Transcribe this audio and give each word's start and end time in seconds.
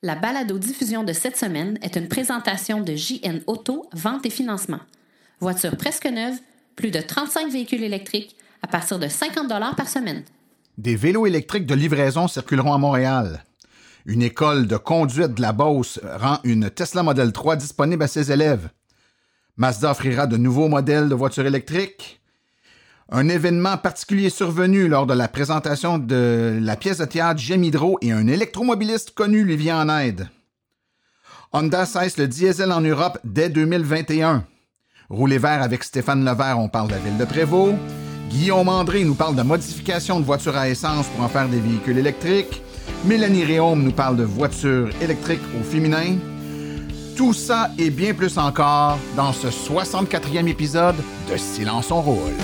La 0.00 0.14
balado-diffusion 0.14 1.02
de 1.02 1.12
cette 1.12 1.36
semaine 1.36 1.76
est 1.82 1.96
une 1.96 2.06
présentation 2.06 2.80
de 2.80 2.94
JN 2.94 3.40
Auto, 3.48 3.84
vente 3.92 4.24
et 4.26 4.30
financement. 4.30 4.78
Voiture 5.40 5.76
presque 5.76 6.06
neuve, 6.06 6.36
plus 6.76 6.92
de 6.92 7.00
35 7.00 7.50
véhicules 7.50 7.82
électriques 7.82 8.36
à 8.62 8.68
partir 8.68 9.00
de 9.00 9.08
50 9.08 9.48
par 9.76 9.88
semaine. 9.88 10.22
Des 10.76 10.94
vélos 10.94 11.26
électriques 11.26 11.66
de 11.66 11.74
livraison 11.74 12.28
circuleront 12.28 12.72
à 12.72 12.78
Montréal. 12.78 13.44
Une 14.06 14.22
école 14.22 14.68
de 14.68 14.76
conduite 14.76 15.34
de 15.34 15.42
la 15.42 15.52
Beauce 15.52 15.98
rend 16.04 16.38
une 16.44 16.70
Tesla 16.70 17.02
Model 17.02 17.32
3 17.32 17.56
disponible 17.56 18.04
à 18.04 18.08
ses 18.08 18.30
élèves. 18.30 18.70
Mazda 19.56 19.90
offrira 19.90 20.28
de 20.28 20.36
nouveaux 20.36 20.68
modèles 20.68 21.08
de 21.08 21.14
voitures 21.16 21.46
électriques. 21.46 22.17
Un 23.10 23.28
événement 23.28 23.78
particulier 23.78 24.28
survenu 24.28 24.86
lors 24.86 25.06
de 25.06 25.14
la 25.14 25.28
présentation 25.28 25.96
de 25.96 26.58
la 26.60 26.76
pièce 26.76 26.98
de 26.98 27.06
théâtre 27.06 27.40
Hydro 27.50 27.98
et 28.02 28.12
un 28.12 28.26
électromobiliste 28.26 29.12
connu 29.12 29.44
lui 29.44 29.56
vient 29.56 29.80
en 29.80 29.98
aide. 29.98 30.28
Honda 31.54 31.86
cesse 31.86 32.18
le 32.18 32.28
diesel 32.28 32.70
en 32.70 32.82
Europe 32.82 33.18
dès 33.24 33.48
2021. 33.48 34.44
Rouler 35.08 35.38
vert 35.38 35.62
avec 35.62 35.84
Stéphane 35.84 36.22
Levert, 36.22 36.58
on 36.58 36.68
parle 36.68 36.88
de 36.88 36.92
la 36.92 36.98
ville 36.98 37.16
de 37.16 37.24
Prévost. 37.24 37.76
Guillaume 38.28 38.68
André 38.68 39.04
nous 39.04 39.14
parle 39.14 39.36
de 39.36 39.42
modification 39.42 40.20
de 40.20 40.26
voitures 40.26 40.58
à 40.58 40.68
essence 40.68 41.06
pour 41.06 41.24
en 41.24 41.28
faire 41.28 41.48
des 41.48 41.60
véhicules 41.60 41.96
électriques. 41.96 42.62
Mélanie 43.06 43.44
Réaume 43.44 43.84
nous 43.84 43.92
parle 43.92 44.18
de 44.18 44.24
voitures 44.24 44.90
électriques 45.00 45.40
au 45.58 45.64
féminin. 45.64 46.18
Tout 47.18 47.32
ça 47.32 47.72
et 47.76 47.90
bien 47.90 48.14
plus 48.14 48.38
encore 48.38 48.96
dans 49.16 49.32
ce 49.32 49.48
64e 49.48 50.46
épisode 50.46 50.94
de 51.28 51.36
Silence 51.36 51.90
on 51.90 52.00
roule. 52.00 52.36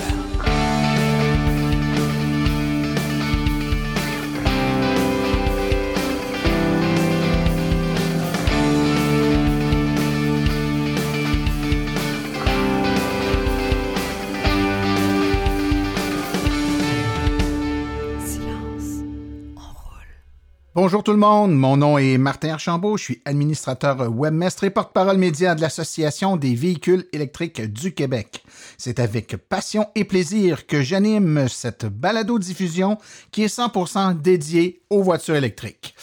Bonjour 20.75 21.03
tout 21.03 21.13
le 21.13 21.17
monde, 21.17 21.55
mon 21.55 21.77
nom 21.77 21.97
est 21.97 22.17
Martin 22.17 22.49
Archambault, 22.49 22.97
je 22.97 23.03
suis 23.03 23.21
administrateur 23.23 24.13
webmestre 24.13 24.65
et 24.65 24.69
porte-parole 24.69 25.17
média 25.17 25.55
de 25.55 25.61
l'Association 25.61 26.35
des 26.35 26.53
véhicules 26.53 27.05
électriques 27.13 27.61
du 27.61 27.93
Québec. 27.93 28.43
C'est 28.77 28.99
avec 28.99 29.37
passion 29.37 29.85
et 29.95 30.03
plaisir 30.03 30.67
que 30.67 30.81
j'anime 30.81 31.47
cette 31.47 31.85
balado-diffusion 31.85 32.97
qui 33.31 33.43
est 33.43 33.57
100% 33.57 34.19
dédiée 34.21 34.81
aux 34.89 35.01
voitures 35.01 35.37
électriques. 35.37 35.95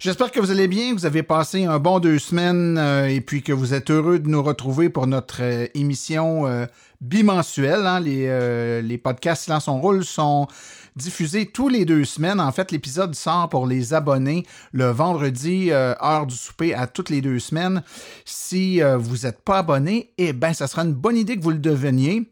J'espère 0.00 0.30
que 0.30 0.38
vous 0.38 0.52
allez 0.52 0.68
bien, 0.68 0.94
que 0.94 1.00
vous 1.00 1.06
avez 1.06 1.24
passé 1.24 1.64
un 1.64 1.80
bon 1.80 1.98
deux 1.98 2.20
semaines 2.20 2.78
euh, 2.78 3.08
et 3.08 3.20
puis 3.20 3.42
que 3.42 3.52
vous 3.52 3.74
êtes 3.74 3.90
heureux 3.90 4.20
de 4.20 4.28
nous 4.28 4.42
retrouver 4.42 4.90
pour 4.90 5.08
notre 5.08 5.42
euh, 5.42 5.66
émission 5.74 6.46
euh, 6.46 6.66
bimensuelle. 7.00 7.84
Hein. 7.84 7.98
Les, 7.98 8.80
les 8.80 8.98
podcasts 8.98 9.44
Silence 9.44 9.66
on 9.66 9.80
roule 9.80 10.04
sont 10.04 10.46
diffusé 10.98 11.46
tous 11.46 11.68
les 11.68 11.86
deux 11.86 12.04
semaines. 12.04 12.40
En 12.40 12.52
fait, 12.52 12.70
l'épisode 12.70 13.14
sort 13.14 13.48
pour 13.48 13.66
les 13.66 13.94
abonnés 13.94 14.44
le 14.72 14.90
vendredi, 14.90 15.70
euh, 15.70 15.94
heure 16.02 16.26
du 16.26 16.36
souper, 16.36 16.74
à 16.74 16.86
toutes 16.86 17.08
les 17.08 17.22
deux 17.22 17.38
semaines. 17.38 17.82
Si 18.26 18.82
euh, 18.82 18.98
vous 18.98 19.26
n'êtes 19.26 19.40
pas 19.40 19.58
abonné, 19.58 20.10
eh 20.18 20.34
bien, 20.34 20.52
ça 20.52 20.66
sera 20.66 20.82
une 20.82 20.92
bonne 20.92 21.16
idée 21.16 21.36
que 21.36 21.42
vous 21.42 21.50
le 21.50 21.58
deveniez. 21.58 22.28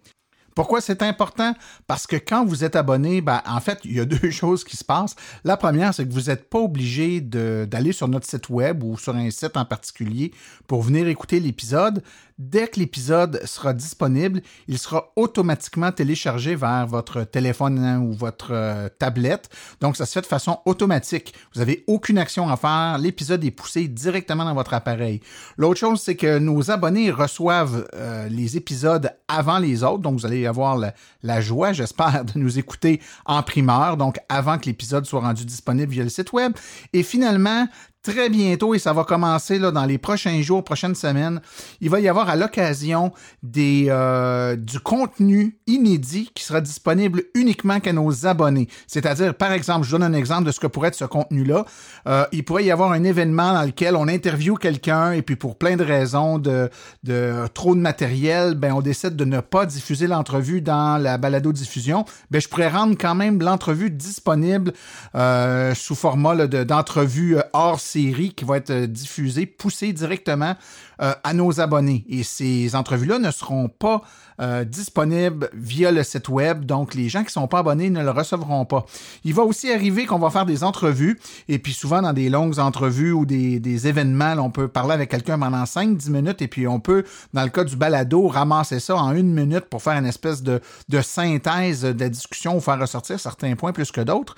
Pourquoi 0.56 0.80
c'est 0.80 1.02
important? 1.02 1.54
Parce 1.86 2.06
que 2.06 2.16
quand 2.16 2.46
vous 2.46 2.64
êtes 2.64 2.76
abonné, 2.76 3.20
ben, 3.20 3.42
en 3.46 3.60
fait, 3.60 3.78
il 3.84 3.92
y 3.92 4.00
a 4.00 4.04
deux 4.16 4.30
choses 4.30 4.64
qui 4.64 4.76
se 4.76 4.84
passent. 4.84 5.14
La 5.44 5.58
première, 5.58 5.92
c'est 5.94 6.08
que 6.08 6.12
vous 6.12 6.22
n'êtes 6.22 6.48
pas 6.48 6.58
obligé 6.58 7.20
d'aller 7.20 7.92
sur 7.92 8.08
notre 8.08 8.26
site 8.26 8.48
web 8.48 8.82
ou 8.82 8.96
sur 8.96 9.14
un 9.14 9.30
site 9.30 9.56
en 9.56 9.66
particulier 9.66 10.32
pour 10.66 10.82
venir 10.82 11.06
écouter 11.08 11.40
l'épisode. 11.40 12.02
Dès 12.38 12.68
que 12.68 12.78
l'épisode 12.78 13.40
sera 13.46 13.72
disponible, 13.72 14.42
il 14.68 14.78
sera 14.78 15.10
automatiquement 15.16 15.90
téléchargé 15.90 16.54
vers 16.54 16.86
votre 16.86 17.24
téléphone 17.24 17.78
hein, 17.78 17.98
ou 18.00 18.12
votre 18.12 18.50
euh, 18.52 18.90
tablette. 18.98 19.48
Donc, 19.80 19.96
ça 19.96 20.04
se 20.04 20.12
fait 20.12 20.20
de 20.20 20.26
façon 20.26 20.58
automatique. 20.66 21.32
Vous 21.54 21.60
n'avez 21.60 21.82
aucune 21.86 22.18
action 22.18 22.50
à 22.50 22.58
faire. 22.58 22.98
L'épisode 22.98 23.42
est 23.42 23.50
poussé 23.50 23.88
directement 23.88 24.44
dans 24.44 24.52
votre 24.52 24.74
appareil. 24.74 25.22
L'autre 25.56 25.80
chose, 25.80 26.02
c'est 26.02 26.16
que 26.16 26.38
nos 26.38 26.70
abonnés 26.70 27.10
reçoivent 27.10 27.88
euh, 27.94 28.28
les 28.28 28.58
épisodes 28.58 29.10
avant 29.28 29.58
les 29.58 29.82
autres. 29.82 30.02
Donc, 30.02 30.20
vous 30.20 30.26
allez 30.26 30.46
avoir 30.46 30.76
la, 30.76 30.92
la 31.22 31.40
joie, 31.40 31.72
j'espère, 31.72 32.26
de 32.26 32.38
nous 32.38 32.58
écouter 32.58 33.00
en 33.24 33.42
primeur, 33.42 33.96
donc 33.96 34.18
avant 34.28 34.58
que 34.58 34.66
l'épisode 34.66 35.06
soit 35.06 35.20
rendu 35.20 35.46
disponible 35.46 35.90
via 35.90 36.02
le 36.02 36.10
site 36.10 36.34
web. 36.34 36.52
Et 36.92 37.02
finalement, 37.02 37.66
très 38.06 38.28
bientôt 38.28 38.72
et 38.72 38.78
ça 38.78 38.92
va 38.92 39.02
commencer 39.02 39.58
là, 39.58 39.72
dans 39.72 39.84
les 39.84 39.98
prochains 39.98 40.40
jours, 40.40 40.62
prochaines 40.62 40.94
semaines. 40.94 41.40
Il 41.80 41.90
va 41.90 41.98
y 41.98 42.08
avoir 42.08 42.28
à 42.28 42.36
l'occasion 42.36 43.12
des 43.42 43.86
euh, 43.88 44.54
du 44.54 44.78
contenu 44.78 45.58
inédit 45.66 46.30
qui 46.32 46.44
sera 46.44 46.60
disponible 46.60 47.24
uniquement 47.34 47.80
qu'à 47.80 47.92
nos 47.92 48.24
abonnés. 48.26 48.68
C'est-à-dire, 48.86 49.34
par 49.34 49.50
exemple, 49.50 49.84
je 49.86 49.90
donne 49.90 50.04
un 50.04 50.12
exemple 50.12 50.44
de 50.44 50.52
ce 50.52 50.60
que 50.60 50.68
pourrait 50.68 50.88
être 50.88 50.94
ce 50.94 51.04
contenu-là. 51.04 51.64
Euh, 52.06 52.24
il 52.30 52.44
pourrait 52.44 52.64
y 52.64 52.70
avoir 52.70 52.92
un 52.92 53.02
événement 53.02 53.52
dans 53.52 53.64
lequel 53.64 53.96
on 53.96 54.06
interviewe 54.06 54.56
quelqu'un 54.56 55.10
et 55.10 55.22
puis 55.22 55.34
pour 55.34 55.56
plein 55.56 55.76
de 55.76 55.84
raisons 55.84 56.38
de, 56.38 56.70
de 57.02 57.48
trop 57.54 57.74
de 57.74 57.80
matériel, 57.80 58.54
ben 58.54 58.72
on 58.72 58.82
décide 58.82 59.16
de 59.16 59.24
ne 59.24 59.40
pas 59.40 59.66
diffuser 59.66 60.06
l'entrevue 60.06 60.60
dans 60.60 60.96
la 60.96 61.18
balado-diffusion. 61.18 62.04
Ben 62.30 62.40
je 62.40 62.48
pourrais 62.48 62.68
rendre 62.68 62.96
quand 62.98 63.16
même 63.16 63.42
l'entrevue 63.42 63.90
disponible 63.90 64.72
euh, 65.16 65.74
sous 65.74 65.96
format 65.96 66.46
d'entrevue 66.46 67.38
hors 67.52 67.80
qui 67.96 68.44
va 68.44 68.58
être 68.58 68.70
euh, 68.70 68.86
diffusée, 68.86 69.46
poussée 69.46 69.92
directement 69.92 70.54
euh, 71.02 71.14
à 71.24 71.32
nos 71.32 71.60
abonnés. 71.60 72.04
Et 72.08 72.22
ces 72.22 72.74
entrevues-là 72.74 73.18
ne 73.18 73.30
seront 73.30 73.68
pas 73.68 74.02
euh, 74.40 74.64
disponibles 74.64 75.48
via 75.54 75.90
le 75.90 76.02
site 76.02 76.28
web, 76.28 76.64
donc 76.64 76.94
les 76.94 77.08
gens 77.08 77.20
qui 77.20 77.26
ne 77.26 77.30
sont 77.30 77.48
pas 77.48 77.60
abonnés 77.60 77.90
ne 77.90 78.02
le 78.02 78.10
recevront 78.10 78.66
pas. 78.66 78.84
Il 79.24 79.34
va 79.34 79.42
aussi 79.42 79.72
arriver 79.72 80.04
qu'on 80.04 80.18
va 80.18 80.30
faire 80.30 80.46
des 80.46 80.62
entrevues, 80.62 81.18
et 81.48 81.58
puis 81.58 81.72
souvent 81.72 82.02
dans 82.02 82.12
des 82.12 82.28
longues 82.28 82.58
entrevues 82.58 83.12
ou 83.12 83.24
des, 83.24 83.86
événements, 83.86 84.34
on 84.38 84.50
peut 84.50 84.68
parler 84.68 84.92
avec 84.92 85.10
quelqu'un 85.10 85.38
pendant 85.38 85.64
5-10 85.64 86.10
minutes, 86.10 86.42
et 86.42 86.48
puis 86.48 86.66
on 86.66 86.80
peut, 86.80 87.04
dans 87.32 87.44
le 87.44 87.50
cas 87.50 87.64
du 87.64 87.76
balado, 87.76 88.26
ramasser 88.28 88.80
ça 88.80 88.96
en 88.96 89.14
une 89.14 89.32
minute 89.32 89.66
pour 89.66 89.82
faire 89.82 89.94
une 89.94 90.06
espèce 90.06 90.42
de 90.42 90.60
synthèse 91.02 91.82
de 91.82 92.00
la 92.00 92.08
discussion 92.08 92.56
ou 92.56 92.60
faire 92.60 92.78
ressortir 92.78 93.18
certains 93.18 93.54
points 93.56 93.72
plus 93.72 93.90
que 93.90 94.00
d'autres 94.00 94.34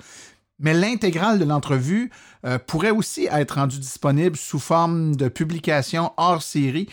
mais 0.59 0.73
l'intégrale 0.73 1.39
de 1.39 1.45
l'entrevue 1.45 2.11
euh, 2.45 2.57
pourrait 2.57 2.91
aussi 2.91 3.27
être 3.31 3.55
rendue 3.55 3.79
disponible 3.79 4.37
sous 4.37 4.59
forme 4.59 5.15
de 5.15 5.27
publication 5.27 6.11
hors 6.17 6.41
série 6.41 6.87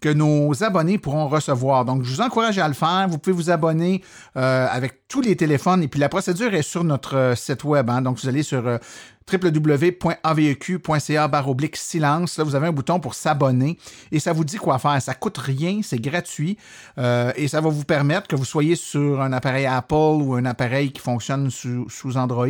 que 0.00 0.08
nos 0.08 0.62
abonnés 0.62 0.98
pourront 0.98 1.28
recevoir. 1.28 1.84
Donc, 1.84 2.02
je 2.04 2.14
vous 2.14 2.20
encourage 2.20 2.58
à 2.58 2.68
le 2.68 2.74
faire. 2.74 3.06
Vous 3.08 3.18
pouvez 3.18 3.34
vous 3.34 3.50
abonner 3.50 4.02
euh, 4.36 4.66
avec 4.70 5.08
tous 5.08 5.20
les 5.20 5.36
téléphones 5.36 5.82
et 5.82 5.88
puis 5.88 6.00
la 6.00 6.08
procédure 6.08 6.54
est 6.54 6.62
sur 6.62 6.84
notre 6.84 7.16
euh, 7.16 7.34
site 7.34 7.64
web. 7.64 7.88
Hein. 7.90 8.02
Donc, 8.02 8.18
vous 8.18 8.28
allez 8.28 8.42
sur 8.42 8.78
www.aveq.ca 9.30 11.30
oblique 11.46 11.76
silence. 11.76 12.38
Là, 12.38 12.44
vous 12.44 12.54
avez 12.54 12.68
un 12.68 12.72
bouton 12.72 13.00
pour 13.00 13.14
s'abonner 13.14 13.76
et 14.10 14.20
ça 14.20 14.32
vous 14.32 14.44
dit 14.44 14.56
quoi 14.56 14.78
faire. 14.78 15.02
Ça 15.02 15.14
coûte 15.14 15.38
rien, 15.38 15.80
c'est 15.82 16.00
gratuit 16.00 16.56
et 16.98 17.48
ça 17.48 17.60
va 17.60 17.68
vous 17.68 17.84
permettre 17.84 18.28
que 18.28 18.36
vous 18.36 18.44
soyez 18.44 18.76
sur 18.76 19.20
un 19.20 19.32
appareil 19.32 19.66
Apple 19.66 19.94
ou 19.94 20.34
un 20.34 20.44
appareil 20.44 20.92
qui 20.92 21.00
fonctionne 21.00 21.50
sous 21.50 22.16
Android 22.16 22.46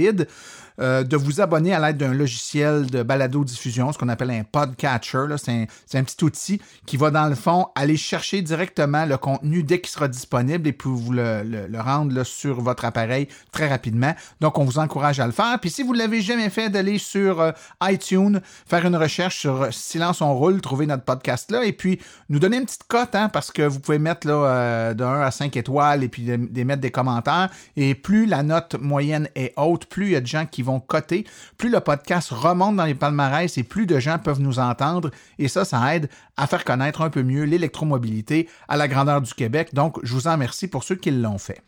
euh, 0.81 1.05
de 1.05 1.17
vous 1.17 1.41
abonner 1.41 1.75
à 1.75 1.81
l'aide 1.81 1.97
d'un 1.97 2.15
logiciel 2.15 2.87
de 2.87 3.03
balado-diffusion, 3.03 3.93
ce 3.93 3.99
qu'on 3.99 4.09
appelle 4.09 4.31
un 4.31 4.45
podcatcher. 4.45 5.27
C'est 5.37 5.99
un, 5.99 6.05
petit 6.05 6.25
outil 6.25 6.61
qui 6.87 6.97
va, 6.97 7.11
dans 7.11 7.27
le 7.27 7.35
fond, 7.35 7.67
aller 7.75 7.97
chercher 7.97 8.43
directement 8.43 9.05
le 9.05 9.17
contenu 9.17 9.63
dès 9.63 9.81
qu'il 9.81 9.91
sera 9.91 10.09
disponible 10.09 10.69
et 10.69 10.73
puis 10.73 10.91
vous 10.91 11.13
le, 11.13 11.67
rendre 11.79 12.23
sur 12.25 12.61
votre 12.61 12.85
appareil 12.85 13.29
très 13.51 13.69
rapidement. 13.69 14.15
Donc, 14.41 14.59
on 14.59 14.65
vous 14.65 14.79
encourage 14.79 15.21
à 15.21 15.27
le 15.27 15.33
faire. 15.33 15.59
Puis, 15.61 15.71
si 15.71 15.83
vous 15.83 15.93
ne 15.93 15.99
l'avez 15.99 16.21
jamais 16.21 16.51
fait, 16.51 16.71
d'aller 16.71 16.99
sur 16.99 17.41
euh, 17.41 17.53
iTunes, 17.83 18.41
faire 18.67 18.87
une 18.87 18.97
recherche 18.97 19.39
sur 19.39 19.73
Silence 19.73 20.21
on 20.21 20.35
roule, 20.35 20.61
trouver 20.61 20.87
notre 20.87 21.05
podcast 21.05 21.51
là 21.51 21.65
et 21.65 21.73
puis 21.73 21.99
nous 22.29 22.39
donner 22.39 22.59
une 22.59 22.65
petite 22.65 22.85
cote, 22.85 23.15
hein, 23.15 23.29
parce 23.29 23.51
que 23.51 23.63
vous 23.63 23.81
pouvez 23.81 23.99
mettre 23.99 24.27
là, 24.27 24.35
euh, 24.35 24.95
de 24.95 25.05
1 25.05 25.21
à 25.21 25.31
5 25.31 25.57
étoiles 25.57 26.03
et 26.03 26.09
puis 26.09 26.25
de, 26.25 26.65
mettre 26.65 26.81
des 26.81 26.91
commentaires. 26.91 27.51
Et 27.77 27.95
plus 27.95 28.27
la 28.27 28.43
note 28.43 28.77
moyenne 28.81 29.29
est 29.35 29.53
haute, 29.57 29.87
plus 29.87 30.07
il 30.07 30.13
y 30.13 30.17
a 30.17 30.21
de 30.21 30.27
gens 30.27 30.47
qui 30.47 30.62
vont 30.63 30.81
coter, 30.81 31.27
plus 31.59 31.71
le 31.71 31.81
podcast 31.81 32.31
remonte 32.31 32.77
dans 32.77 32.85
les 32.85 32.95
palmarès 32.95 33.57
et 33.59 33.63
plus 33.63 33.87
de 33.87 33.99
gens 33.99 34.19
peuvent 34.19 34.41
nous 34.41 34.59
entendre. 34.59 35.11
Et 35.39 35.49
ça, 35.49 35.65
ça 35.65 35.95
aide 35.95 36.09
à 36.37 36.47
faire 36.47 36.65
connaître 36.65 37.03
un 37.03 37.11
peu 37.11 37.23
mieux 37.23 37.45
l'électromobilité 37.45 38.49
à 38.69 38.77
la 38.77 38.89
grandeur 38.89 39.21
du 39.21 39.35
Québec. 39.35 39.75
Donc, 39.75 39.99
je 40.03 40.15
vous 40.15 40.27
en 40.27 40.33
remercie 40.33 40.69
pour 40.69 40.85
ceux 40.85 40.97
qui 40.97 41.11
l'ont 41.11 41.39
fait. 41.39 41.63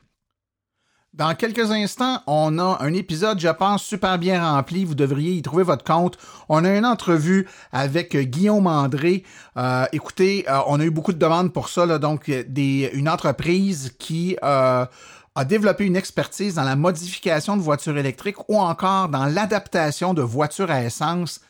Dans 1.14 1.32
quelques 1.36 1.70
instants, 1.70 2.18
on 2.26 2.58
a 2.58 2.78
un 2.80 2.92
épisode, 2.92 3.38
je 3.38 3.48
pense, 3.48 3.84
super 3.84 4.18
bien 4.18 4.44
rempli. 4.44 4.84
Vous 4.84 4.96
devriez 4.96 5.34
y 5.34 5.42
trouver 5.42 5.62
votre 5.62 5.84
compte. 5.84 6.18
On 6.48 6.64
a 6.64 6.76
une 6.76 6.84
entrevue 6.84 7.46
avec 7.70 8.16
Guillaume 8.16 8.66
André. 8.66 9.22
Euh, 9.56 9.86
écoutez, 9.92 10.44
euh, 10.48 10.58
on 10.66 10.80
a 10.80 10.84
eu 10.84 10.90
beaucoup 10.90 11.12
de 11.12 11.18
demandes 11.18 11.52
pour 11.52 11.68
ça. 11.68 11.86
donc, 12.00 12.28
des, 12.28 12.90
une 12.94 13.08
entreprise 13.08 13.94
qui 13.96 14.36
euh, 14.42 14.86
a 15.34 15.44
développé 15.44 15.84
une 15.84 15.96
expertise 15.96 16.54
dans 16.54 16.62
la 16.64 16.76
modification 16.76 17.56
de 17.56 17.62
voitures 17.62 17.96
électriques 17.98 18.48
ou 18.48 18.58
encore 18.58 19.08
dans 19.08 19.26
l'adaptation 19.26 20.14
de 20.14 20.22
voitures 20.22 20.70
à 20.70 20.84
essence 20.84 21.40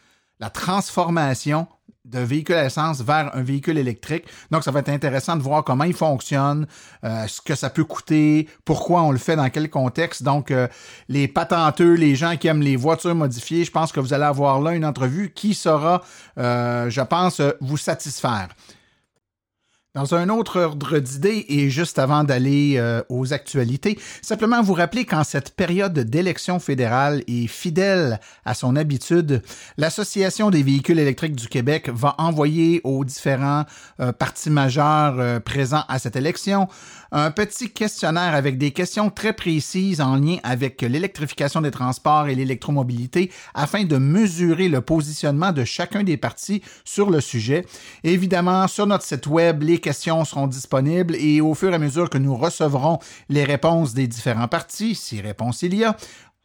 la 0.40 0.50
transformation 0.50 1.66
de 2.04 2.19
véhicule 2.19 2.56
à 2.56 2.66
essence 2.66 3.00
vers 3.00 3.34
un 3.34 3.42
véhicule 3.42 3.78
électrique. 3.78 4.25
Donc, 4.50 4.62
ça 4.62 4.70
va 4.70 4.81
être 4.81 4.90
intéressant 4.90 5.36
de 5.36 5.42
voir 5.42 5.64
comment 5.64 5.84
il 5.84 5.94
fonctionne, 5.94 6.66
euh, 7.02 7.26
ce 7.26 7.40
que 7.40 7.54
ça 7.54 7.70
peut 7.70 7.84
coûter, 7.84 8.48
pourquoi 8.64 9.02
on 9.02 9.10
le 9.10 9.19
fait, 9.19 9.36
dans 9.36 9.48
quel 9.48 9.70
contexte. 9.70 10.22
Donc, 10.22 10.50
euh, 10.50 10.69
les 11.08 11.28
patenteux, 11.28 11.94
les 11.94 12.14
gens 12.14 12.37
qui 12.37 12.48
aiment 12.48 12.60
les 12.60 12.76
voitures 12.76 13.14
modifiées, 13.14 13.64
je 13.64 13.70
pense 13.70 13.90
que 13.90 14.00
vous 14.00 14.12
allez 14.12 14.25
avoir 14.25 14.60
là 14.60 14.72
une 14.72 14.84
entrevue 14.84 15.32
qui 15.34 15.54
saura, 15.54 16.02
euh, 16.37 16.90
je 16.90 17.00
pense, 17.00 17.40
vous 17.60 17.78
satisfaire. 17.78 18.48
Dans 19.94 20.17
un 20.17 20.29
autre 20.29 20.58
ordre 20.58 20.99
d'idées 20.99 21.46
et 21.49 21.70
juste 21.70 22.00
avant 22.00 22.25
d'aller 22.25 22.79
euh, 22.79 23.00
aux 23.08 23.32
actualités, 23.32 23.96
simplement 24.23 24.61
vous 24.61 24.75
rappeler 24.75 25.05
qu'en 25.05 25.23
cette 25.23 25.55
période 25.55 25.96
d'élection 25.96 26.58
fédérale 26.58 27.23
et 27.29 27.46
fidèle 27.46 28.19
à 28.44 28.55
son 28.55 28.75
habitude, 28.75 29.41
l'Association 29.79 30.50
des 30.50 30.64
véhicules 30.64 30.99
électriques 30.99 31.37
du 31.37 31.46
Québec 31.46 31.91
va 31.94 32.17
envoyer 32.19 32.81
aux 32.82 33.05
différents 33.05 33.67
euh, 34.00 34.11
partis 34.11 34.50
majeurs 34.50 35.20
euh, 35.20 35.38
présents 35.38 35.85
à 35.87 36.00
cette 36.00 36.17
élection 36.17 36.67
un 37.17 37.31
petit 37.31 37.70
questionnaire 37.70 38.35
avec 38.35 38.58
des 38.58 38.73
questions 38.73 39.08
très 39.08 39.32
précises 39.32 40.00
en 40.00 40.17
lien 40.17 40.38
avec 40.43 40.82
l'électrification 40.82 41.61
des 41.61 41.70
transports 41.70 42.26
et 42.26 42.35
l'électromobilité 42.35 43.31
afin 43.55 43.85
de 43.85 43.97
mesurer 43.99 44.69
le 44.69 44.81
positionnement 44.81 45.52
de 45.52 45.62
chacun 45.62 46.02
des 46.02 46.17
partis 46.17 46.61
sur 46.85 47.11
le 47.11 47.20
sujet. 47.20 47.64
Évidemment, 48.02 48.67
sur 48.67 48.88
notre 48.88 49.05
site 49.05 49.29
web, 49.29 49.62
les 49.62 49.79
questions 49.84 50.25
seront 50.25 50.46
disponibles 50.46 51.14
et 51.16 51.42
au 51.42 51.52
fur 51.52 51.70
et 51.70 51.75
à 51.75 51.78
mesure 51.78 52.08
que 52.08 52.16
nous 52.16 52.34
recevrons 52.34 52.98
les 53.28 53.44
réponses 53.44 53.92
des 53.92 54.06
différents 54.06 54.48
partis, 54.48 54.94
si 54.94 55.20
réponse 55.20 55.60
il 55.60 55.75
y 55.75 55.84
a, 55.84 55.94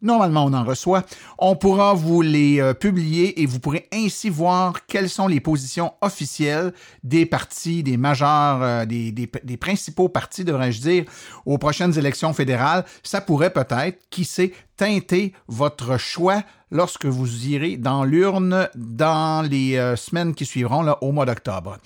Normalement, 0.01 0.45
on 0.45 0.53
en 0.53 0.63
reçoit. 0.63 1.03
On 1.38 1.57
pourra 1.57 1.94
vous 1.94 2.21
les 2.21 2.62
euh, 2.62 2.74
publier 2.74 3.41
et 3.41 3.45
vous 3.45 3.59
pourrez 3.59 3.89
ainsi 3.91 4.30
voir 4.30 4.86
quelles 4.86 5.09
sont 5.09 5.27
les 5.27 5.41
positions 5.41 5.94
officielles 6.00 6.71
des 7.03 7.25
partis, 7.25 7.83
des 7.83 7.97
majeurs, 7.97 8.63
euh, 8.63 8.86
des, 8.86 9.12
des, 9.12 9.57
principaux 9.57 10.07
partis, 10.07 10.45
devrais-je 10.45 10.80
dire, 10.80 11.03
aux 11.45 11.57
prochaines 11.57 11.97
élections 11.97 12.31
fédérales. 12.31 12.85
Ça 13.03 13.19
pourrait 13.19 13.50
peut-être, 13.50 14.00
qui 14.09 14.24
sait, 14.24 14.53
teinter 14.77 15.33
votre 15.50 15.97
choix 15.97 16.44
lorsque 16.71 17.06
vous 17.06 17.48
irez 17.48 17.77
dans 17.77 18.04
l'urne 18.04 18.69
dans 18.75 19.48
les 19.48 19.77
euh, 19.77 19.95
semaines 19.95 20.36
qui 20.36 20.45
suivront, 20.45 20.86
au 21.01 21.12
mois 21.12 21.25
d'octobre. 21.25 21.77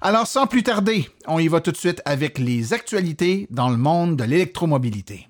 Alors, 0.00 0.26
sans 0.26 0.46
plus 0.46 0.62
tarder, 0.62 1.08
on 1.26 1.38
y 1.38 1.48
va 1.48 1.60
tout 1.60 1.72
de 1.72 1.76
suite 1.76 2.02
avec 2.04 2.38
les 2.38 2.72
actualités 2.72 3.46
dans 3.50 3.68
le 3.68 3.76
monde 3.76 4.16
de 4.16 4.24
l'électromobilité. 4.24 5.28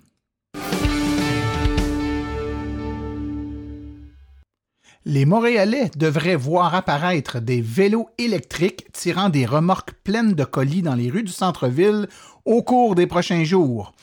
Les 5.05 5.25
Montréalais 5.25 5.89
devraient 5.95 6.35
voir 6.35 6.75
apparaître 6.75 7.39
des 7.39 7.61
vélos 7.61 8.09
électriques 8.17 8.91
tirant 8.91 9.29
des 9.29 9.45
remorques 9.45 9.93
pleines 10.03 10.33
de 10.33 10.43
colis 10.43 10.81
dans 10.81 10.93
les 10.93 11.09
rues 11.09 11.23
du 11.23 11.31
centre-ville 11.31 12.07
au 12.45 12.61
cours 12.63 12.95
des 12.95 13.07
prochains 13.07 13.43
jours. 13.43 13.93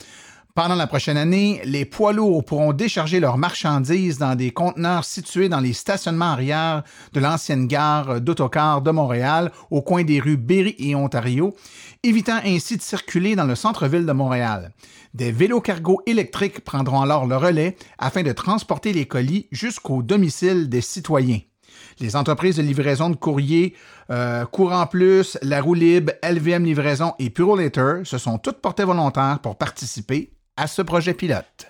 Pendant 0.57 0.75
la 0.75 0.87
prochaine 0.87 1.19
année, 1.19 1.61
les 1.67 1.85
poids 1.85 2.15
lourds 2.15 2.43
pourront 2.43 2.73
décharger 2.73 3.21
leurs 3.21 3.37
marchandises 3.37 4.17
dans 4.17 4.35
des 4.35 4.53
conteneurs 4.53 5.05
situés 5.05 5.51
dans 5.51 5.61
les 5.61 5.75
stationnements 5.75 6.33
arrière 6.33 6.83
de 7.13 7.21
l'ancienne 7.21 7.67
gare 7.67 8.23
d'autocar 8.23 8.81
de 8.81 8.91
Montréal, 8.91 9.53
au 9.71 9.83
coin 9.83 10.03
des 10.03 10.19
rues 10.19 10.39
Berry 10.39 10.75
et 10.79 10.95
Ontario, 10.95 11.55
évitant 12.03 12.39
ainsi 12.43 12.79
de 12.79 12.83
circuler 12.83 13.37
dans 13.37 13.45
le 13.45 13.55
centre-ville 13.55 14.07
de 14.07 14.13
Montréal. 14.13 14.73
Des 15.13 15.31
vélos 15.31 15.61
cargo 15.61 16.01
électriques 16.07 16.65
prendront 16.65 17.03
alors 17.03 17.27
le 17.27 17.37
relais 17.37 17.77
afin 17.99 18.23
de 18.23 18.33
transporter 18.33 18.95
les 18.95 19.05
colis 19.05 19.49
jusqu'au 19.53 20.03
domicile 20.03 20.71
des 20.71 20.81
citoyens. 20.81 21.41
Les 22.01 22.17
entreprises 22.17 22.57
de 22.57 22.63
livraison 22.63 23.11
de 23.11 23.17
courrier 23.17 23.75
euh, 24.09 24.47
Courant 24.47 24.87
Plus, 24.87 25.37
La 25.43 25.61
Roue 25.61 25.75
Libre, 25.75 26.15
LVM 26.23 26.65
Livraison 26.65 27.13
et 27.19 27.29
Purolator 27.29 28.07
se 28.07 28.17
sont 28.17 28.39
toutes 28.39 28.63
portées 28.63 28.85
volontaires 28.85 29.41
pour 29.43 29.57
participer 29.57 30.33
à 30.57 30.67
ce 30.67 30.83
projet 30.83 31.15
pilote. 31.15 31.67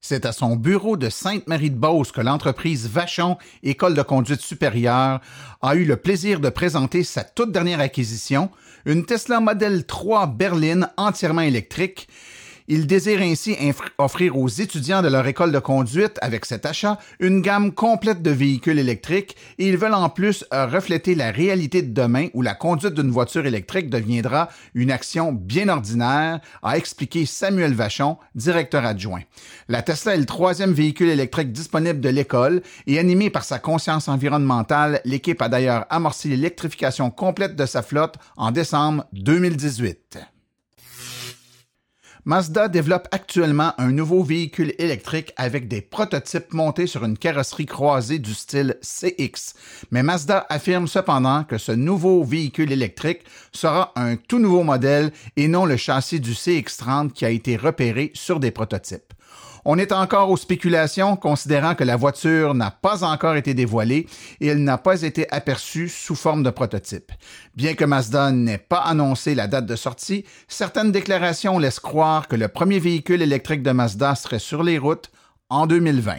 C'est 0.00 0.24
à 0.24 0.32
son 0.32 0.56
bureau 0.56 0.96
de 0.96 1.10
Sainte-Marie-de-Beauce 1.10 2.12
que 2.12 2.22
l'entreprise 2.22 2.88
Vachon 2.88 3.36
École 3.62 3.94
de 3.94 4.02
conduite 4.02 4.40
supérieure 4.40 5.20
a 5.60 5.74
eu 5.74 5.84
le 5.84 5.96
plaisir 5.96 6.40
de 6.40 6.48
présenter 6.48 7.04
sa 7.04 7.24
toute 7.24 7.52
dernière 7.52 7.80
acquisition, 7.80 8.50
une 8.86 9.04
Tesla 9.04 9.40
Model 9.40 9.84
3 9.84 10.28
berline 10.28 10.88
entièrement 10.96 11.42
électrique 11.42 12.08
ils 12.68 12.86
désirent 12.86 13.22
ainsi 13.22 13.56
offrir 13.96 14.36
aux 14.36 14.48
étudiants 14.48 15.02
de 15.02 15.08
leur 15.08 15.26
école 15.26 15.52
de 15.52 15.58
conduite, 15.58 16.18
avec 16.20 16.44
cet 16.44 16.66
achat, 16.66 16.98
une 17.18 17.40
gamme 17.40 17.72
complète 17.72 18.22
de 18.22 18.30
véhicules 18.30 18.78
électriques 18.78 19.36
et 19.58 19.68
ils 19.68 19.76
veulent 19.76 19.94
en 19.94 20.08
plus 20.10 20.44
euh, 20.52 20.66
refléter 20.66 21.14
la 21.14 21.30
réalité 21.30 21.82
de 21.82 21.92
demain 21.92 22.28
où 22.34 22.42
la 22.42 22.54
conduite 22.54 22.94
d'une 22.94 23.10
voiture 23.10 23.46
électrique 23.46 23.90
deviendra 23.90 24.48
une 24.74 24.90
action 24.90 25.32
bien 25.32 25.68
ordinaire, 25.68 26.40
a 26.62 26.76
expliqué 26.76 27.26
Samuel 27.26 27.74
Vachon, 27.74 28.18
directeur 28.34 28.84
adjoint. 28.84 29.22
La 29.68 29.82
Tesla 29.82 30.14
est 30.14 30.18
le 30.18 30.26
troisième 30.26 30.72
véhicule 30.72 31.08
électrique 31.08 31.52
disponible 31.52 32.00
de 32.00 32.08
l'école 32.08 32.62
et 32.86 32.98
animé 32.98 33.30
par 33.30 33.44
sa 33.44 33.58
conscience 33.58 34.08
environnementale, 34.08 35.00
l'équipe 35.04 35.40
a 35.42 35.48
d'ailleurs 35.48 35.86
amorcé 35.90 36.28
l'électrification 36.28 37.10
complète 37.10 37.56
de 37.56 37.66
sa 37.66 37.82
flotte 37.82 38.16
en 38.36 38.50
décembre 38.50 39.06
2018. 39.12 40.37
Mazda 42.28 42.68
développe 42.68 43.08
actuellement 43.10 43.72
un 43.78 43.90
nouveau 43.90 44.22
véhicule 44.22 44.74
électrique 44.76 45.32
avec 45.38 45.66
des 45.66 45.80
prototypes 45.80 46.52
montés 46.52 46.86
sur 46.86 47.02
une 47.06 47.16
carrosserie 47.16 47.64
croisée 47.64 48.18
du 48.18 48.34
style 48.34 48.76
CX. 48.82 49.54
Mais 49.92 50.02
Mazda 50.02 50.44
affirme 50.50 50.88
cependant 50.88 51.44
que 51.44 51.56
ce 51.56 51.72
nouveau 51.72 52.22
véhicule 52.22 52.70
électrique 52.70 53.24
sera 53.50 53.92
un 53.96 54.16
tout 54.16 54.40
nouveau 54.40 54.62
modèle 54.62 55.10
et 55.38 55.48
non 55.48 55.64
le 55.64 55.78
châssis 55.78 56.20
du 56.20 56.32
CX30 56.32 57.12
qui 57.12 57.24
a 57.24 57.30
été 57.30 57.56
repéré 57.56 58.10
sur 58.12 58.40
des 58.40 58.50
prototypes. 58.50 59.14
On 59.70 59.76
est 59.76 59.92
encore 59.92 60.30
aux 60.30 60.38
spéculations, 60.38 61.14
considérant 61.14 61.74
que 61.74 61.84
la 61.84 61.96
voiture 61.96 62.54
n'a 62.54 62.70
pas 62.70 63.04
encore 63.04 63.36
été 63.36 63.52
dévoilée 63.52 64.06
et 64.40 64.46
elle 64.46 64.64
n'a 64.64 64.78
pas 64.78 65.02
été 65.02 65.30
aperçue 65.30 65.90
sous 65.90 66.14
forme 66.14 66.42
de 66.42 66.48
prototype. 66.48 67.12
Bien 67.54 67.74
que 67.74 67.84
Mazda 67.84 68.32
n'ait 68.32 68.56
pas 68.56 68.78
annoncé 68.78 69.34
la 69.34 69.46
date 69.46 69.66
de 69.66 69.76
sortie, 69.76 70.24
certaines 70.48 70.90
déclarations 70.90 71.58
laissent 71.58 71.80
croire 71.80 72.28
que 72.28 72.36
le 72.36 72.48
premier 72.48 72.78
véhicule 72.78 73.20
électrique 73.20 73.62
de 73.62 73.72
Mazda 73.72 74.14
serait 74.14 74.38
sur 74.38 74.62
les 74.62 74.78
routes 74.78 75.10
en 75.50 75.66
2020. 75.66 76.14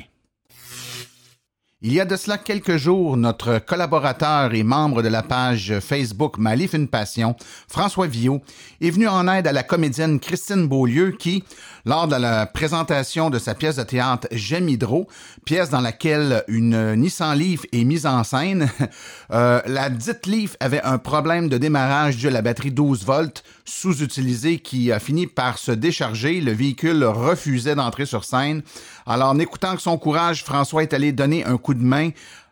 Il 1.82 1.94
y 1.94 2.02
a 2.02 2.06
de 2.06 2.18
cela 2.18 2.38
quelques 2.38 2.76
jours, 2.76 3.16
notre 3.16 3.58
collaborateur 3.60 4.54
et 4.54 4.64
membre 4.64 5.02
de 5.02 5.08
la 5.08 5.24
page 5.24 5.80
Facebook 5.80 6.38
Malif 6.38 6.74
une 6.74 6.90
passion, 6.90 7.38
François 7.70 8.08
Viau, 8.08 8.42
est 8.82 8.90
venu 8.90 9.08
en 9.08 9.30
aide 9.30 9.48
à 9.48 9.54
la 9.54 9.64
comédienne 9.64 10.20
Christine 10.20 10.68
Beaulieu 10.68 11.12
qui, 11.18 11.46
lors 11.86 12.10
de 12.10 12.18
la 12.18 12.46
présentation 12.48 13.30
de 13.30 13.40
sa 13.40 13.56
pièce 13.56 13.78
de 13.78 13.84
théâtre 13.84 14.28
J'aime 14.34 14.68
Hydro, 14.68 15.08
pièce 15.46 15.70
dans 15.70 15.80
laquelle 15.80 16.44
une 16.50 16.96
Nissan 16.96 17.40
Leaf 17.40 17.62
est 17.72 17.86
mise 17.86 18.06
en 18.06 18.26
scène, 18.26 18.70
euh, 19.32 19.62
la 19.66 19.90
dite 19.90 20.26
Leaf 20.26 20.58
avait 20.60 20.84
un 20.84 20.98
problème 20.98 21.48
de 21.48 21.58
démarrage 21.58 22.18
dû 22.18 22.28
à 22.28 22.32
la 22.32 22.42
batterie 22.42 22.72
12 22.72 23.06
volts 23.06 23.42
sous-utilisée 23.70 24.60
qui 24.60 24.92
a 24.92 25.00
fini 25.00 25.28
par 25.28 25.58
se 25.58 25.72
décharger. 25.72 26.42
Le 26.42 26.52
véhicule 26.52 27.04
refusait 27.04 27.76
d'entrer 27.76 28.06
sur 28.06 28.26
scène. 28.26 28.64
Alors, 29.06 29.30
en 29.30 29.40
écoutant 29.40 29.78
son 29.78 29.98
courage, 29.98 30.44
François 30.44 30.84
est 30.84 30.94
allé 30.94 31.12
donner 31.12 31.46
un 31.46 31.58
coup 31.58 31.74
de 31.74 31.84
main 31.84 32.10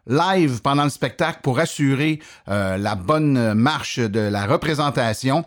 live 0.08 0.62
pendant 0.62 0.84
le 0.84 0.90
spectacle 0.90 1.40
pour 1.44 1.60
assurer 1.60 2.20
euh, 2.48 2.78
la 2.78 2.96
bonne 2.96 3.54
marche 3.54 4.00
de 4.00 4.20
la 4.20 4.46
représentation. 4.46 5.44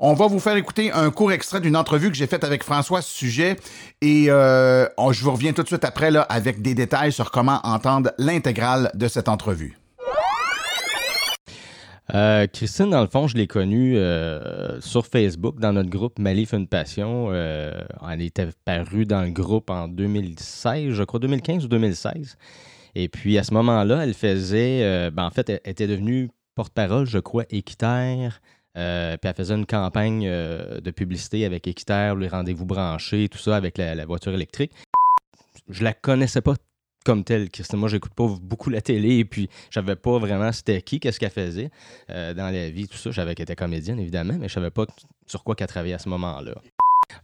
On 0.00 0.14
va 0.14 0.28
vous 0.28 0.38
faire 0.38 0.56
écouter 0.56 0.92
un 0.92 1.10
court 1.10 1.32
extrait 1.32 1.60
d'une 1.60 1.76
entrevue 1.76 2.08
que 2.08 2.16
j'ai 2.16 2.28
faite 2.28 2.44
avec 2.44 2.62
François 2.62 3.00
à 3.00 3.02
ce 3.02 3.12
sujet 3.12 3.56
et 4.00 4.26
euh, 4.28 4.86
je 5.10 5.24
vous 5.24 5.32
reviens 5.32 5.52
tout 5.52 5.64
de 5.64 5.66
suite 5.66 5.84
après 5.84 6.12
là, 6.12 6.22
avec 6.22 6.62
des 6.62 6.74
détails 6.74 7.12
sur 7.12 7.32
comment 7.32 7.60
entendre 7.64 8.12
l'intégrale 8.16 8.92
de 8.94 9.08
cette 9.08 9.28
entrevue. 9.28 9.76
Euh, 12.14 12.46
Christine, 12.46 12.90
dans 12.90 13.02
le 13.02 13.06
fond, 13.06 13.26
je 13.28 13.36
l'ai 13.36 13.46
connue 13.46 13.96
euh, 13.98 14.80
sur 14.80 15.06
Facebook, 15.06 15.60
dans 15.60 15.74
notre 15.74 15.90
groupe 15.90 16.18
Malif 16.18 16.54
une 16.54 16.66
passion. 16.66 17.28
Euh, 17.30 17.72
elle 18.10 18.22
était 18.22 18.48
parue 18.64 19.04
dans 19.04 19.22
le 19.22 19.30
groupe 19.30 19.68
en 19.68 19.88
2016, 19.88 20.92
je 20.92 21.02
crois, 21.02 21.20
2015 21.20 21.66
ou 21.66 21.68
2016. 21.68 22.38
Et 22.94 23.08
puis, 23.08 23.36
à 23.36 23.44
ce 23.44 23.52
moment-là, 23.54 24.04
elle 24.04 24.14
faisait, 24.14 25.10
ben, 25.10 25.24
en 25.26 25.30
fait, 25.30 25.50
elle 25.50 25.60
était 25.64 25.86
devenue 25.86 26.30
porte-parole, 26.54 27.06
je 27.06 27.18
crois, 27.18 27.44
équitaire. 27.50 28.40
puis 28.74 28.82
elle 28.82 29.34
faisait 29.36 29.54
une 29.54 29.66
campagne 29.66 30.24
de 30.26 30.90
publicité 30.90 31.44
avec 31.44 31.68
Équiterre, 31.68 32.16
les 32.16 32.28
rendez-vous 32.28 32.64
branchés, 32.64 33.28
tout 33.28 33.38
ça 33.38 33.54
avec 33.54 33.76
la, 33.76 33.94
la 33.94 34.06
voiture 34.06 34.32
électrique. 34.32 34.72
Je 35.68 35.84
la 35.84 35.92
connaissais 35.92 36.40
pas 36.40 36.54
comme 37.04 37.24
tel. 37.24 37.48
Moi, 37.74 37.88
j'écoute 37.88 38.12
pas 38.14 38.26
beaucoup 38.40 38.70
la 38.70 38.80
télé 38.80 39.18
et 39.18 39.24
puis 39.24 39.48
j'avais 39.70 39.96
pas 39.96 40.18
vraiment 40.18 40.52
c'était 40.52 40.82
qui, 40.82 41.00
qu'est-ce 41.00 41.18
qu'elle 41.18 41.30
faisait 41.30 41.70
euh, 42.10 42.34
dans 42.34 42.50
la 42.50 42.70
vie, 42.70 42.86
tout 42.86 42.96
ça. 42.98 43.10
J'avais 43.10 43.34
qu'elle 43.34 43.44
était 43.44 43.56
comédienne, 43.56 43.98
évidemment, 43.98 44.34
mais 44.38 44.48
je 44.48 44.54
savais 44.54 44.70
pas 44.70 44.86
sur 45.26 45.44
quoi 45.44 45.54
qu'elle 45.54 45.68
travaillait 45.68 45.94
à 45.94 45.98
ce 45.98 46.08
moment-là. 46.08 46.54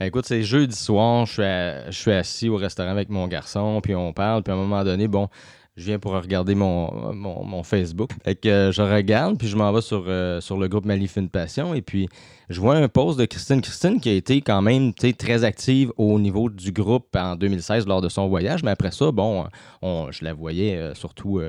Écoute, 0.01 0.25
c'est 0.27 0.43
jeudi 0.43 0.75
soir, 0.75 1.27
je 1.27 1.33
suis, 1.33 1.93
je 1.93 1.99
suis 1.99 2.13
assis 2.13 2.49
au 2.49 2.57
restaurant 2.57 2.91
avec 2.91 3.11
mon 3.11 3.29
garçon, 3.29 3.81
puis 3.83 3.95
on 3.95 4.13
parle, 4.13 4.43
puis 4.43 4.53
à 4.53 4.55
un 4.55 4.59
moment 4.59 4.83
donné, 4.83 5.09
bon, 5.09 5.29
je 5.77 5.87
viens 5.87 5.99
pour 5.99 6.13
regarder 6.13 6.55
mon, 6.55 7.13
mon, 7.13 7.63
Facebook. 7.65 8.11
Fait 8.23 8.37
que 8.37 8.49
euh, 8.49 8.73
je 8.73 8.81
regarde, 8.81 9.39
puis 9.39 9.49
je 9.49 9.57
m'en 9.57 9.73
vais 9.73 9.81
sur, 9.81 10.05
euh, 10.07 10.41
sur 10.41 10.57
le 10.57 10.69
groupe 10.69 10.85
Malifine 10.85 11.29
Passion, 11.29 11.75
et 11.75 11.83
puis 11.83 12.09
je 12.49 12.61
vois 12.61 12.77
un 12.77 12.89
post 12.89 13.19
de 13.19 13.25
Christine. 13.25 13.61
Christine 13.61 14.01
qui 14.01 14.09
a 14.09 14.13
été 14.13 14.41
quand 14.41 14.63
même 14.63 14.95
très 14.95 15.43
active 15.43 15.93
au 15.97 16.21
niveau 16.21 16.49
du 16.49 16.71
groupe 16.71 17.17
en 17.17 17.35
2016 17.35 17.89
lors 17.89 18.01
de 18.01 18.09
son 18.09 18.29
voyage, 18.29 18.63
mais 18.63 18.71
après 18.71 18.93
ça, 18.93 19.11
bon, 19.11 19.47
on, 19.83 20.13
je 20.13 20.25
la 20.25 20.33
voyais 20.33 20.77
euh, 20.77 20.95
surtout 20.95 21.41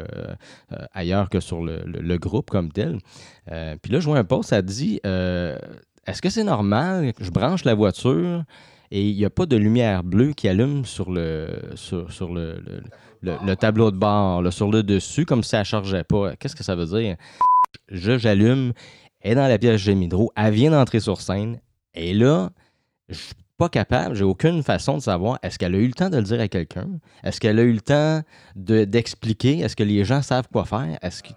ailleurs 0.94 1.30
que 1.30 1.40
sur 1.40 1.64
le, 1.64 1.84
le, 1.86 2.18
groupe 2.18 2.50
comme 2.50 2.72
tel. 2.72 2.98
puis 3.82 3.92
là, 3.92 4.00
je 4.00 4.06
vois 4.06 4.18
un 4.18 4.24
post, 4.24 4.50
ça 4.50 4.62
dit 4.64 5.00
Est-ce 5.04 6.22
que 6.22 6.30
c'est 6.30 6.44
normal 6.44 7.14
que 7.14 7.24
je 7.24 7.32
branche 7.32 7.64
la 7.64 7.76
voiture 7.76 8.44
et 8.92 9.10
il 9.10 9.16
n'y 9.16 9.26
a 9.26 9.30
pas 9.30 9.46
de 9.46 9.58
lumière 9.58 10.04
bleue 10.04 10.34
qui 10.34 10.48
allume 10.48 10.86
sur 10.86 11.12
le, 11.12 11.48
sur, 11.76 12.12
sur 12.12 12.34
le, 12.34 12.62
tableau 13.56 13.92
de 13.92 13.98
bord, 13.98 14.52
sur 14.52 14.72
le 14.72 14.84
dessus, 14.84 15.26
comme 15.26 15.44
si 15.44 15.50
ça 15.50 15.60
ne 15.60 15.64
chargeait 15.64 16.04
pas. 16.04 16.36
Qu'est-ce 16.36 16.56
que 16.56 16.64
ça 16.64 16.76
veut 16.76 16.86
dire? 16.86 17.16
Je, 17.90 18.18
j'allume, 18.18 18.74
elle 19.22 19.34
est 19.34 19.36
dans 19.36 19.48
la 19.48 19.58
pièce 19.58 19.82
Gémidro, 19.82 20.32
elle 20.36 20.54
vient 20.54 20.72
d'entrer 20.72 21.00
sur 21.00 21.20
scène, 21.22 21.60
et 21.94 22.14
là, 22.14 22.52
je 23.10 23.16
suis 23.16 23.34
pas 23.58 23.70
capable, 23.70 24.16
j'ai 24.16 24.24
aucune 24.24 24.64
façon 24.64 24.98
de 24.98 25.02
savoir 25.02 25.40
est-ce 25.42 25.58
qu'elle 25.58 25.76
a 25.76 25.78
eu 25.78 25.88
le 25.88 25.94
temps 25.94 26.10
de 26.10 26.18
le 26.18 26.24
dire 26.24 26.40
à 26.40 26.48
quelqu'un? 26.48 26.88
Est-ce 27.24 27.40
qu'elle 27.40 27.60
a 27.60 27.64
eu 27.64 27.72
le 27.72 27.82
temps 27.82 28.22
d'expliquer? 28.56 29.60
est-ce 29.60 29.76
que 29.76 29.84
les 29.84 30.04
gens 30.04 30.22
savent 30.22 30.48
quoi 30.52 30.66
faire? 30.66 30.98
Est-ce 31.02 31.24
que... 31.24 31.30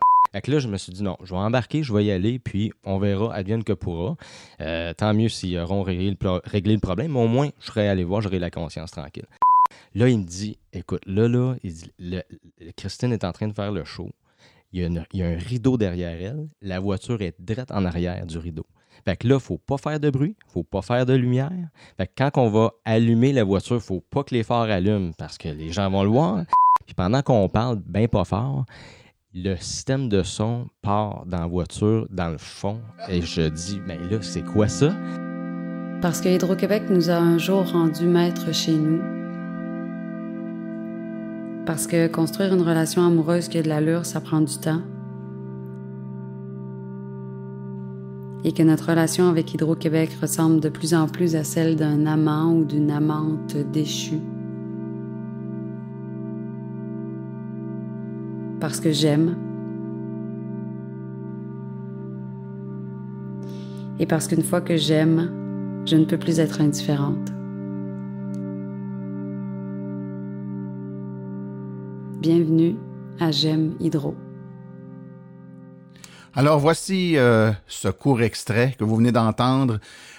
là, 0.51 0.59
je 0.59 0.69
me 0.69 0.77
suis 0.77 0.93
dit 0.93 1.03
non, 1.03 1.17
je 1.23 1.33
vais 1.33 1.41
embarquer, 1.41 1.83
je 1.83 1.93
vais 1.93 2.05
y 2.05 2.11
aller, 2.11 2.39
puis 2.39 2.73
on 2.85 2.99
verra, 2.99 3.33
advienne 3.35 3.63
que 3.63 3.73
pourra. 3.73 4.17
Euh, 4.61 4.93
tant 4.95 5.15
mieux 5.15 5.29
s'ils 5.29 5.59
auront 5.59 5.85
le, 5.85 6.41
réglé 6.45 6.75
le 6.75 6.81
problème, 6.81 7.13
mais 7.13 7.21
au 7.21 7.29
moins, 7.29 7.51
je 7.61 7.67
serai 7.67 7.89
allé 7.89 8.05
voir, 8.05 8.21
j'aurai 8.21 8.39
la 8.39 8.51
conscience 8.51 8.91
tranquille. 8.91 9.27
Là, 9.95 10.09
il 10.09 10.19
me 10.19 10.25
dit 10.25 10.59
écoute, 10.73 11.03
là, 11.07 11.29
là, 11.29 12.23
Christine 12.77 13.13
est 13.13 13.25
en 13.25 13.33
train 13.33 13.49
de 13.49 13.53
faire 13.53 13.73
le 13.73 13.85
show. 13.85 14.11
Il 14.73 14.83
y, 15.13 15.23
a 15.23 15.27
un 15.27 15.37
rideau 15.37 15.79
derrière 15.79 16.21
elle. 16.21 16.49
La 16.61 16.79
voiture 16.79 17.23
est 17.23 17.35
droite 17.41 17.71
en 17.71 17.85
arrière 17.87 18.27
du 18.27 18.37
rideau. 18.37 18.67
Fait 19.05 19.17
que 19.17 19.27
là, 19.27 19.35
il 19.35 19.37
ne 19.37 19.41
faut 19.43 19.59
pas 19.59 19.79
faire 19.79 19.99
de 20.01 20.11
bruit, 20.11 20.37
il 20.39 20.47
ne 20.49 20.53
faut 20.53 20.65
pas 20.65 20.83
faire 20.83 21.07
de 21.07 21.15
lumière. 21.15 21.51
Fait 21.97 22.07
que 22.07 22.13
quand 22.19 22.31
on 22.37 22.51
va 22.51 22.73
allumer 22.85 23.33
la 23.33 23.45
voiture, 23.45 23.77
il 23.77 23.79
ne 23.79 23.83
faut 23.83 24.01
pas 24.01 24.25
que 24.25 24.35
les 24.35 24.43
phares 24.43 24.71
allument 24.71 25.13
parce 25.17 25.39
que 25.39 25.49
les 25.49 25.73
gens 25.73 25.89
vont 25.89 26.03
le 26.03 26.11
voir. 26.11 26.45
Puis 26.85 26.95
pendant 26.95 27.23
qu'on 27.23 27.49
parle 27.49 27.81
bien 27.87 28.09
pas 28.09 28.25
fort, 28.25 28.67
le 29.33 29.57
système 29.57 30.09
de 30.09 30.23
son 30.23 30.69
part 30.83 31.25
dans 31.27 31.41
la 31.41 31.47
voiture, 31.47 32.07
dans 32.11 32.29
le 32.29 32.39
fond. 32.39 32.81
Et 33.09 33.23
je 33.23 33.49
dis, 33.49 33.81
mais 33.87 33.99
là, 34.11 34.19
c'est 34.21 34.45
quoi 34.45 34.69
ça? 34.69 34.95
Parce 36.03 36.21
que 36.21 36.29
Hydro-Québec 36.29 36.85
nous 36.91 37.09
a 37.11 37.15
un 37.15 37.39
jour 37.39 37.71
rendu 37.71 38.07
maître 38.07 38.53
chez 38.53 38.77
nous 38.77 39.18
parce 41.67 41.87
que 41.87 42.09
construire 42.09 42.55
une 42.55 42.63
relation 42.63 43.07
amoureuse 43.07 43.49
qui 43.49 43.59
a 43.59 43.63
de 43.63 43.69
l'allure, 43.69 44.07
ça 44.07 44.21
prend 44.21 44.41
du 44.41 44.59
temps. 44.59 44.81
Et 48.45 48.53
que 48.53 48.63
notre 48.63 48.89
relation 48.89 49.29
avec 49.29 49.53
Hydro-Québec 49.53 50.17
ressemble 50.21 50.61
de 50.61 50.69
plus 50.69 50.95
en 50.95 51.09
plus 51.09 51.37
à 51.37 51.45
celle 51.45 51.77
d'un 51.77 52.07
amant 52.07 52.55
ou 52.55 52.65
d'une 52.65 52.91
amante 52.91 53.57
déchue. 53.73 54.21
Parce 58.61 58.81
que 58.81 58.91
j'aime. 58.91 59.37
Et 63.99 64.07
parce 64.07 64.29
qu'une 64.29 64.43
fois 64.43 64.61
que 64.61 64.77
j'aime, 64.77 65.31
je 65.85 65.97
ne 65.97 66.05
peux 66.05 66.19
plus 66.19 66.39
être 66.39 66.61
indifférente. 66.61 67.33
Bienvenue 72.21 72.75
à 73.21 73.31
J'aime 73.31 73.77
Hydro. 73.79 74.17
Alors 76.35 76.59
voici 76.59 77.17
euh, 77.17 77.53
ce 77.69 77.87
court 77.87 78.23
extrait 78.23 78.75
que 78.77 78.83
vous 78.83 78.97
venez 78.97 79.13
d'entendre, 79.13 79.79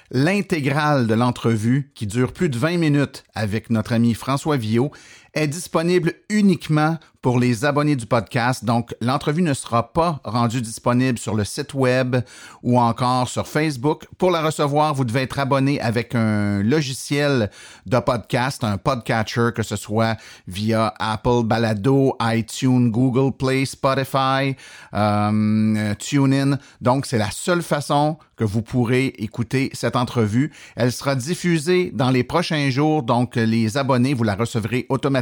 l'intégrale 0.10 1.08
de 1.08 1.14
l'entrevue 1.14 1.92
qui 1.96 2.08
dure 2.08 2.32
plus 2.32 2.48
de 2.48 2.58
20 2.58 2.78
minutes 2.78 3.26
avec 3.36 3.70
notre 3.70 3.92
ami 3.92 4.14
François 4.14 4.56
Villot 4.56 4.92
est 5.34 5.48
disponible 5.48 6.14
uniquement 6.30 6.98
pour 7.22 7.38
les 7.38 7.66
abonnés 7.66 7.98
du 7.98 8.06
podcast. 8.06 8.64
Donc, 8.64 8.96
l'entrevue 9.02 9.42
ne 9.42 9.54
sera 9.54 9.92
pas 9.92 10.22
rendue 10.24 10.62
disponible 10.62 11.20
sur 11.20 11.36
le 11.36 11.44
site 11.44 11.74
web 11.74 12.16
ou 12.64 12.80
encore 12.80 13.28
sur 13.28 13.46
Facebook. 13.46 14.06
Pour 14.18 14.32
la 14.32 14.42
recevoir, 14.42 14.94
vous 14.94 15.04
devez 15.04 15.24
être 15.24 15.38
abonné 15.38 15.82
avec 15.82 16.16
un 16.16 16.64
logiciel 16.64 17.52
de 17.86 18.00
podcast, 18.00 18.64
un 18.64 18.78
podcatcher, 18.78 19.50
que 19.54 19.64
ce 19.64 19.76
soit 19.76 20.16
via 20.48 20.94
Apple 21.00 21.44
Balado, 21.44 22.16
iTunes, 22.22 22.90
Google 22.90 23.36
Play, 23.36 23.66
Spotify, 23.66 24.56
euh, 24.94 25.94
TuneIn. 25.96 26.58
Donc, 26.80 27.06
c'est 27.06 27.18
la 27.18 27.32
seule 27.32 27.62
façon 27.62 28.18
que 28.38 28.46
vous 28.46 28.62
pourrez 28.62 29.08
écouter 29.18 29.70
cette 29.74 29.98
entrevue. 29.98 30.54
Elle 30.78 30.94
sera 30.94 31.16
diffusée 31.16 31.92
dans 31.94 32.10
les 32.10 32.24
prochains 32.24 32.70
jours. 32.70 33.04
Donc, 33.04 33.36
les 33.36 33.76
abonnés, 33.76 34.14
vous 34.14 34.24
la 34.24 34.36
recevrez 34.36 34.86
automatiquement 34.88 35.19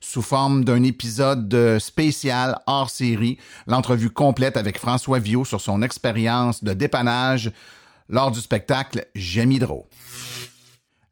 sous 0.00 0.22
forme 0.22 0.64
d'un 0.64 0.82
épisode 0.82 1.78
spécial 1.78 2.58
hors 2.66 2.90
série, 2.90 3.38
l'entrevue 3.66 4.10
complète 4.10 4.56
avec 4.56 4.78
François 4.78 5.18
Viau 5.18 5.44
sur 5.44 5.60
son 5.60 5.82
expérience 5.82 6.64
de 6.64 6.72
dépannage 6.72 7.52
lors 8.08 8.30
du 8.30 8.40
spectacle 8.40 9.06
Hydro. 9.14 9.88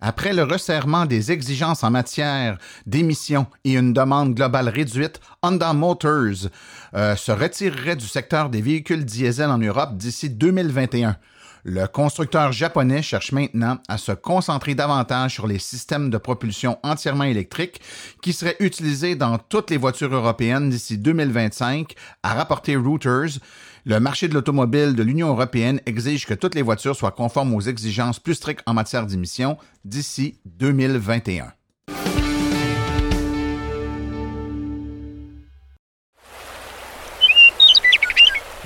Après 0.02 0.32
le 0.32 0.44
resserrement 0.44 1.04
des 1.04 1.30
exigences 1.30 1.84
en 1.84 1.90
matière 1.90 2.56
d'émissions 2.86 3.46
et 3.64 3.74
une 3.74 3.92
demande 3.92 4.34
globale 4.34 4.70
réduite, 4.70 5.20
Honda 5.42 5.74
Motors 5.74 6.48
euh, 6.94 7.16
se 7.16 7.32
retirerait 7.32 7.96
du 7.96 8.06
secteur 8.06 8.48
des 8.48 8.62
véhicules 8.62 9.04
diesel 9.04 9.50
en 9.50 9.58
Europe 9.58 9.96
d'ici 9.96 10.30
2021. 10.30 11.16
Le 11.64 11.86
constructeur 11.86 12.52
japonais 12.52 13.02
cherche 13.02 13.32
maintenant 13.32 13.78
à 13.88 13.98
se 13.98 14.12
concentrer 14.12 14.74
davantage 14.74 15.34
sur 15.34 15.46
les 15.46 15.58
systèmes 15.58 16.08
de 16.08 16.16
propulsion 16.16 16.78
entièrement 16.82 17.24
électriques 17.24 17.80
qui 18.22 18.32
seraient 18.32 18.56
utilisés 18.60 19.14
dans 19.14 19.36
toutes 19.36 19.70
les 19.70 19.76
voitures 19.76 20.14
européennes 20.14 20.70
d'ici 20.70 20.96
2025, 20.96 21.94
a 22.22 22.34
rapporté 22.34 22.76
Reuters. 22.76 23.40
Le 23.84 24.00
marché 24.00 24.28
de 24.28 24.34
l'automobile 24.34 24.94
de 24.94 25.02
l'Union 25.02 25.28
européenne 25.28 25.80
exige 25.86 26.26
que 26.26 26.34
toutes 26.34 26.54
les 26.54 26.62
voitures 26.62 26.96
soient 26.96 27.10
conformes 27.10 27.54
aux 27.54 27.60
exigences 27.60 28.18
plus 28.18 28.34
strictes 28.34 28.62
en 28.66 28.74
matière 28.74 29.06
d'émissions 29.06 29.58
d'ici 29.84 30.38
2021. 30.44 31.52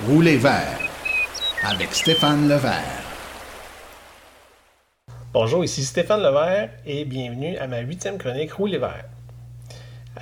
Roulez 0.07 0.37
vert 0.37 0.84
avec 1.67 1.93
Stéphane 1.93 2.47
Levert. 2.47 3.01
Bonjour, 5.33 5.63
ici 5.63 5.83
Stéphane 5.83 6.21
Levert 6.21 6.69
et 6.85 7.05
bienvenue 7.05 7.57
à 7.57 7.65
ma 7.65 7.79
huitième 7.79 8.17
chronique 8.19 8.53
Roule 8.53 8.77
Vert. 8.77 9.05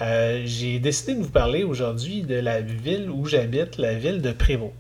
Euh, 0.02 0.44
j'ai 0.46 0.80
décidé 0.80 1.16
de 1.16 1.22
vous 1.22 1.30
parler 1.30 1.64
aujourd'hui 1.64 2.22
de 2.22 2.36
la 2.36 2.62
ville 2.62 3.10
où 3.10 3.26
j'habite, 3.26 3.78
la 3.78 3.94
ville 3.96 4.22
de 4.22 4.32
Prévost. 4.32 4.74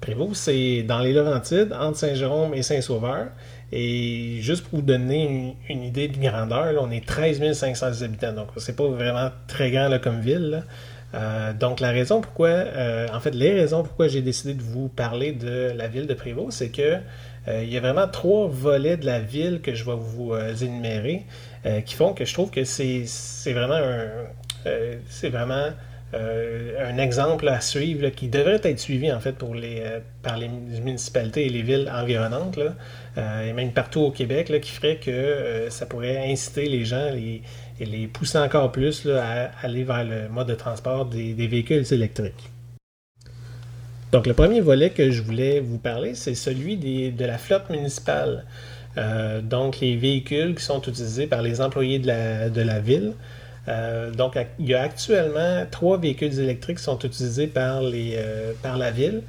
Prévost, 0.00 0.34
c'est 0.34 0.82
dans 0.82 0.98
les 0.98 1.14
Laurentides, 1.14 1.72
entre 1.72 1.98
Saint-Jérôme 1.98 2.52
et 2.52 2.62
Saint-Sauveur. 2.62 3.28
Et 3.72 4.38
juste 4.42 4.64
pour 4.66 4.80
vous 4.80 4.84
donner 4.84 5.56
une, 5.68 5.82
idée 5.82 6.08
de 6.08 6.18
grandeur, 6.18 6.74
on 6.80 6.90
est 6.90 7.04
13 7.04 7.52
500 7.54 8.02
habitants. 8.02 8.32
Donc, 8.32 8.48
c'est 8.58 8.76
pas 8.76 8.86
vraiment 8.86 9.30
très 9.48 9.70
grand 9.70 9.88
là, 9.88 9.98
comme 9.98 10.20
ville. 10.20 10.62
Euh, 11.16 11.52
donc, 11.52 11.80
la 11.80 11.90
raison 11.90 12.20
pourquoi, 12.20 12.48
euh, 12.48 13.06
en 13.12 13.20
fait, 13.20 13.34
les 13.34 13.52
raisons 13.52 13.82
pourquoi 13.82 14.08
j'ai 14.08 14.22
décidé 14.22 14.54
de 14.54 14.62
vous 14.62 14.88
parler 14.88 15.32
de 15.32 15.72
la 15.74 15.88
ville 15.88 16.06
de 16.06 16.14
Prévost, 16.14 16.58
c'est 16.58 16.68
que 16.68 16.98
euh, 17.48 17.62
il 17.62 17.72
y 17.72 17.76
a 17.76 17.80
vraiment 17.80 18.08
trois 18.08 18.48
volets 18.48 18.96
de 18.96 19.06
la 19.06 19.20
ville 19.20 19.60
que 19.60 19.74
je 19.74 19.84
vais 19.84 19.96
vous 19.96 20.34
énumérer 20.62 21.24
qui 21.84 21.96
font 21.96 22.12
que 22.12 22.24
je 22.24 22.32
trouve 22.32 22.50
que 22.50 22.62
c'est 22.62 23.04
vraiment 23.52 23.74
un, 23.74 24.08
c'est 25.08 25.30
vraiment 25.30 25.70
un 26.12 26.98
exemple 26.98 27.48
à 27.48 27.60
suivre 27.60 28.08
qui 28.10 28.28
devrait 28.28 28.60
être 28.62 28.78
suivi 28.78 29.12
en 29.12 29.18
fait 29.18 29.32
pour 29.32 29.56
les, 29.56 29.82
par 30.22 30.38
les 30.38 30.48
municipalités 30.48 31.46
et 31.46 31.48
les 31.48 31.62
villes 31.62 31.90
environnantes 31.92 32.60
et 33.16 33.52
même 33.52 33.72
partout 33.72 34.00
au 34.00 34.12
Québec 34.12 34.52
qui 34.60 34.70
ferait 34.70 34.96
que 34.96 35.66
ça 35.70 35.86
pourrait 35.86 36.30
inciter 36.30 36.68
les 36.68 36.84
gens, 36.84 37.10
les, 37.10 37.42
et 37.80 37.84
les 37.86 38.06
pousser 38.06 38.38
encore 38.38 38.72
plus 38.72 39.08
à 39.08 39.50
aller 39.62 39.84
vers 39.84 40.04
le 40.04 40.28
mode 40.28 40.48
de 40.48 40.54
transport 40.54 41.06
des, 41.06 41.34
véhicules 41.34 41.84
électriques. 41.92 42.50
Donc 44.12 44.26
le 44.26 44.34
premier 44.34 44.60
volet 44.60 44.90
que 44.90 45.10
je 45.10 45.22
voulais 45.22 45.60
vous 45.60 45.78
parler, 45.78 46.14
c'est 46.14 46.34
celui 46.34 46.76
de 46.76 47.24
la 47.24 47.38
flotte 47.38 47.68
municipale. 47.70 48.44
Euh, 48.98 49.42
donc 49.42 49.80
les 49.80 49.96
véhicules 49.96 50.54
qui 50.54 50.64
sont 50.64 50.80
utilisés 50.80 51.26
par 51.26 51.42
les 51.42 51.60
employés 51.60 51.98
de 51.98 52.06
la, 52.62 52.80
ville. 52.80 53.12
Euh, 53.68 54.10
donc 54.10 54.38
il 54.58 54.68
y 54.68 54.74
a 54.74 54.82
actuellement 54.82 55.66
trois 55.70 55.98
véhicules 55.98 56.38
électriques 56.38 56.78
qui 56.78 56.84
sont 56.84 56.98
utilisés 56.98 57.46
par, 57.46 57.82
euh, 57.82 58.52
par 58.62 58.78
la 58.78 58.90
ville 58.90 59.22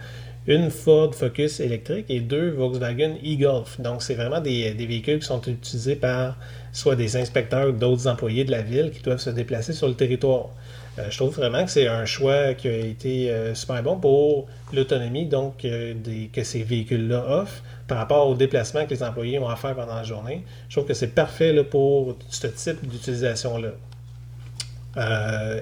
une 0.47 0.69
Ford 0.71 1.13
Focus 1.13 1.59
électrique 1.59 2.05
et 2.09 2.21
deux 2.21 2.51
Volkswagen 2.51 3.15
e-Golf. 3.23 3.79
Donc, 3.81 4.01
c'est 4.01 4.15
vraiment 4.15 4.39
des, 4.39 4.71
véhicules 4.71 5.19
qui 5.19 5.25
sont 5.25 5.41
utilisés 5.41 5.97
par 5.97 6.37
soit 6.71 6.95
des 6.95 7.17
inspecteurs 7.17 7.69
ou 7.69 7.71
d'autres 7.73 8.07
employés 8.07 8.45
de 8.45 8.51
la 8.51 8.61
ville 8.61 8.91
qui 8.91 9.01
doivent 9.01 9.19
se 9.19 9.29
déplacer 9.29 9.73
sur 9.73 9.89
le 9.89 9.93
territoire. 9.93 10.49
je 10.97 11.15
trouve 11.17 11.35
vraiment 11.35 11.65
que 11.65 11.71
c'est 11.71 11.87
un 11.87 12.05
choix 12.05 12.53
qui 12.53 12.69
a 12.69 12.77
été 12.77 13.31
super 13.55 13.83
bon 13.83 13.97
pour 13.97 14.47
l'autonomie 14.73 15.25
donc 15.25 15.61
des, 15.61 16.29
que 16.31 16.43
ces 16.43 16.63
véhicules-là 16.63 17.25
offrent 17.41 17.61
par 17.87 17.97
rapport 17.97 18.27
aux 18.29 18.35
déplacements 18.35 18.85
que 18.85 18.91
les 18.91 19.03
employés 19.03 19.39
vont 19.39 19.53
faire 19.55 19.75
pendant 19.75 19.95
la 19.95 20.03
journée. 20.03 20.43
Je 20.69 20.75
trouve 20.75 20.87
que 20.87 20.93
c'est 20.93 21.13
parfait 21.13 21.63
pour 21.63 22.15
ce 22.29 22.47
type 22.47 22.87
d'utilisation-là. 22.87 23.71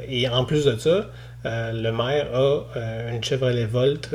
et 0.07 0.27
en 0.29 0.45
plus 0.45 0.65
de 0.65 0.77
ça, 0.77 1.07
le 1.45 1.91
maire 1.91 2.27
a 2.33 3.11
une 3.13 3.23
Chevrolet 3.23 3.65
Volt, 3.65 4.09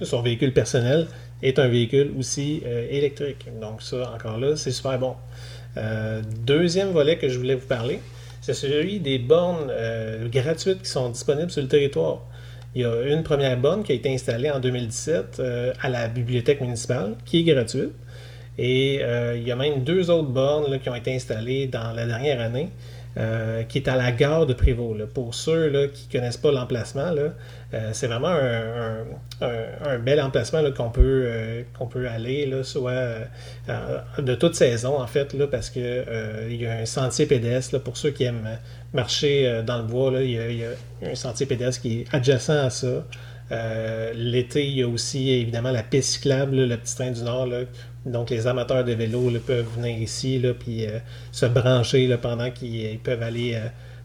son 0.00 0.22
véhicule 0.22 0.52
personnel, 0.52 1.06
est 1.42 1.58
un 1.58 1.68
véhicule 1.68 2.12
aussi 2.18 2.62
euh, 2.64 2.86
électrique. 2.90 3.46
Donc 3.60 3.82
ça, 3.82 4.12
encore 4.14 4.38
là, 4.38 4.56
c'est 4.56 4.70
super 4.70 4.98
bon. 4.98 5.16
Euh, 5.76 6.22
deuxième 6.44 6.90
volet 6.90 7.18
que 7.18 7.28
je 7.28 7.38
voulais 7.38 7.54
vous 7.54 7.66
parler, 7.66 8.00
c'est 8.40 8.54
celui 8.54 9.00
des 9.00 9.18
bornes 9.18 9.68
euh, 9.70 10.28
gratuites 10.28 10.82
qui 10.82 10.90
sont 10.90 11.08
disponibles 11.10 11.50
sur 11.50 11.62
le 11.62 11.68
territoire. 11.68 12.20
Il 12.74 12.82
y 12.82 12.84
a 12.84 13.02
une 13.02 13.22
première 13.22 13.58
borne 13.58 13.82
qui 13.82 13.92
a 13.92 13.94
été 13.94 14.12
installée 14.12 14.50
en 14.50 14.58
2017 14.58 15.42
à 15.78 15.88
la 15.90 16.08
bibliothèque 16.08 16.62
municipale, 16.62 17.16
qui 17.26 17.40
est 17.40 17.42
gratuite. 17.44 17.92
Et 18.56 19.02
il 19.36 19.46
y 19.46 19.52
a 19.52 19.56
même 19.56 19.84
deux 19.84 20.10
autres 20.10 20.30
bornes 20.30 20.78
qui 20.80 20.88
ont 20.88 20.94
été 20.94 21.14
installées 21.14 21.66
dans 21.66 21.92
la 21.92 22.06
dernière 22.06 22.40
année, 22.40 22.70
qui 23.68 23.78
est 23.78 23.88
à 23.88 23.96
la 23.96 24.12
gare 24.12 24.46
de 24.46 24.54
Prévost. 24.54 25.06
Pour 25.06 25.34
ceux 25.34 25.88
qui 25.92 26.06
ne 26.08 26.12
connaissent 26.12 26.36
pas 26.36 26.52
l'emplacement, 26.52 27.12
euh, 27.74 27.90
c'est 27.92 28.06
vraiment 28.06 28.36
un, 29.40 29.98
bel 29.98 30.20
emplacement 30.20 30.62
qu'on 30.72 30.90
peut, 30.90 31.24
euh, 31.26 31.62
peut 31.90 32.06
aller, 32.06 32.50
soit 32.64 32.90
euh, 32.90 33.24
de 34.18 34.34
toute 34.34 34.54
saison, 34.54 35.00
en 35.00 35.06
fait, 35.06 35.34
parce 35.50 35.70
qu'il 35.70 36.04
il 36.50 36.56
y 36.56 36.66
a 36.66 36.72
un 36.72 36.84
sentier 36.84 37.26
pédestre 37.26 37.80
pour 37.80 37.96
ceux 37.96 38.10
qui 38.10 38.24
aiment 38.24 38.58
marcher 38.92 39.62
dans 39.66 39.78
le 39.78 39.84
bois. 39.84 40.12
Il, 40.20 40.30
y 40.30 40.64
a, 40.64 41.10
un 41.10 41.14
sentier 41.14 41.46
pédestre 41.46 41.80
qui 41.80 42.00
est 42.00 42.14
adjacent 42.14 42.50
à 42.50 42.70
ça. 42.70 43.04
L'été, 44.14 44.66
il 44.66 44.76
y 44.78 44.82
a 44.82 44.88
aussi 44.88 45.30
évidemment 45.30 45.70
la 45.70 45.82
piste 45.82 46.14
cyclable, 46.14 46.56
le 46.56 46.76
petit 46.76 46.94
train 46.94 47.10
du 47.10 47.22
Nord. 47.22 47.48
donc, 48.06 48.30
les 48.30 48.46
amateurs 48.46 48.84
de 48.84 48.92
vélo 48.92 49.30
peuvent 49.46 49.66
venir 49.76 49.98
ici 49.98 50.38
là, 50.38 50.54
puis 50.54 50.86
se 51.32 51.46
brancher 51.46 52.16
pendant 52.20 52.50
qu'ils 52.50 52.98
peuvent 53.00 53.22
aller 53.22 53.58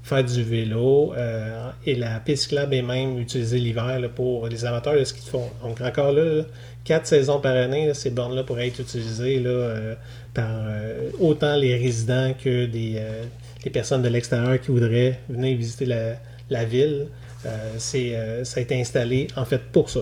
faire 0.08 0.24
du 0.24 0.44
vélo. 0.44 1.14
Euh, 1.16 1.70
et 1.86 1.96
la 1.96 2.20
piste 2.20 2.50
club 2.50 2.74
est 2.74 2.82
même 2.82 3.20
utilisée 3.20 3.60
l'hiver 3.60 4.00
pour 4.16 4.48
les 4.48 4.66
amateurs 4.66 4.96
de 4.96 5.04
ski 5.04 5.24
de 5.24 5.30
fond. 5.30 5.50
Donc 5.64 5.82
encore 5.82 6.12
là, 6.12 6.44
quatre 6.84 7.08
saisons 7.08 7.40
par 7.40 7.56
année, 7.56 7.94
ces 7.94 8.10
bornes-là 8.10 8.44
pourraient 8.44 8.68
être 8.68 8.80
utilisées 8.80 9.42
euh, 9.46 9.96
par 10.34 10.50
euh, 10.50 11.10
autant 11.20 11.56
les 11.56 11.76
résidents 11.76 12.34
que 12.42 12.66
des, 12.66 13.02
personnes 13.74 14.02
de 14.02 14.08
l'extérieur 14.08 14.62
qui 14.62 14.72
voudraient 14.72 15.20
venir 15.28 15.58
visiter 15.58 15.86
la, 16.50 16.64
ville. 16.64 17.08
C'est, 17.78 18.44
ça 18.44 18.60
a 18.60 18.64
été 18.64 18.80
installé 18.80 19.28
en 19.36 19.46
fait 19.46 19.62
pour 19.72 19.90
ça. 19.90 20.02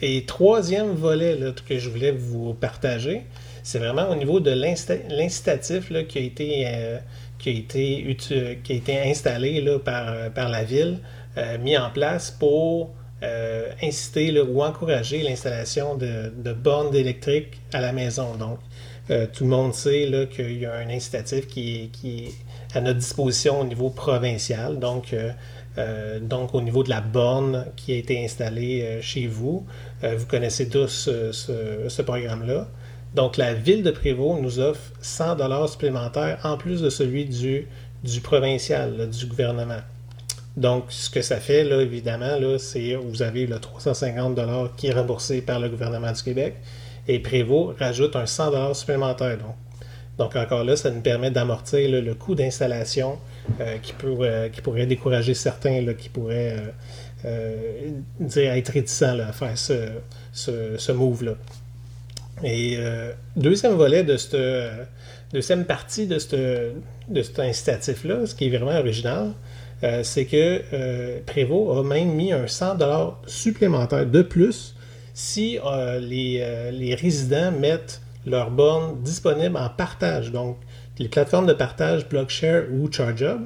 et 0.00 0.24
troisième 0.24 0.92
volet 0.94 1.38
que 1.66 1.78
je 1.78 1.90
voulais 1.90 2.12
vous 2.12 2.54
partager, 2.54 3.24
c'est 3.64 3.78
vraiment 3.78 4.10
au 4.10 4.14
niveau 4.14 4.40
de 4.40 4.50
l'incitatif 4.50 5.90
qui 6.06 6.18
a 6.18 6.20
été 6.20 6.64
euh, 6.66 6.98
qui 7.38 7.64
qui 7.64 8.72
a 8.72 8.74
été 8.76 9.00
installé 9.00 9.64
par, 9.82 10.48
la 10.50 10.64
ville, 10.64 10.98
euh, 11.38 11.58
mis 11.58 11.76
en 11.76 11.90
place 11.90 12.30
pour 12.30 12.90
euh, 13.22 13.70
inciter 13.82 14.38
ou 14.38 14.62
encourager 14.62 15.22
l'installation 15.22 15.96
de, 15.96 16.30
de, 16.36 16.52
bornes 16.52 16.94
électriques 16.94 17.58
à 17.72 17.80
la 17.80 17.92
maison. 17.92 18.34
Donc, 18.34 18.58
tout 19.32 19.44
le 19.44 19.50
monde 19.50 19.74
sait 19.74 20.28
qu'il 20.34 20.58
y 20.58 20.66
a 20.66 20.74
un 20.74 20.88
incitatif 20.90 21.46
qui, 21.46 21.90
qui, 21.90 22.24
est 22.24 22.32
à 22.74 22.80
notre 22.80 22.98
disposition 22.98 23.60
au 23.60 23.64
niveau 23.64 23.90
provincial. 23.90 24.78
Donc, 24.78 25.14
donc, 26.20 26.54
au 26.54 26.60
niveau 26.60 26.84
de 26.84 26.90
la 26.90 27.00
borne 27.00 27.66
qui 27.76 27.92
a 27.92 27.96
été 27.96 28.24
installée 28.24 28.98
chez 29.00 29.26
vous, 29.26 29.66
vous 30.02 30.26
connaissez 30.26 30.68
tous 30.68 31.08
ce, 31.32 32.02
programme-là. 32.02 32.68
Donc, 33.14 33.36
la 33.36 33.54
ville 33.54 33.82
de 33.82 33.90
Prévost 33.90 34.40
nous 34.40 34.60
offre 34.60 34.92
100 35.00 35.36
dollars 35.36 35.68
supplémentaires 35.68 36.38
en 36.44 36.56
plus 36.56 36.80
de 36.80 36.90
celui 36.90 37.24
du, 37.24 37.66
du 38.02 38.20
provincial, 38.20 39.08
du 39.08 39.26
gouvernement. 39.26 39.80
Donc, 40.56 40.84
ce 40.88 41.10
que 41.10 41.22
ça 41.22 41.38
fait, 41.38 41.64
là, 41.64 41.80
évidemment, 41.80 42.38
là, 42.38 42.58
c'est 42.58 42.94
vous 42.94 43.22
avez 43.22 43.46
le 43.46 43.58
350 43.58 44.34
dollars 44.34 44.74
qui 44.76 44.86
est 44.86 44.92
remboursé 44.92 45.42
par 45.42 45.58
le 45.58 45.68
gouvernement 45.68 46.12
du 46.12 46.22
Québec 46.22 46.56
et 47.08 47.18
Prévost 47.18 47.78
rajoute 47.78 48.14
un 48.14 48.26
100 48.26 48.50
dollars 48.52 48.76
supplémentaire. 48.76 49.38
Donc. 49.38 49.56
Donc, 50.18 50.36
encore 50.36 50.64
là, 50.64 50.76
ça 50.76 50.90
nous 50.90 51.00
permet 51.00 51.30
d'amortir 51.30 51.90
le 51.90 52.14
coût 52.14 52.34
d'installation 52.34 53.18
euh, 53.60 53.78
qui, 53.78 53.92
pourrait, 53.92 54.50
qui 54.52 54.60
pourrait 54.60 54.86
décourager 54.86 55.34
certains 55.34 55.84
qui 55.94 56.08
pourraient 56.08 56.56
euh, 56.58 56.70
euh, 57.24 57.90
dire 58.20 58.52
être 58.52 58.68
réticents 58.70 59.18
à 59.18 59.32
faire 59.32 59.58
ce, 59.58 59.88
ce, 60.32 60.92
move-là. 60.92 61.32
Et 62.42 62.76
euh, 62.78 63.12
deuxième 63.36 63.74
volet 63.74 64.04
de 64.04 64.16
cette 64.16 64.36
deuxième 65.32 65.64
partie 65.64 66.06
de, 66.06 66.18
de 67.08 67.22
cet 67.22 67.38
incitatif-là, 67.40 68.26
ce 68.26 68.34
qui 68.34 68.46
est 68.46 68.56
vraiment 68.56 68.78
original, 68.78 69.32
euh, 69.82 70.02
c'est 70.02 70.24
que 70.24 70.62
euh, 70.72 71.20
Prévost 71.26 71.78
a 71.78 71.82
même 71.82 72.12
mis 72.12 72.32
un 72.32 72.46
100 72.46 72.78
supplémentaire 73.26 74.06
de 74.06 74.22
plus 74.22 74.74
si 75.12 75.58
les, 76.00 76.96
résidents 77.00 77.52
mettent 77.52 78.00
leurs 78.26 78.50
bornes 78.50 79.02
disponibles 79.02 79.56
en 79.56 79.68
partage. 79.68 80.32
Donc, 80.32 80.58
les 80.98 81.08
plateformes 81.08 81.46
de 81.46 81.52
partage 81.52 82.08
Blockshare 82.08 82.64
ou 82.72 82.90
ChargeUp, 82.90 83.40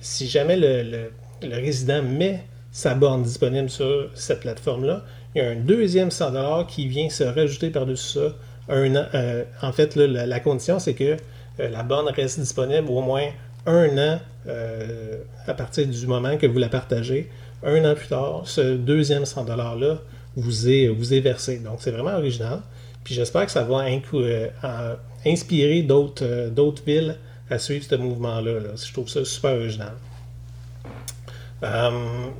si 0.00 0.26
jamais 0.26 0.56
le, 0.56 1.10
le 1.42 1.54
résident 1.56 2.02
met 2.02 2.44
sa 2.72 2.94
borne 2.94 3.22
disponible 3.22 3.70
sur 3.70 4.10
cette 4.14 4.40
plateforme-là, 4.40 5.04
il 5.34 5.42
y 5.42 5.44
a 5.44 5.50
un 5.50 5.56
deuxième 5.56 6.10
100 6.10 6.64
qui 6.64 6.88
vient 6.88 7.10
se 7.10 7.24
rajouter 7.24 7.70
par-dessus 7.70 8.18
ça. 8.18 8.34
Un 8.68 8.94
euh, 8.96 9.44
en 9.62 9.72
fait, 9.72 9.94
la, 9.96 10.40
condition, 10.40 10.78
c'est 10.78 10.94
que 10.94 11.16
euh, 11.60 11.68
la 11.68 11.82
borne 11.82 12.08
reste 12.08 12.40
disponible 12.40 12.88
au 12.90 13.00
moins 13.00 13.28
un 13.66 13.98
an 13.98 14.20
euh, 14.46 15.18
à 15.46 15.54
partir 15.54 15.86
du 15.86 16.06
moment 16.06 16.36
que 16.36 16.46
vous 16.46 16.58
la 16.58 16.68
partagez. 16.68 17.30
Un 17.62 17.84
an 17.84 17.94
plus 17.94 18.08
tard, 18.08 18.42
ce 18.44 18.76
deuxième 18.76 19.24
100 19.24 19.44
$-là 19.44 20.00
vous 20.36 20.68
est, 20.68 20.88
vous 20.88 21.14
est 21.14 21.20
versé. 21.20 21.58
Donc, 21.58 21.76
c'est 21.80 21.90
vraiment 21.90 22.16
original. 22.16 22.60
Puis 23.06 23.14
j'espère 23.14 23.46
que 23.46 23.52
ça 23.52 23.62
va 23.62 23.84
inspirer 25.24 25.82
d'autres, 25.82 26.48
d'autres 26.48 26.82
villes 26.84 27.14
à 27.48 27.56
suivre 27.56 27.84
ce 27.88 27.94
mouvement-là. 27.94 28.74
Je 28.74 28.92
trouve 28.92 29.08
ça 29.08 29.24
super 29.24 29.52
original. 29.52 29.92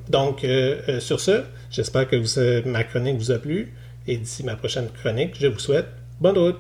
donc, 0.09 0.45
sur 0.99 1.21
ce, 1.21 1.45
J'espère 1.71 2.09
que 2.09 2.69
ma 2.69 2.83
chronique 2.83 3.17
vous 3.17 3.31
a 3.31 3.39
plu. 3.39 3.73
Et 4.09 4.17
d'ici 4.17 4.43
ma 4.43 4.57
prochaine 4.57 4.89
chronique, 4.91 5.37
je 5.39 5.47
vous 5.47 5.61
souhaite 5.61 5.87
bonne 6.21 6.37
route. 6.37 6.59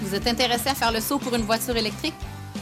Vous 0.00 0.14
êtes 0.14 0.26
intéressé 0.26 0.70
à 0.70 0.74
faire 0.74 0.92
le 0.92 1.00
saut 1.00 1.18
pour 1.18 1.34
une 1.34 1.42
voiture 1.42 1.76
électrique? 1.76 2.14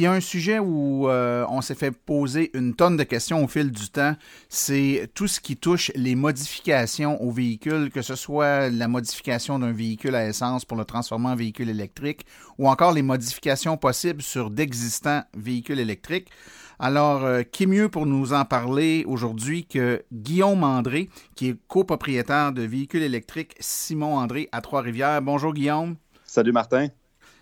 S'il 0.00 0.04
y 0.04 0.06
a 0.06 0.12
un 0.12 0.20
sujet 0.20 0.58
où 0.58 1.10
euh, 1.10 1.44
on 1.50 1.60
s'est 1.60 1.74
fait 1.74 1.90
poser 1.90 2.50
une 2.54 2.74
tonne 2.74 2.96
de 2.96 3.02
questions 3.02 3.44
au 3.44 3.46
fil 3.46 3.70
du 3.70 3.90
temps, 3.90 4.16
c'est 4.48 5.10
tout 5.12 5.28
ce 5.28 5.40
qui 5.40 5.58
touche 5.58 5.92
les 5.94 6.14
modifications 6.14 7.22
au 7.22 7.30
véhicule, 7.30 7.90
que 7.90 8.00
ce 8.00 8.14
soit 8.14 8.70
la 8.70 8.88
modification 8.88 9.58
d'un 9.58 9.72
véhicule 9.72 10.14
à 10.14 10.26
essence 10.26 10.64
pour 10.64 10.78
le 10.78 10.86
transformer 10.86 11.28
en 11.28 11.36
véhicule 11.36 11.68
électrique 11.68 12.24
ou 12.56 12.66
encore 12.66 12.92
les 12.94 13.02
modifications 13.02 13.76
possibles 13.76 14.22
sur 14.22 14.48
d'existants 14.48 15.22
véhicules 15.36 15.78
électriques. 15.78 16.30
Alors, 16.78 17.22
euh, 17.26 17.42
qui 17.42 17.64
est 17.64 17.66
mieux 17.66 17.90
pour 17.90 18.06
nous 18.06 18.32
en 18.32 18.46
parler 18.46 19.04
aujourd'hui 19.06 19.66
que 19.66 20.02
Guillaume 20.10 20.64
André, 20.64 21.10
qui 21.34 21.48
est 21.48 21.56
copropriétaire 21.68 22.52
de 22.52 22.62
véhicules 22.62 23.02
électriques 23.02 23.54
Simon 23.60 24.16
André 24.16 24.48
à 24.50 24.62
Trois-Rivières. 24.62 25.20
Bonjour 25.20 25.52
Guillaume. 25.52 25.96
Salut 26.24 26.52
Martin. 26.52 26.88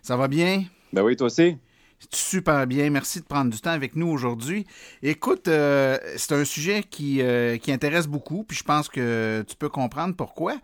Ça 0.02 0.16
va 0.16 0.26
bien? 0.26 0.64
Ben 0.92 1.04
oui, 1.04 1.14
toi 1.14 1.28
aussi. 1.28 1.56
Super 2.12 2.66
bien. 2.66 2.90
Merci 2.90 3.20
de 3.20 3.24
prendre 3.24 3.50
du 3.50 3.60
temps 3.60 3.70
avec 3.70 3.96
nous 3.96 4.06
aujourd'hui. 4.06 4.66
Écoute, 5.02 5.48
euh, 5.48 5.98
c'est 6.16 6.32
un 6.32 6.44
sujet 6.44 6.82
qui, 6.88 7.20
euh, 7.20 7.58
qui 7.58 7.72
intéresse 7.72 8.06
beaucoup, 8.06 8.44
puis 8.44 8.56
je 8.56 8.62
pense 8.62 8.88
que 8.88 9.44
tu 9.46 9.56
peux 9.56 9.68
comprendre 9.68 10.14
pourquoi. 10.14 10.54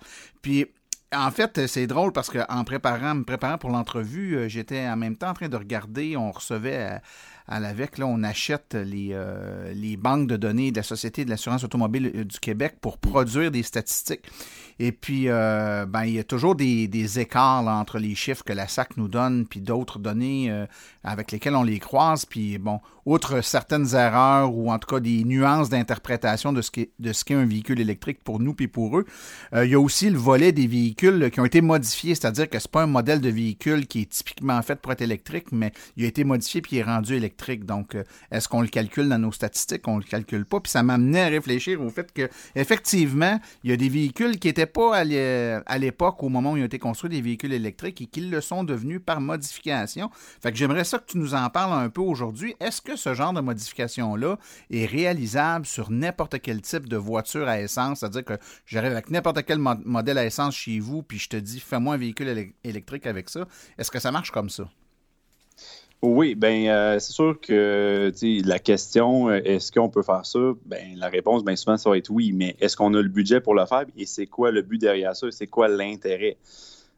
Puis 0.43 0.67
en 1.15 1.31
fait, 1.31 1.67
c'est 1.67 1.87
drôle 1.87 2.13
parce 2.13 2.31
qu'en 2.31 2.65
préparant, 2.65 3.17
me 3.17 3.25
préparant 3.25 3.59
pour 3.59 3.71
l'entrevue, 3.71 4.37
euh, 4.37 4.49
j'étais 4.49 4.87
en 4.87 4.97
même 4.97 5.17
temps 5.17 5.31
en 5.31 5.35
train 5.35 5.49
de 5.49 5.57
regarder, 5.57 6.17
on 6.17 6.31
recevait 6.31 7.01
à 7.47 7.61
l'AVEC, 7.61 7.99
là, 7.99 8.07
on 8.07 8.23
achète 8.23 8.75
les, 8.75 9.15
les 9.75 9.99
banques 9.99 10.29
de 10.29 10.37
données 10.37 10.71
de 10.71 10.77
la 10.77 10.83
Société 10.83 11.27
de 11.27 11.31
l'assurance 11.31 11.63
automobile 11.63 12.25
du 12.25 12.41
Québec 12.41 12.77
pour 12.81 12.97
produire 12.97 13.51
des 13.51 13.63
statistiques. 13.63 14.25
Et 14.79 14.93
puis, 14.93 15.27
ben, 15.27 16.05
il 16.07 16.15
y 16.15 16.19
a 16.19 16.25
toujours 16.25 16.55
des, 16.55 16.89
des 16.89 17.21
écarts 17.21 17.69
entre 17.69 17.99
les 17.99 18.15
chiffres 18.15 18.45
que 18.45 18.55
la 18.55 18.67
SAC 18.67 18.97
nous 18.97 19.09
donne, 19.09 19.47
puis 19.47 19.61
d'autres 19.61 19.99
données 19.99 20.67
avec 21.05 21.33
lesquelles 21.33 21.55
on 21.55 21.63
les 21.63 21.79
croise. 21.79 22.25
Puis, 22.25 22.59
bon, 22.59 22.81
outre 23.07 23.43
certaines 23.43 23.95
erreurs 23.95 24.55
ou 24.55 24.73
en 24.73 24.79
tout 24.79 24.95
cas 24.95 25.01
des 25.01 25.25
nuances 25.25 25.69
d'interprétation 25.69 26.53
de 26.53 26.63
ce 26.63 26.71
qu'est 26.71 27.35
un 27.35 27.45
véhicule 27.45 27.81
électrique 27.81 28.25
pour 28.25 28.41
nous 28.41 28.55
puis 28.55 28.69
pour 28.69 28.99
eux, 28.99 29.05
il 29.55 29.69
y 29.69 29.75
a 29.75 29.81
aussi 29.81 30.09
le 30.11 30.19
volet 30.19 30.53
des 30.53 30.67
véhicules 30.67 31.31
qui 31.31 31.41
ont 31.41 31.45
été 31.45 31.61
modifiés, 31.61 32.15
c'est-à-dire 32.15 32.49
que 32.49 32.59
c'est 32.59 32.71
pas 32.71 32.83
un 32.83 32.87
modèle 32.87 33.21
de 33.21 33.29
véhicule 33.29 33.87
qui 33.87 34.03
est 34.03 34.11
typiquement 34.11 34.61
fait 34.63 34.77
pour 34.77 34.93
être 34.93 35.03
électrique, 35.03 35.53
mais 35.53 35.73
il 35.97 36.05
a 36.05 36.09
été 36.09 36.25
modifié 36.25 36.63
puis 36.63 36.77
il 36.77 36.79
est 36.79 36.83
rendu 36.83 37.15
électrique 37.15 37.35
donc, 37.65 37.95
euh, 37.95 38.05
est-ce 38.31 38.49
qu'on 38.49 38.63
le 38.63 38.69
calcule 38.69 39.09
dans 39.09 39.19
nos 39.19 39.33
statistiques? 39.33 39.87
On 39.87 39.99
le 39.99 40.03
calcule 40.03 40.45
pas. 40.45 40.61
Puis 40.61 40.71
ça 40.71 40.83
m'amenait 40.83 41.23
à 41.23 41.29
réfléchir 41.29 41.81
au 41.83 41.91
fait 41.91 42.13
que, 42.13 42.29
effectivement, 42.55 43.41
il 43.63 43.71
y 43.71 43.73
a 43.73 43.77
des 43.77 43.89
véhicules 43.89 44.39
qui 44.39 44.49
n'étaient 44.49 44.67
pas 44.67 44.97
à 44.97 45.79
l'époque, 45.79 46.23
au 46.23 46.29
moment 46.29 46.53
où 46.53 46.57
ils 46.57 46.63
ont 46.63 46.67
été 46.67 46.79
construits, 46.79 47.11
des 47.11 47.21
véhicules 47.21 47.53
électriques 47.53 48.01
et 48.01 48.07
qui 48.07 48.23
le 48.23 48.41
sont 48.41 48.65
devenus 48.65 49.01
par 49.05 49.21
modification. 49.21 50.11
Fait 50.43 50.51
que 50.51 50.59
j'aimerais 50.59 50.85
que 50.99 51.13
tu 51.13 51.19
nous 51.19 51.35
en 51.35 51.49
parles 51.51 51.73
un 51.85 51.89
peu 51.89 52.01
aujourd'hui. 52.01 52.55
Est-ce 52.61 52.81
que 52.81 52.97
ce 52.97 53.15
genre 53.15 53.33
de 53.33 53.41
modification-là 53.41 54.39
est 54.71 54.87
réalisable 54.87 55.67
sur 55.67 55.91
n'importe 55.91 56.41
quel 56.41 56.61
type 56.63 56.89
de 56.89 56.97
voiture 56.97 57.49
à 57.49 57.61
essence? 57.61 58.01
C'est-à-dire 58.01 58.25
que 58.25 58.35
j'arrive 58.67 58.93
avec 58.93 59.11
n'importe 59.11 59.45
quel 59.45 59.59
modèle 59.59 60.19
à 60.19 60.25
essence 60.25 60.55
chez 60.55 60.79
vous, 60.81 61.03
puis 61.03 61.19
je 61.19 61.29
te 61.29 61.37
dis, 61.37 61.61
fais-moi 61.61 61.95
un 61.95 61.99
véhicule 61.99 62.53
électrique 62.65 63.07
avec 63.07 63.29
ça. 63.31 63.47
Est-ce 63.79 63.91
que 63.91 64.01
ça 64.01 64.11
marche 64.11 64.31
comme 64.31 64.51
ça? 64.51 64.69
Oui, 66.03 66.35
ben 66.35 66.69
euh, 66.69 66.99
c'est 66.99 67.13
sûr 67.13 67.41
que 67.41 68.13
la 68.45 68.59
question 68.59 69.31
euh, 69.31 69.41
est-ce 69.43 69.73
qu'on 69.73 69.89
peut 69.89 70.03
faire 70.03 70.27
ça? 70.27 70.39
Ben 70.67 70.99
la 70.99 71.09
réponse, 71.09 71.43
bien 71.43 71.57
souvent, 71.57 71.79
ça 71.79 71.89
va 71.89 71.97
être 71.97 72.11
oui, 72.11 72.33
mais 72.33 72.57
est-ce 72.61 72.77
qu'on 72.77 72.93
a 72.93 73.01
le 73.01 73.09
budget 73.09 73.41
pour 73.41 73.55
le 73.55 73.65
faire? 73.65 73.87
Et 73.97 74.05
c'est 74.05 74.27
quoi 74.27 74.51
le 74.51 74.61
but 74.61 74.79
derrière 74.79 75.17
ça? 75.17 75.31
C'est 75.31 75.47
quoi 75.47 75.67
l'intérêt? 75.67 76.37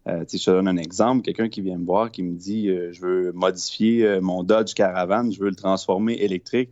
Euh, 0.06 0.24
je 0.30 0.44
te 0.44 0.50
donne 0.50 0.68
un 0.68 0.76
exemple, 0.76 1.22
quelqu'un 1.22 1.48
qui 1.48 1.60
vient 1.60 1.78
me 1.78 1.84
voir, 1.84 2.10
qui 2.10 2.22
me 2.22 2.36
dit 2.36 2.68
je 2.68 3.00
veux 3.00 3.32
modifier 3.32 4.20
mon 4.20 4.44
Dodge 4.44 4.74
Caravan, 4.74 5.30
je 5.30 5.40
veux 5.40 5.48
le 5.48 5.56
transformer 5.56 6.14
électrique. 6.14 6.70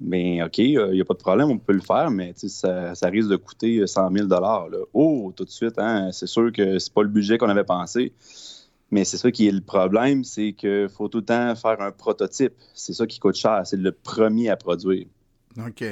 Bien, 0.00 0.46
OK, 0.46 0.58
il 0.58 0.90
n'y 0.92 1.00
a 1.00 1.04
pas 1.04 1.14
de 1.14 1.18
problème, 1.18 1.50
on 1.50 1.58
peut 1.58 1.72
le 1.72 1.80
faire, 1.80 2.10
mais 2.10 2.32
ça, 2.36 2.94
ça 2.94 3.08
risque 3.08 3.28
de 3.28 3.36
coûter 3.36 3.86
100 3.86 4.12
000 4.12 4.28
là. 4.28 4.68
Oh, 4.92 5.32
tout 5.34 5.44
de 5.44 5.50
suite, 5.50 5.78
hein, 5.78 6.10
c'est 6.12 6.28
sûr 6.28 6.52
que 6.52 6.78
c'est 6.78 6.92
pas 6.92 7.02
le 7.02 7.08
budget 7.08 7.38
qu'on 7.38 7.48
avait 7.48 7.64
pensé. 7.64 8.12
Mais 8.90 9.04
c'est 9.04 9.16
ça 9.16 9.30
qui 9.30 9.48
est 9.48 9.52
le 9.52 9.60
problème, 9.60 10.22
c'est 10.22 10.52
qu'il 10.52 10.88
faut 10.88 11.08
tout 11.08 11.18
le 11.18 11.24
temps 11.24 11.54
faire 11.56 11.80
un 11.80 11.90
prototype. 11.90 12.54
C'est 12.74 12.92
ça 12.92 13.06
qui 13.06 13.18
coûte 13.18 13.34
cher. 13.34 13.62
C'est 13.64 13.76
le 13.76 13.92
premier 13.92 14.48
à 14.48 14.56
produire. 14.56 15.06
OK. 15.58 15.84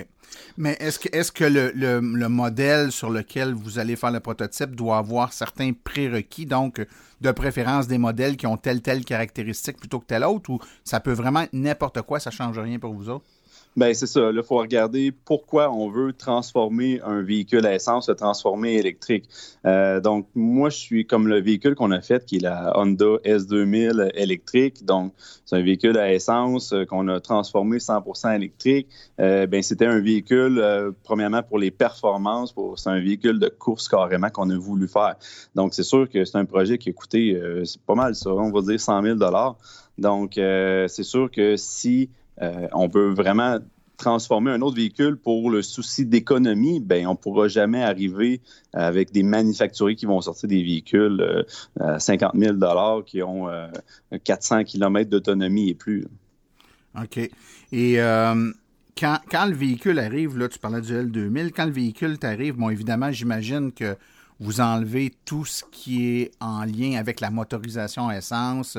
Mais 0.58 0.76
est-ce 0.80 0.98
que, 0.98 1.16
est 1.16 1.32
que 1.32 1.44
le, 1.44 2.00
modèle 2.28 2.92
sur 2.92 3.10
lequel 3.10 3.54
vous 3.54 3.78
allez 3.78 3.96
faire 3.96 4.10
le 4.10 4.20
prototype 4.20 4.74
doit 4.74 4.98
avoir 4.98 5.32
certains 5.32 5.72
prérequis, 5.72 6.46
donc 6.46 6.84
de 7.20 7.30
préférence 7.30 7.86
des 7.86 7.98
modèles 7.98 8.36
qui 8.36 8.46
ont 8.46 8.56
telle, 8.56 8.82
telle 8.82 9.04
caractéristique 9.04 9.78
plutôt 9.78 10.00
que 10.00 10.06
telle 10.06 10.24
autre, 10.24 10.50
ou 10.50 10.58
ça 10.84 11.00
peut 11.00 11.12
vraiment 11.12 11.42
être 11.42 11.52
n'importe 11.52 12.02
quoi, 12.02 12.20
ça 12.20 12.30
ne 12.30 12.34
change 12.34 12.58
rien 12.58 12.78
pour 12.78 12.92
vous 12.92 13.08
autres? 13.08 13.24
Ben 13.76 13.92
c'est 13.92 14.06
ça. 14.06 14.20
Là, 14.20 14.32
il 14.36 14.42
faut 14.42 14.58
regarder 14.58 15.10
pourquoi 15.10 15.72
on 15.72 15.90
veut 15.90 16.12
transformer 16.12 17.00
un 17.02 17.22
véhicule 17.22 17.66
à 17.66 17.74
essence, 17.74 18.08
le 18.08 18.14
transformer 18.14 18.74
électrique. 18.74 19.24
Euh, 19.66 20.00
donc, 20.00 20.28
moi, 20.36 20.70
je 20.70 20.76
suis 20.76 21.06
comme 21.06 21.26
le 21.26 21.40
véhicule 21.40 21.74
qu'on 21.74 21.90
a 21.90 22.00
fait, 22.00 22.24
qui 22.24 22.36
est 22.36 22.40
la 22.40 22.72
Honda 22.78 23.16
S2000 23.24 24.12
électrique. 24.14 24.84
Donc, 24.84 25.12
c'est 25.44 25.56
un 25.56 25.62
véhicule 25.62 25.98
à 25.98 26.12
essence 26.12 26.72
euh, 26.72 26.84
qu'on 26.84 27.08
a 27.08 27.20
transformé 27.20 27.78
100% 27.78 28.36
électrique. 28.36 28.86
Euh, 29.20 29.48
ben, 29.48 29.60
c'était 29.60 29.86
un 29.86 30.00
véhicule, 30.00 30.60
euh, 30.60 30.92
premièrement, 31.02 31.42
pour 31.42 31.58
les 31.58 31.72
performances. 31.72 32.54
C'est 32.76 32.90
un 32.90 33.00
véhicule 33.00 33.40
de 33.40 33.48
course 33.48 33.88
carrément 33.88 34.30
qu'on 34.30 34.50
a 34.50 34.56
voulu 34.56 34.86
faire. 34.86 35.16
Donc, 35.56 35.74
c'est 35.74 35.82
sûr 35.82 36.08
que 36.08 36.24
c'est 36.24 36.38
un 36.38 36.44
projet 36.44 36.78
qui 36.78 36.90
a 36.90 36.92
coûté, 36.92 37.40
c'est 37.64 37.80
pas 37.82 37.94
mal 37.94 38.14
ça, 38.14 38.30
on 38.30 38.50
va 38.50 38.60
dire 38.62 38.80
100 38.80 39.02
000 39.02 39.18
Donc, 39.98 40.32
c'est 40.34 41.02
sûr 41.02 41.30
que 41.30 41.56
si 41.56 42.08
euh, 42.42 42.68
on 42.72 42.88
veut 42.88 43.12
vraiment 43.12 43.58
transformer 43.96 44.50
un 44.50 44.60
autre 44.60 44.76
véhicule 44.76 45.16
pour 45.16 45.50
le 45.50 45.62
souci 45.62 46.04
d'économie, 46.04 46.80
ben 46.80 47.06
on 47.06 47.14
pourra 47.14 47.46
jamais 47.46 47.82
arriver 47.82 48.40
avec 48.72 49.12
des 49.12 49.22
manufacturiers 49.22 49.94
qui 49.94 50.06
vont 50.06 50.20
sortir 50.20 50.48
des 50.48 50.62
véhicules 50.62 51.20
euh, 51.20 51.42
à 51.80 52.00
50 52.00 52.32
000 52.34 52.54
dollars 52.54 53.04
qui 53.04 53.22
ont 53.22 53.48
400 54.24 54.56
euh, 54.56 54.62
km 54.64 55.10
d'autonomie 55.10 55.70
et 55.70 55.74
plus. 55.74 56.06
OK. 57.00 57.18
Et 57.72 57.98
quand, 58.96 59.46
le 59.46 59.54
véhicule 59.54 59.98
arrive, 59.98 60.38
là, 60.38 60.48
tu 60.48 60.58
parlais 60.58 60.80
du 60.80 60.92
L2000, 60.92 61.50
quand 61.52 61.66
le 61.66 61.72
véhicule 61.72 62.18
t'arrive, 62.18 62.56
bon, 62.56 62.70
évidemment, 62.70 63.10
j'imagine 63.10 63.72
que 63.72 63.96
vous 64.40 64.60
enlevez 64.60 65.12
tout 65.24 65.44
ce 65.44 65.64
qui 65.70 66.20
est 66.20 66.32
en 66.40 66.64
lien 66.64 66.98
avec 66.98 67.20
la 67.20 67.30
motorisation 67.30 68.10
essence, 68.10 68.76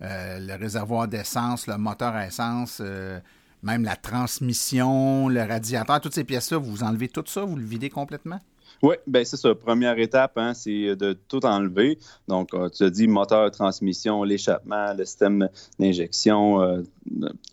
le 0.00 0.56
réservoir 0.56 1.08
d'essence, 1.08 1.66
le 1.66 1.76
moteur 1.78 2.14
à 2.14 2.26
essence, 2.26 2.78
euh, 2.80 3.18
même 3.62 3.84
la 3.84 3.96
transmission, 3.96 5.28
le 5.28 5.42
radiateur, 5.42 6.00
toutes 6.00 6.14
ces 6.14 6.24
pièces-là, 6.24 6.58
vous 6.58 6.82
enlevez 6.82 7.08
tout 7.08 7.24
ça, 7.26 7.44
vous 7.44 7.56
le 7.56 7.64
videz 7.64 7.90
complètement? 7.90 8.40
Oui, 8.82 8.96
ben 9.06 9.24
c'est 9.24 9.36
ça. 9.36 9.54
Première 9.54 9.98
étape, 9.98 10.36
hein, 10.36 10.54
c'est 10.54 10.96
de 10.96 11.12
tout 11.28 11.44
enlever. 11.44 11.98
Donc, 12.28 12.52
euh, 12.54 12.68
tu 12.68 12.84
as 12.84 12.90
dit 12.90 13.08
moteur, 13.08 13.50
transmission, 13.50 14.22
l'échappement, 14.22 14.92
le 14.94 15.04
système 15.04 15.48
d'injection, 15.78 16.84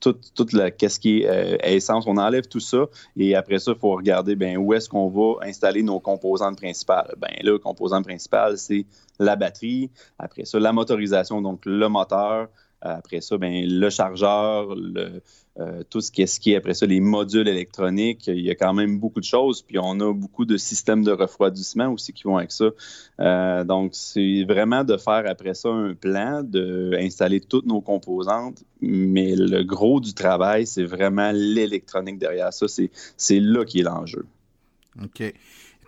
tout, 0.02 0.48
la, 0.54 0.72
qu'est-ce 0.72 1.00
qui 1.00 1.24
est 1.24 1.60
essence. 1.64 2.06
On 2.08 2.18
enlève 2.18 2.48
tout 2.48 2.60
ça 2.60 2.86
et 3.18 3.36
après 3.36 3.60
ça, 3.60 3.72
il 3.72 3.80
faut 3.80 3.92
regarder 3.96 4.36
ben, 4.36 4.58
où 4.58 4.74
est-ce 4.74 4.90
qu'on 4.90 5.10
va 5.10 5.46
installer 5.48 5.84
nos 5.84 6.00
composantes 6.00 6.58
principales. 6.58 7.14
Ben 7.18 7.30
là, 7.42 7.52
le 7.52 7.60
composant 7.60 8.02
principal, 8.02 8.58
c'est 8.58 8.86
la 9.20 9.36
batterie, 9.36 9.90
après 10.20 10.46
ça, 10.46 10.60
la 10.60 10.74
motorisation, 10.74 11.42
donc 11.42 11.62
le 11.66 11.88
moteur, 11.88 12.48
après 12.82 13.22
ça, 13.22 13.38
ben, 13.38 13.66
le 13.66 13.90
chargeur, 13.90 14.76
le, 14.76 15.22
euh, 15.60 15.84
tout 15.90 16.02
ce 16.02 16.12
qui, 16.12 16.22
est, 16.24 16.56
après 16.56 16.74
ça, 16.74 16.86
les 16.86 17.00
modules 17.00 17.48
électroniques. 17.48 18.28
Il 18.28 18.42
y 18.42 18.50
a 18.50 18.56
quand 18.56 18.74
même 18.74 19.00
beaucoup 19.00 19.20
de 19.20 19.26
choses. 19.26 19.62
Puis 19.62 19.78
on 19.80 20.00
a 20.00 20.14
beaucoup 20.14 20.46
de 20.46 20.58
systèmes 20.58 21.04
de 21.04 21.12
refroidissement 21.12 21.90
aussi 21.90 22.14
qui 22.14 22.24
vont 22.24 22.38
avec 22.38 22.52
ça. 22.52 22.70
Euh, 23.20 23.64
donc, 23.64 23.92
c'est 23.94 24.46
vraiment 24.46 24.84
de 24.84 24.98
faire 24.98 25.24
après 25.28 25.54
ça 25.54 25.70
un 25.70 25.94
plan, 25.94 26.42
d'installer 26.44 27.40
toutes 27.40 27.66
nos 27.66 27.82
composantes. 27.82 28.64
Mais 28.82 29.36
le 29.36 29.64
gros 29.64 30.00
du 30.00 30.14
travail, 30.14 30.66
c'est 30.66 30.86
vraiment 30.86 31.32
l'électronique 31.34 32.18
derrière 32.18 32.52
ça. 32.52 32.66
C'est 32.68 33.40
là 33.40 33.64
qui 33.66 33.80
est 33.80 33.84
l'enjeu. 33.84 34.26
OK 35.02 35.34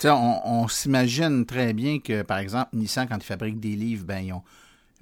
on, 0.03 0.41
on 0.45 0.67
s'imagine 0.67 1.45
très 1.45 1.73
bien 1.73 1.99
que, 1.99 2.21
par 2.21 2.39
exemple, 2.39 2.69
Nissan, 2.73 3.07
quand 3.07 3.17
ils 3.17 3.23
fabriquent 3.23 3.59
des 3.59 3.75
livres, 3.75 4.05
ben, 4.05 4.19
ils 4.19 4.33
ont 4.33 4.43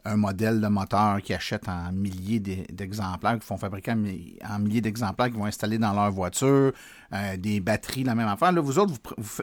un 0.06 0.18
modèle 0.18 0.60
de 0.60 0.68
moteur 0.68 1.22
qui 1.22 1.34
achètent 1.34 1.70
en 1.70 1.92
milliers 1.94 2.40
d'exemplaires, 2.40 3.40
qui 3.40 3.46
font 3.46 3.58
fabriquer 3.58 3.92
en 3.92 4.60
milliers 4.60 4.82
d'exemplaires, 4.82 5.30
qui 5.30 5.38
vont 5.38 5.46
installer 5.46 5.78
dans 5.78 5.94
leur 5.94 6.12
voiture, 6.12 6.74
euh, 7.14 7.38
des 7.38 7.62
batteries, 7.62 8.04
la 8.04 8.14
même 8.14 8.28
affaire. 8.28 8.52
Là, 8.52 8.60
vous 8.60 8.80
autres, 8.80 8.94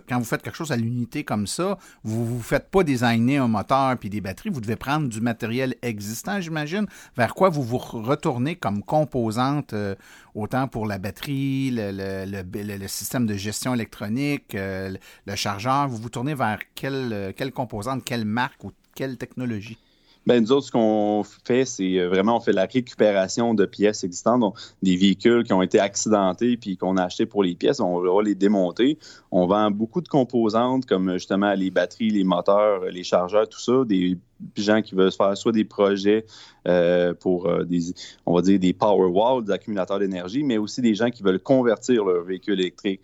quand 0.08 0.18
vous 0.18 0.24
faites 0.24 0.42
quelque 0.42 0.56
chose 0.56 0.72
à 0.72 0.76
l'unité 0.76 1.24
comme 1.24 1.46
ça, 1.46 1.78
vous 2.04 2.36
ne 2.36 2.42
faites 2.42 2.70
pas 2.70 2.82
designer 2.82 3.38
un 3.38 3.48
moteur 3.48 3.96
puis 3.96 4.10
des 4.10 4.20
batteries, 4.20 4.50
vous 4.50 4.60
devez 4.60 4.76
prendre 4.76 5.08
du 5.08 5.20
matériel 5.20 5.74
existant, 5.80 6.40
j'imagine, 6.40 6.86
vers 7.16 7.34
quoi 7.34 7.48
vous 7.48 7.62
vous 7.62 7.78
retournez 7.78 8.56
comme 8.56 8.82
composante, 8.82 9.72
euh, 9.72 9.94
autant 10.34 10.68
pour 10.68 10.86
la 10.86 10.98
batterie, 10.98 11.70
le, 11.72 12.86
système 12.86 13.26
de 13.26 13.34
gestion 13.34 13.74
électronique, 13.74 14.54
euh, 14.54 14.94
le 15.26 15.36
chargeur, 15.36 15.88
vous 15.88 15.96
vous 15.96 16.10
tournez 16.10 16.34
vers 16.34 16.58
quelle, 16.74 17.32
quelle 17.36 17.52
composante, 17.52 18.04
quelle 18.04 18.26
marque 18.26 18.62
ou 18.64 18.72
quelle 18.94 19.16
technologie? 19.16 19.78
Ben, 20.26 20.42
nous 20.42 20.52
autres, 20.52 20.66
ce 20.66 20.70
qu'on 20.70 21.24
fait, 21.44 21.64
c'est 21.64 21.98
euh, 21.98 22.08
vraiment, 22.08 22.36
on 22.36 22.40
fait 22.40 22.52
la 22.52 22.66
récupération 22.66 23.54
de 23.54 23.64
pièces 23.64 24.04
existantes, 24.04 24.40
donc 24.40 24.58
des 24.82 24.94
véhicules 24.96 25.44
qui 25.44 25.52
ont 25.54 25.62
été 25.62 25.80
accidentés 25.80 26.58
puis 26.58 26.76
qu'on 26.76 26.98
a 26.98 27.04
achetés 27.04 27.24
pour 27.24 27.42
les 27.42 27.54
pièces, 27.54 27.80
on 27.80 28.00
va 28.00 28.22
les 28.22 28.34
démonter. 28.34 28.98
On 29.30 29.46
vend 29.46 29.70
beaucoup 29.70 30.02
de 30.02 30.08
composantes 30.08 30.84
comme 30.84 31.12
justement 31.14 31.54
les 31.54 31.70
batteries, 31.70 32.10
les 32.10 32.24
moteurs, 32.24 32.84
les 32.84 33.02
chargeurs, 33.02 33.48
tout 33.48 33.60
ça, 33.60 33.84
des 33.86 34.18
gens 34.56 34.82
qui 34.82 34.94
veulent 34.94 35.12
faire 35.12 35.36
soit 35.36 35.52
des 35.52 35.64
projets 35.64 36.26
euh, 36.68 37.14
pour 37.14 37.46
euh, 37.46 37.64
des, 37.64 37.94
on 38.26 38.34
va 38.34 38.42
dire 38.42 38.58
des 38.58 38.74
power 38.74 39.08
walls, 39.08 39.44
des 39.44 39.52
accumulateurs 39.52 39.98
d'énergie, 39.98 40.42
mais 40.42 40.58
aussi 40.58 40.82
des 40.82 40.94
gens 40.94 41.08
qui 41.08 41.22
veulent 41.22 41.40
convertir 41.40 42.04
leur 42.04 42.24
véhicule 42.24 42.60
électrique. 42.60 43.00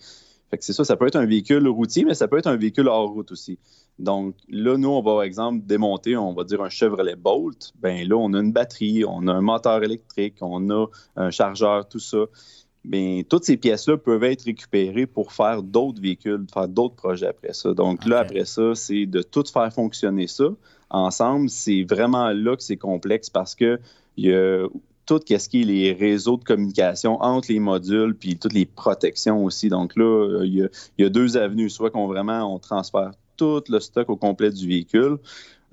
C'est 0.63 0.73
ça, 0.73 0.85
ça 0.85 0.97
peut 0.97 1.07
être 1.07 1.17
un 1.17 1.27
véhicule 1.27 1.67
routier, 1.69 2.05
mais 2.05 2.15
ça 2.15 2.29
peut 2.29 2.39
être 2.39 2.47
un 2.47 2.57
véhicule 2.57 2.89
hors 2.89 3.11
route 3.11 3.33
aussi. 3.33 3.59
Donc 3.99 4.35
là, 4.49 4.77
nous, 4.77 4.89
on 4.89 5.03
va 5.03 5.15
par 5.15 5.23
exemple 5.23 5.65
démonter, 5.67 6.17
on 6.17 6.33
va 6.33 6.45
dire 6.45 6.63
un 6.63 6.69
Chevrolet 6.69 7.17
Bolt. 7.17 7.73
Ben 7.81 8.07
là, 8.07 8.17
on 8.17 8.33
a 8.35 8.41
une 8.41 8.53
batterie, 8.53 9.05
on 9.05 9.27
a 9.27 9.33
un 9.33 9.41
moteur 9.41 9.83
électrique, 9.83 10.37
on 10.41 10.71
a 10.71 10.87
un 11.17 11.31
chargeur, 11.31 11.89
tout 11.89 11.99
ça. 11.99 12.25
Bien, 12.85 13.23
toutes 13.29 13.45
ces 13.45 13.57
pièces-là 13.57 13.97
peuvent 13.97 14.23
être 14.23 14.45
récupérées 14.45 15.07
pour 15.07 15.33
faire 15.33 15.63
d'autres 15.63 16.01
véhicules, 16.01 16.47
faire 16.53 16.69
d'autres 16.69 16.95
projets 16.95 17.27
après 17.27 17.53
ça. 17.53 17.75
Donc 17.75 18.05
là, 18.07 18.21
après 18.21 18.45
ça, 18.45 18.77
c'est 18.77 19.07
de 19.07 19.23
tout 19.23 19.45
faire 19.53 19.73
fonctionner 19.73 20.29
ça 20.29 20.51
ensemble. 20.91 21.49
C'est 21.49 21.83
vraiment 21.83 22.31
là 22.31 22.55
que 22.55 22.63
c'est 22.63 22.77
complexe 22.77 23.29
parce 23.29 23.57
que 23.57 23.81
il 24.17 24.27
y 24.27 24.33
a 24.33 24.69
tout 25.07 25.21
ce 25.27 25.49
qui 25.49 25.63
est 25.63 25.65
les 25.65 25.93
réseaux 25.93 26.37
de 26.37 26.45
communication 26.45 27.23
entre 27.23 27.53
les 27.53 27.61
modules, 27.61 28.15
puis 28.15 28.37
toutes 28.37 28.53
les 28.53 28.67
protections 28.67 29.45
aussi. 29.45 29.69
Donc 29.69 29.97
là, 29.97 30.43
il 30.45 30.69
y 30.99 31.05
a, 31.05 31.09
deux 31.09 31.37
avenues. 31.37 31.71
Soit 31.71 31.91
qu'on 31.91 32.07
vraiment 32.07 32.53
on 32.53 32.59
transfère 32.59 33.13
tout 33.37 33.63
le 33.69 33.81
stock 33.81 34.11
au 34.11 34.17
complet 34.17 34.51
du 34.51 34.67
véhicule, 34.67 35.19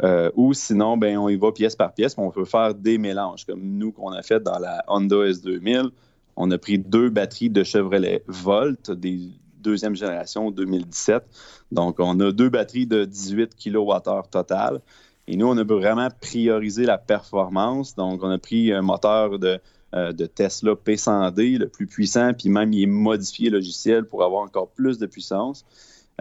euh, 0.03 0.29
ou 0.35 0.53
sinon, 0.53 0.97
ben, 0.97 1.17
on 1.17 1.29
y 1.29 1.35
va 1.35 1.51
pièce 1.51 1.75
par 1.75 1.93
pièce, 1.93 2.15
on 2.17 2.29
peut 2.29 2.45
faire 2.45 2.73
des 2.75 2.97
mélanges, 2.97 3.45
comme 3.45 3.61
nous 3.61 3.91
qu'on 3.91 4.11
a 4.11 4.21
fait 4.21 4.41
dans 4.41 4.59
la 4.59 4.83
Honda 4.87 5.15
S2000. 5.15 5.89
On 6.35 6.49
a 6.51 6.57
pris 6.57 6.79
deux 6.79 7.09
batteries 7.09 7.49
de 7.49 7.63
Chevrolet 7.63 8.23
Volt, 8.27 8.91
des 8.91 9.29
deuxième 9.63 9.95
génération 9.95 10.51
2017. 10.51 11.23
Donc, 11.71 11.95
on 11.99 12.19
a 12.19 12.31
deux 12.31 12.49
batteries 12.49 12.85
de 12.85 13.05
18 13.05 13.55
kWh 13.55 14.29
total. 14.29 14.81
Et 15.27 15.37
nous, 15.37 15.47
on 15.47 15.57
a 15.57 15.63
vraiment 15.63 16.09
priorisé 16.21 16.85
la 16.85 16.97
performance. 16.97 17.95
Donc, 17.95 18.23
on 18.23 18.29
a 18.29 18.37
pris 18.37 18.73
un 18.73 18.81
moteur 18.81 19.39
de, 19.39 19.59
euh, 19.95 20.11
Tesla 20.11 20.73
P100D, 20.73 21.57
le 21.57 21.69
plus 21.69 21.87
puissant, 21.87 22.33
puis 22.33 22.49
même 22.49 22.73
il 22.73 22.83
est 22.83 22.87
modifié 22.87 23.49
logiciel 23.49 24.05
pour 24.05 24.23
avoir 24.23 24.43
encore 24.43 24.69
plus 24.69 24.97
de 24.97 25.05
puissance. 25.05 25.65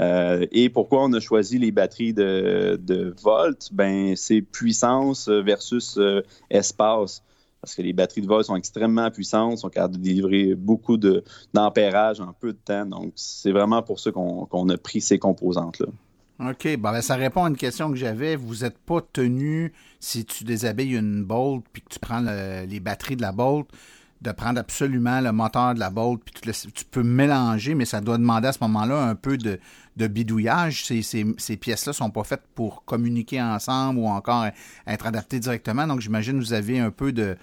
Euh, 0.01 0.47
et 0.53 0.69
pourquoi 0.69 1.05
on 1.05 1.13
a 1.13 1.21
choisi 1.21 1.59
les 1.59 1.71
batteries 1.71 2.15
de, 2.15 2.79
de 2.83 3.15
Volt? 3.23 3.71
Ben, 3.73 4.15
c'est 4.17 4.41
puissance 4.41 5.29
versus 5.29 5.97
euh, 5.99 6.23
espace. 6.51 7.23
Parce 7.61 7.75
que 7.75 7.83
les 7.83 7.93
batteries 7.93 8.23
de 8.23 8.27
Volt 8.27 8.45
sont 8.45 8.57
extrêmement 8.57 9.11
puissantes, 9.11 9.59
sont 9.59 9.69
capables 9.69 9.97
de 9.97 10.03
délivrer 10.03 10.55
beaucoup 10.55 10.97
d'ampérage 11.55 12.21
en 12.21 12.33
peu 12.33 12.53
de 12.53 12.59
temps. 12.59 12.87
Donc, 12.87 13.13
c'est 13.15 13.53
vraiment 13.53 13.83
pour 13.83 14.01
ça 14.01 14.11
qu'on 14.11 14.69
a 14.69 14.77
pris 14.77 15.01
ces 15.01 15.19
composantes-là. 15.19 15.87
OK. 16.51 16.77
Ben, 16.77 17.01
ça 17.03 17.17
répond 17.17 17.45
à 17.45 17.49
une 17.49 17.57
question 17.57 17.91
que 17.91 17.97
j'avais. 17.97 18.37
Vous 18.37 18.57
n'êtes 18.57 18.79
pas 18.79 19.01
tenu, 19.13 19.73
si 20.01 20.25
tu 20.25 20.45
déshabilles 20.45 20.97
une 20.97 21.25
Bolt 21.25 21.65
puis 21.73 21.83
que 21.83 21.89
tu 21.89 21.99
prends 21.99 22.21
les 22.21 22.81
batteries 22.81 23.17
de 23.17 23.23
la 23.23 23.33
Bolt, 23.33 23.69
de 24.23 24.31
prendre 24.31 24.61
absolument 24.61 25.21
le 25.21 25.33
moteur 25.33 25.75
de 25.75 25.81
la 25.81 25.91
Bolt, 25.91 26.23
puis 26.25 26.53
tu, 26.75 26.85
peux 26.85 27.03
mélanger, 27.03 27.75
mais 27.75 27.85
ça 27.85 28.01
doit 28.01 28.19
demander 28.19 28.49
à 28.49 28.53
ce 28.53 28.59
moment-là 28.63 29.05
un 29.05 29.15
peu 29.17 29.37
de, 29.37 29.59
bidouillage. 29.97 30.85
Ces, 30.85 31.03
ces, 31.03 31.57
pièces-là 31.57 31.93
sont 31.93 32.11
pas 32.11 32.23
faites 32.23 32.45
pour 32.55 32.85
communiquer 32.85 33.43
ensemble 33.43 33.99
ou 33.99 34.07
encore 34.07 34.47
être 34.87 35.07
adaptées 35.07 35.41
directement. 35.41 35.87
Donc, 35.87 36.01
j'imagine 36.01 36.39
que 36.39 36.45
vous 36.45 36.53
avez 36.53 36.79
un 36.79 36.91
peu 36.91 37.13
de, 37.13 37.37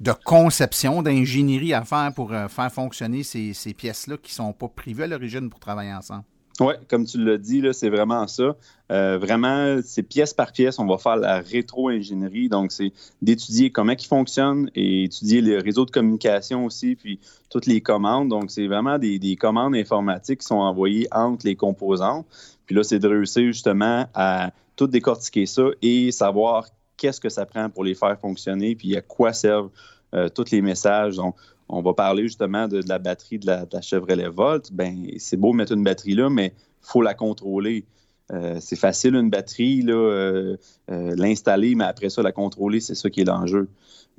de 0.00 0.12
conception, 0.12 1.02
d'ingénierie 1.02 1.74
à 1.74 1.84
faire 1.84 2.12
pour 2.14 2.32
euh, 2.32 2.48
faire 2.48 2.72
fonctionner 2.72 3.22
ces, 3.22 3.52
ces 3.52 3.74
pièces-là 3.74 4.16
qui 4.16 4.32
sont 4.32 4.52
pas 4.52 4.68
prévues 4.68 5.02
à 5.02 5.06
l'origine 5.06 5.50
pour 5.50 5.60
travailler 5.60 5.92
ensemble. 5.92 6.24
Oui, 6.60 6.74
comme 6.88 7.04
tu 7.04 7.22
l'as 7.22 7.36
dit, 7.36 7.62
c'est 7.72 7.88
vraiment 7.88 8.28
ça. 8.28 8.56
Euh, 8.92 9.18
vraiment, 9.18 9.80
c'est 9.82 10.04
pièce 10.04 10.32
par 10.32 10.52
pièce, 10.52 10.78
on 10.78 10.86
va 10.86 10.98
faire 10.98 11.16
la 11.16 11.40
rétro-ingénierie. 11.40 12.48
Donc, 12.48 12.70
c'est 12.70 12.92
d'étudier 13.22 13.70
comment 13.70 13.92
ils 13.92 14.06
fonctionnent 14.06 14.70
et 14.76 15.04
étudier 15.04 15.40
les 15.40 15.58
réseaux 15.58 15.84
de 15.84 15.90
communication 15.90 16.64
aussi, 16.64 16.94
puis 16.94 17.18
toutes 17.50 17.66
les 17.66 17.80
commandes. 17.80 18.28
Donc, 18.28 18.52
c'est 18.52 18.68
vraiment 18.68 18.98
des, 18.98 19.36
commandes 19.36 19.74
informatiques 19.74 20.40
qui 20.40 20.46
sont 20.46 20.60
envoyées 20.60 21.08
entre 21.10 21.44
les 21.44 21.56
composants. 21.56 22.24
Puis 22.66 22.76
là, 22.76 22.84
c'est 22.84 23.00
de 23.00 23.08
réussir 23.08 23.46
justement 23.46 24.06
à 24.14 24.52
tout 24.76 24.86
décortiquer 24.86 25.46
ça 25.46 25.64
et 25.82 26.12
savoir 26.12 26.66
qu'est-ce 26.96 27.20
que 27.20 27.30
ça 27.30 27.46
prend 27.46 27.68
pour 27.68 27.82
les 27.82 27.94
faire 27.96 28.16
fonctionner, 28.20 28.76
puis 28.76 28.96
à 28.96 29.00
quoi 29.00 29.32
servent 29.32 29.70
euh, 30.14 30.28
tous 30.28 30.52
les 30.52 30.62
messages. 30.62 31.16
Donc, 31.16 31.34
on 31.68 31.82
va 31.82 31.94
parler 31.94 32.24
justement 32.24 32.68
de, 32.68 32.82
la 32.86 32.98
batterie 32.98 33.38
de 33.38 33.46
la, 33.46 33.80
Chevrolet 33.80 34.28
Volt. 34.28 34.70
Ben, 34.72 35.06
c'est 35.18 35.36
beau 35.36 35.52
mettre 35.52 35.72
une 35.72 35.84
batterie 35.84 36.14
là, 36.14 36.30
mais 36.30 36.54
il 36.56 36.86
faut 36.86 37.02
la 37.02 37.14
contrôler. 37.14 37.84
Euh, 38.32 38.56
c'est 38.60 38.76
facile 38.76 39.16
une 39.16 39.28
batterie, 39.28 39.84
euh, 39.88 40.56
euh, 40.90 41.14
l'installer, 41.16 41.74
mais 41.74 41.84
après 41.84 42.08
ça, 42.08 42.22
la 42.22 42.32
contrôler, 42.32 42.80
c'est 42.80 42.94
ça 42.94 43.10
qui 43.10 43.20
est 43.20 43.24
l'enjeu. 43.24 43.68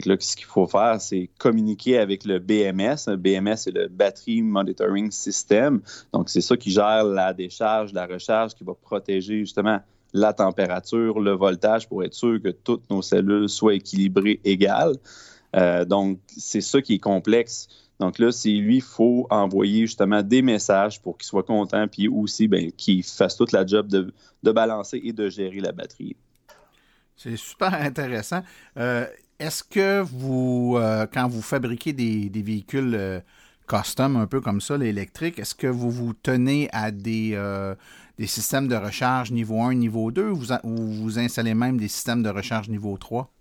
Là, 0.06 0.16
ce 0.20 0.36
qu'il 0.36 0.46
faut 0.46 0.68
faire, 0.68 1.00
c'est 1.00 1.30
communiquer 1.40 1.98
avec 1.98 2.26
le 2.26 2.40
BMS. 2.40 3.08
Le 3.08 3.16
BMS, 3.16 3.56
c'est 3.56 3.72
le 3.72 3.88
Battery 3.88 4.42
Monitoring 4.42 5.10
System. 5.10 5.82
Donc, 6.14 6.30
c'est 6.30 6.42
ça 6.42 6.58
qui 6.58 6.70
gère 6.70 7.06
la 7.06 7.34
décharge, 7.34 7.94
la 7.94 8.06
recharge, 8.06 8.54
qui 8.54 8.64
va 8.64 8.74
protéger 8.74 9.40
justement 9.40 9.80
la 10.14 10.34
température, 10.34 11.20
le 11.20 11.32
voltage 11.32 11.88
pour 11.88 12.04
être 12.04 12.14
sûr 12.14 12.42
que 12.42 12.50
toutes 12.50 12.90
nos 12.90 13.02
cellules 13.02 13.50
soient 13.50 13.74
équilibrées 13.74 14.40
égales. 14.44 14.96
Euh, 15.56 15.86
donc, 15.86 16.20
c'est 16.28 16.62
ça 16.62 16.82
qui 16.82 16.96
est 16.96 17.00
complexe. 17.00 17.68
Donc 18.00 18.20
là, 18.20 18.32
c'est 18.32 18.50
lui, 18.50 18.78
il 18.78 18.82
faut 18.82 19.26
envoyer 19.30 19.82
justement 19.82 20.22
des 20.22 20.42
messages 20.42 21.02
pour 21.02 21.18
qu'il 21.18 21.26
soit 21.26 21.44
content, 21.44 21.88
puis 21.88 22.10
aussi 22.10 22.48
ben, 22.48 22.72
qu'il 22.74 23.04
fasse 23.04 23.38
toute 23.38 23.54
la 23.54 23.66
job 23.66 23.88
de, 23.88 24.12
balancer 24.52 25.00
et 25.04 25.14
de 25.14 25.30
gérer 25.30 25.60
la 25.60 25.72
batterie. 25.72 26.16
C'est 27.16 27.38
super 27.38 27.74
intéressant. 27.74 28.42
Euh, 28.78 29.08
est-ce 29.40 29.64
que 29.64 30.02
vous, 30.02 30.76
euh, 30.78 31.08
quand 31.12 31.28
vous 31.30 31.42
fabriquez 31.42 31.94
des, 31.94 32.30
véhicules 32.42 33.24
custom, 33.68 34.18
un 34.18 34.28
peu 34.28 34.42
comme 34.42 34.60
ça, 34.60 34.78
l'électrique, 34.78 35.40
est-ce 35.40 35.56
que 35.56 35.68
vous 35.68 35.90
vous 35.90 36.14
tenez 36.14 36.70
à 36.74 36.92
des, 36.92 37.42
des 38.18 38.28
systèmes 38.28 38.68
de 38.68 38.76
recharge 38.76 39.32
niveau 39.32 39.62
1, 39.62 39.74
niveau 39.76 40.12
2, 40.12 40.32
ou 40.32 40.76
vous 40.76 41.18
installez 41.18 41.54
même 41.54 41.78
des 41.78 41.88
systèmes 41.88 42.24
de 42.24 42.30
recharge 42.30 42.68
niveau 42.68 42.98
3? 42.98 43.35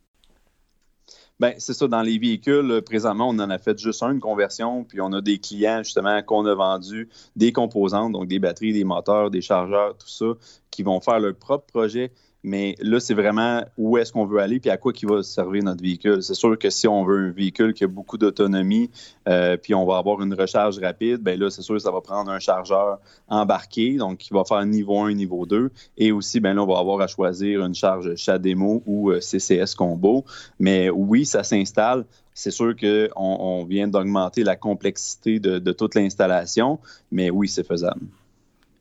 Bien, 1.41 1.55
c'est 1.59 1.75
ça. 1.75 1.89
Dans 1.89 2.03
les 2.03 2.19
véhicules, 2.19 2.71
euh, 2.71 2.81
présentement, 2.81 3.29
on 3.29 3.39
en 3.41 3.51
a 3.51 3.59
fait 3.59 3.77
juste 3.77 4.03
une 4.05 4.21
conversion, 4.21 4.85
puis 4.85 5.01
on 5.01 5.13
a 5.13 5.21
des 5.21 5.39
clients, 5.39 5.83
justement, 5.83 6.23
qu'on 6.23 6.47
a 6.47 6.55
vendu 6.55 7.09
des 7.35 7.53
composantes, 7.53 8.13
donc 8.13 8.29
des 8.29 8.39
batteries, 8.39 8.73
des 8.73 8.85
moteurs, 8.85 9.31
des 9.31 9.41
chargeurs, 9.41 9.97
tout 9.99 10.09
ça, 10.09 10.27
qui 10.71 10.85
vont 10.85 11.01
faire 11.01 11.19
leur 11.19 11.35
propre 11.35 11.67
projet 11.67 12.13
mais 12.45 12.77
là, 12.79 13.01
c'est 13.01 13.15
vraiment 13.15 13.65
où 13.79 13.97
est-ce 13.97 14.13
qu'on 14.13 14.27
veut 14.27 14.39
aller 14.39 14.61
puis 14.61 14.69
à 14.69 14.77
quoi 14.77 14.93
va 15.05 15.23
servir 15.23 15.65
notre 15.65 15.83
véhicule. 15.83 16.23
C'est 16.23 16.35
sûr 16.35 16.59
que 16.59 16.69
si 16.69 16.87
on 16.87 17.03
veut 17.03 17.29
un 17.29 17.31
véhicule 17.31 17.73
qui 17.73 17.85
a 17.85 17.87
beaucoup 17.87 18.19
d'autonomie, 18.19 18.91
euh, 19.29 19.57
puis 19.57 19.75
on 19.75 19.87
va 19.87 19.97
avoir 19.97 20.21
une 20.21 20.35
recharge 20.35 20.79
rapide, 20.79 21.23
ben 21.23 21.41
là, 21.41 21.49
c'est 21.49 21.63
sûr 21.63 21.75
que 21.77 21.81
ça 21.81 21.91
va 21.91 22.03
prendre 22.03 22.31
un 22.31 22.39
chargeur 22.39 22.99
embarqué, 23.29 23.97
donc 23.97 24.19
qui 24.19 24.35
va 24.35 24.45
faire 24.45 24.65
niveau 24.67 25.01
1, 25.01 25.15
niveau 25.15 25.47
2. 25.47 25.71
Et 25.97 26.13
aussi, 26.13 26.39
ben 26.39 26.53
là, 26.53 26.63
on 26.63 26.67
va 26.67 26.79
avoir 26.79 27.01
à 27.01 27.07
choisir 27.07 27.65
une 27.65 27.75
charge 27.75 28.15
CHAdeMO 28.15 28.83
ou 28.85 29.11
euh, 29.11 29.21
CCS 29.21 29.75
Combo. 29.75 30.27
Mais 30.59 30.91
oui, 30.91 31.25
ça 31.25 31.45
s'installe. 31.45 32.05
C'est 32.35 32.51
sûr 32.51 32.77
qu'on 32.77 33.11
on 33.17 33.65
vient 33.65 33.89
d'augmenter 33.89 34.45
la 34.45 34.57
complexité 34.57 35.39
de 35.39 35.73
toute 35.73 35.95
l'installation, 35.95 36.81
mais 37.11 37.31
oui, 37.31 37.49
c'est 37.49 37.65
faisable. 37.67 38.01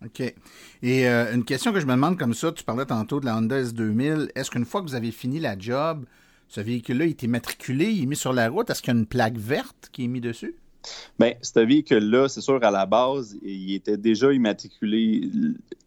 OK. 0.03 0.33
Et 0.83 1.07
euh, 1.07 1.33
une 1.33 1.45
question 1.45 1.71
que 1.71 1.79
je 1.79 1.85
me 1.85 1.93
demande 1.93 2.19
comme 2.19 2.33
ça, 2.33 2.51
tu 2.51 2.65
parlais 2.65 2.85
tantôt 2.85 3.21
de 3.21 3.25
la 3.25 3.37
Honda 3.37 3.63
S2000. 3.63 4.31
Est-ce 4.35 4.51
qu'une 4.51 4.65
fois 4.65 4.81
que 4.81 4.87
vous 4.87 4.95
avez 4.95 5.11
fini 5.11 5.39
la 5.39 5.57
job, 5.57 6.03
ce 6.49 6.59
véhicule-là, 6.59 7.05
est 7.05 7.23
immatriculé, 7.23 7.85
il 7.85 8.03
est 8.03 8.05
mis 8.05 8.17
sur 8.17 8.33
la 8.33 8.49
route? 8.49 8.69
Est-ce 8.69 8.81
qu'il 8.81 8.93
y 8.93 8.97
a 8.97 8.99
une 8.99 9.05
plaque 9.05 9.37
verte 9.37 9.89
qui 9.93 10.03
est 10.03 10.07
mise 10.07 10.23
dessus? 10.23 10.55
Bien, 11.17 11.35
ce 11.41 11.61
véhicule-là, 11.61 12.27
c'est 12.27 12.41
sûr, 12.41 12.61
à 12.61 12.69
la 12.69 12.85
base, 12.85 13.37
il 13.41 13.73
était 13.73 13.95
déjà 13.95 14.33
immatriculé. 14.33 15.31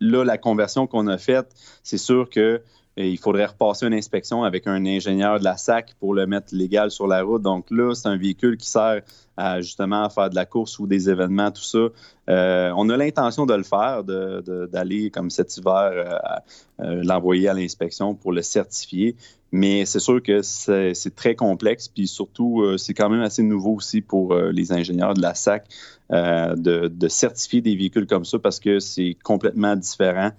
Là, 0.01 0.25
la 0.25 0.39
conversion 0.39 0.87
qu'on 0.87 1.09
a 1.09 1.19
faite, 1.19 1.55
c'est 1.83 1.99
sûr 1.99 2.31
que 2.31 2.63
il 2.97 3.19
faudrait 3.19 3.47
repasser 3.47 3.87
une 3.87 3.95
inspection 3.95 4.45
avec 4.45 4.67
un 4.67 4.85
ingénieur 4.87 5.39
de 5.39 5.45
la 5.45 5.57
SAC 5.57 5.95
pour 6.01 6.15
le 6.15 6.27
mettre 6.27 6.55
légal 6.55 6.91
sur 6.91 7.07
la 7.07 7.23
route. 7.23 7.43
Donc 7.43 7.67
là, 7.71 7.95
c'est 7.95 8.09
un 8.09 8.17
véhicule 8.17 8.57
qui 8.57 8.69
sert 8.69 9.03
à 9.37 9.61
justement 9.61 10.09
faire 10.09 10.31
de 10.31 10.35
la 10.35 10.47
course 10.47 10.79
ou 10.79 10.87
des 10.87 11.11
événements, 11.11 11.51
tout 11.51 11.63
ça. 11.63 11.89
on 12.29 12.89
a 12.89 12.97
l'intention 12.97 13.45
de 13.45 13.55
le 13.55 13.65
faire, 13.65 14.03
d'aller 14.03 15.11
comme 15.11 15.29
cet 15.29 15.57
hiver 15.59 16.33
l'envoyer 16.79 17.49
à 17.49 17.55
l'inspection 17.55 18.15
pour 18.15 18.33
le 18.33 18.41
certifier. 18.41 19.15
Mais 19.53 19.85
c'est 19.85 20.01
sûr 20.01 20.23
que 20.23 20.43
c'est 20.43 21.15
très 21.15 21.35
complexe, 21.35 21.89
puis 21.89 22.09
surtout, 22.09 22.63
euh, 22.63 22.77
c'est 22.77 22.95
quand 22.95 23.09
même 23.09 23.23
assez 23.23 23.43
nouveau 23.43 23.75
aussi 23.75 24.01
pour 24.01 24.33
euh, 24.33 24.51
les 24.51 24.73
ingénieurs 24.73 25.15
de 25.15 25.23
la 25.23 25.35
SAC 25.35 25.69
euh, 26.13 26.55
de, 26.57 27.09
certifier 27.09 27.61
des 27.61 27.77
véhicules 27.77 28.07
comme 28.07 28.25
ça 28.25 28.39
parce 28.39 28.61
que 28.61 28.79
c'est 28.79 29.17
complètement 29.23 29.77
différent, 29.77 30.31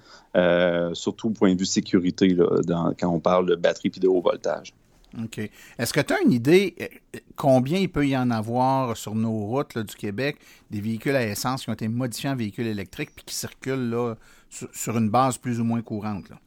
surtout 0.94 1.30
au 1.30 1.32
point 1.32 1.54
de 1.54 1.60
vue 1.60 1.66
sécurité, 1.66 2.38
quand 3.00 3.10
on 3.10 3.20
parle 3.20 3.48
de 3.48 3.56
batterie 3.56 3.92
et 3.96 4.00
de 4.00 4.08
haut 4.08 4.22
voltage. 4.22 4.74
OK. 5.24 5.40
Est-ce 5.80 5.94
que 5.94 6.02
tu 6.02 6.14
as 6.14 6.22
une 6.22 6.34
idée 6.34 6.76
combien 7.36 7.80
il 7.80 7.90
peut 7.90 8.08
y 8.08 8.16
en 8.16 8.30
avoir 8.30 8.96
sur 8.98 9.16
nos 9.16 9.46
routes 9.46 9.78
du 9.78 9.96
Québec, 9.96 10.38
des 10.70 10.82
véhicules 10.82 11.16
à 11.16 11.26
essence 11.26 11.64
qui 11.64 11.70
ont 11.70 11.74
été 11.74 11.88
modifiés 11.88 12.30
en 12.30 12.36
véhicules 12.36 12.68
électriques 12.68 13.12
puis 13.16 13.26
qui 13.26 13.36
circulent 13.36 13.90
là, 13.90 14.16
sur, 14.50 14.98
une 14.98 15.10
base 15.10 15.38
plus 15.38 15.60
ou 15.60 15.64
moins 15.64 15.82
courante? 15.82 16.30
Là? 16.30 16.38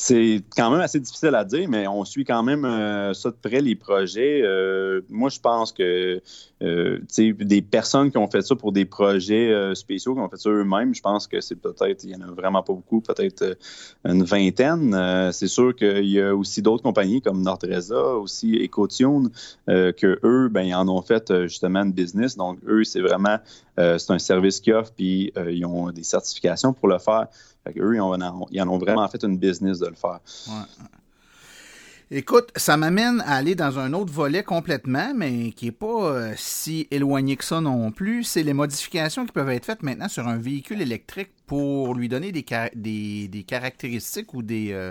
C'est 0.00 0.44
quand 0.56 0.70
même 0.70 0.80
assez 0.80 1.00
difficile 1.00 1.34
à 1.34 1.44
dire, 1.44 1.68
mais 1.68 1.88
on 1.88 2.04
suit 2.04 2.24
quand 2.24 2.44
même 2.44 2.64
euh, 2.64 3.12
ça 3.14 3.30
de 3.30 3.34
près, 3.34 3.60
les 3.60 3.74
projets. 3.74 4.42
Euh, 4.44 5.00
moi, 5.08 5.28
je 5.28 5.40
pense 5.40 5.72
que 5.72 6.22
euh, 6.62 7.00
des 7.10 7.62
personnes 7.62 8.12
qui 8.12 8.16
ont 8.16 8.30
fait 8.30 8.42
ça 8.42 8.54
pour 8.54 8.70
des 8.70 8.84
projets 8.84 9.74
spéciaux, 9.74 10.14
qui 10.14 10.20
ont 10.20 10.28
fait 10.28 10.36
ça 10.36 10.50
eux-mêmes, 10.50 10.94
je 10.94 11.02
pense 11.02 11.26
que 11.26 11.40
c'est 11.40 11.56
peut-être, 11.56 12.04
il 12.04 12.10
n'y 12.10 12.14
en 12.14 12.28
a 12.28 12.30
vraiment 12.30 12.62
pas 12.62 12.74
beaucoup, 12.74 13.00
peut-être 13.00 13.58
une 14.04 14.22
vingtaine. 14.22 15.32
c'est 15.32 15.48
sûr 15.48 15.74
qu'il 15.74 16.06
y 16.06 16.20
a 16.20 16.34
aussi 16.34 16.62
d'autres 16.62 16.84
compagnies 16.84 17.20
comme 17.20 17.42
Nordreza, 17.42 18.14
aussi 18.16 18.56
EcoTune, 18.56 19.30
que 19.66 20.20
eux, 20.22 20.48
ben, 20.48 20.62
ils 20.62 20.74
en 20.74 20.88
ont 20.88 21.02
fait 21.02 21.46
justement 21.48 21.82
une 21.82 21.92
business. 21.92 22.36
Donc, 22.36 22.60
eux, 22.68 22.84
c'est 22.84 23.00
vraiment, 23.00 23.38
c'est 23.76 24.10
un 24.10 24.18
service 24.20 24.60
qu'ils 24.60 24.74
offrent, 24.74 24.92
puis 24.92 25.32
ils 25.48 25.66
ont 25.66 25.90
des 25.90 26.04
certifications 26.04 26.72
pour 26.72 26.86
le 26.86 26.98
faire. 26.98 27.26
Ils, 27.74 28.62
en 28.62 28.68
ont 28.68 28.78
vraiment 28.78 29.06
fait 29.08 29.22
une 29.22 29.38
business 29.38 29.78
de 29.78 29.86
le 29.86 29.94
faire. 29.94 30.20
Écoute, 32.10 32.50
ça 32.56 32.78
m'amène 32.78 33.20
à 33.26 33.34
aller 33.34 33.54
dans 33.54 33.78
un 33.78 33.92
autre 33.92 34.10
volet 34.10 34.42
complètement, 34.42 35.12
mais 35.14 35.52
qui 35.52 35.66
n'est 35.66 35.72
pas 35.72 36.04
euh, 36.06 36.32
si 36.36 36.88
éloigné 36.90 37.36
que 37.36 37.44
ça 37.44 37.60
non 37.60 37.90
plus. 37.90 38.24
C'est 38.24 38.42
les 38.42 38.54
modifications 38.54 39.26
qui 39.26 39.32
peuvent 39.32 39.50
être 39.50 39.66
faites 39.66 39.82
maintenant 39.82 40.08
sur 40.08 40.26
un 40.26 40.38
véhicule 40.38 40.80
électrique 40.80 41.28
pour 41.46 41.94
lui 41.94 42.08
donner 42.08 42.32
des, 42.32 42.46
des, 42.74 43.42
caractéristiques 43.46 44.32
ou 44.32 44.40
des, 44.40 44.72
euh, 44.72 44.90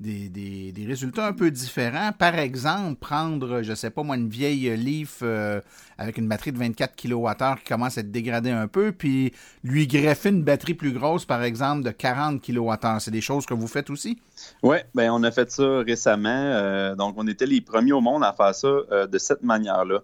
des, 0.00 0.84
résultats 0.86 1.26
un 1.26 1.32
peu 1.32 1.50
différents. 1.50 2.12
Par 2.12 2.34
exemple, 2.38 2.96
prendre, 2.96 3.62
je 3.62 3.74
sais 3.74 3.90
pas 3.90 4.02
moi, 4.02 4.16
une 4.16 4.28
vieille 4.28 4.76
Leaf 4.76 5.20
euh, 5.22 5.60
avec 5.98 6.18
une 6.18 6.28
batterie 6.28 6.52
de 6.52 6.58
24 6.58 6.94
kWh 6.96 7.56
qui 7.58 7.64
commence 7.64 7.96
à 7.96 8.02
être 8.02 8.10
dégradée 8.10 8.50
un 8.50 8.68
peu, 8.68 8.92
puis 8.92 9.32
lui 9.64 9.86
greffer 9.86 10.28
une 10.28 10.42
batterie 10.42 10.74
plus 10.74 10.92
grosse, 10.92 11.24
par 11.24 11.42
exemple, 11.42 11.82
de 11.82 11.90
40 11.90 12.42
kWh. 12.42 12.98
C'est 13.00 13.10
des 13.10 13.20
choses 13.20 13.46
que 13.46 13.54
vous 13.54 13.68
faites 13.68 13.90
aussi? 13.90 14.18
Oui, 14.62 14.76
ben 14.94 15.10
on 15.10 15.22
a 15.22 15.30
fait 15.30 15.50
ça 15.50 15.80
récemment. 15.80 16.28
Euh, 16.28 16.94
donc, 16.94 17.14
on 17.16 17.26
était 17.26 17.46
les 17.46 17.60
premiers 17.60 17.92
au 17.92 18.00
monde 18.00 18.22
à 18.22 18.32
faire 18.32 18.54
ça 18.54 18.68
euh, 18.68 19.06
de 19.06 19.18
cette 19.18 19.42
manière-là. 19.42 20.02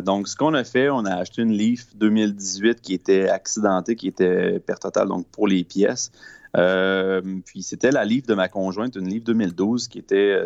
donc, 0.00 0.26
ce 0.26 0.36
qu'on 0.36 0.54
a 0.54 0.64
fait, 0.64 0.88
on 0.88 1.04
a 1.04 1.16
acheté 1.16 1.42
une 1.42 1.52
Leaf 1.52 1.94
2018 1.96 2.80
qui 2.80 2.94
était 2.94 3.28
accidentée, 3.28 3.94
qui 3.94 4.08
était 4.08 4.58
perte 4.58 4.82
totale, 4.82 5.08
donc 5.08 5.26
pour 5.28 5.46
les 5.46 5.64
pièces. 5.64 6.10
Euh, 6.56 7.20
puis 7.44 7.62
c'était 7.62 7.90
la 7.90 8.04
livre 8.04 8.26
de 8.26 8.34
ma 8.34 8.48
conjointe, 8.48 8.96
une 8.96 9.08
livre 9.08 9.24
2012 9.24 9.88
qui 9.88 9.98
était 9.98 10.40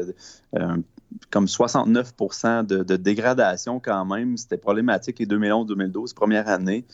euh, 0.56 0.76
comme 1.30 1.48
69 1.48 2.12
de, 2.66 2.82
de, 2.82 2.96
dégradation 2.96 3.80
quand 3.80 4.04
même. 4.04 4.36
C'était 4.36 4.56
problématique 4.56 5.18
les 5.18 5.26
2011-2012, 5.26 6.14
première 6.14 6.48
année. 6.48 6.84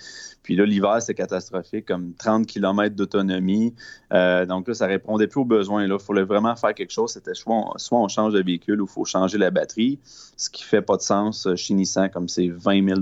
Puis 0.46 0.54
là, 0.54 0.64
l'hiver, 0.64 1.02
c'est 1.02 1.14
catastrophique, 1.14 1.86
comme 1.86 2.14
30 2.14 2.46
km 2.46 2.94
d'autonomie. 2.94 3.74
Euh, 4.12 4.46
donc 4.46 4.68
là, 4.68 4.74
ça 4.74 4.86
répondait 4.86 5.26
plus 5.26 5.40
aux 5.40 5.44
besoins. 5.44 5.84
Il 5.84 5.98
fallait 5.98 6.22
vraiment 6.22 6.54
faire 6.54 6.72
quelque 6.72 6.92
chose. 6.92 7.10
C'était 7.10 7.34
soit, 7.34 7.72
soit 7.78 7.98
on, 7.98 8.06
change 8.06 8.32
de 8.32 8.40
véhicule 8.40 8.80
ou 8.80 8.84
il 8.84 8.92
faut 8.92 9.04
changer 9.04 9.38
la 9.38 9.50
batterie, 9.50 9.98
ce 10.36 10.48
qui 10.48 10.62
fait 10.62 10.82
pas 10.82 10.96
de 10.98 11.02
sens 11.02 11.48
chez 11.56 11.74
Nissan, 11.74 12.10
comme 12.10 12.28
c'est 12.28 12.46
20 12.46 12.86
000 12.86 13.00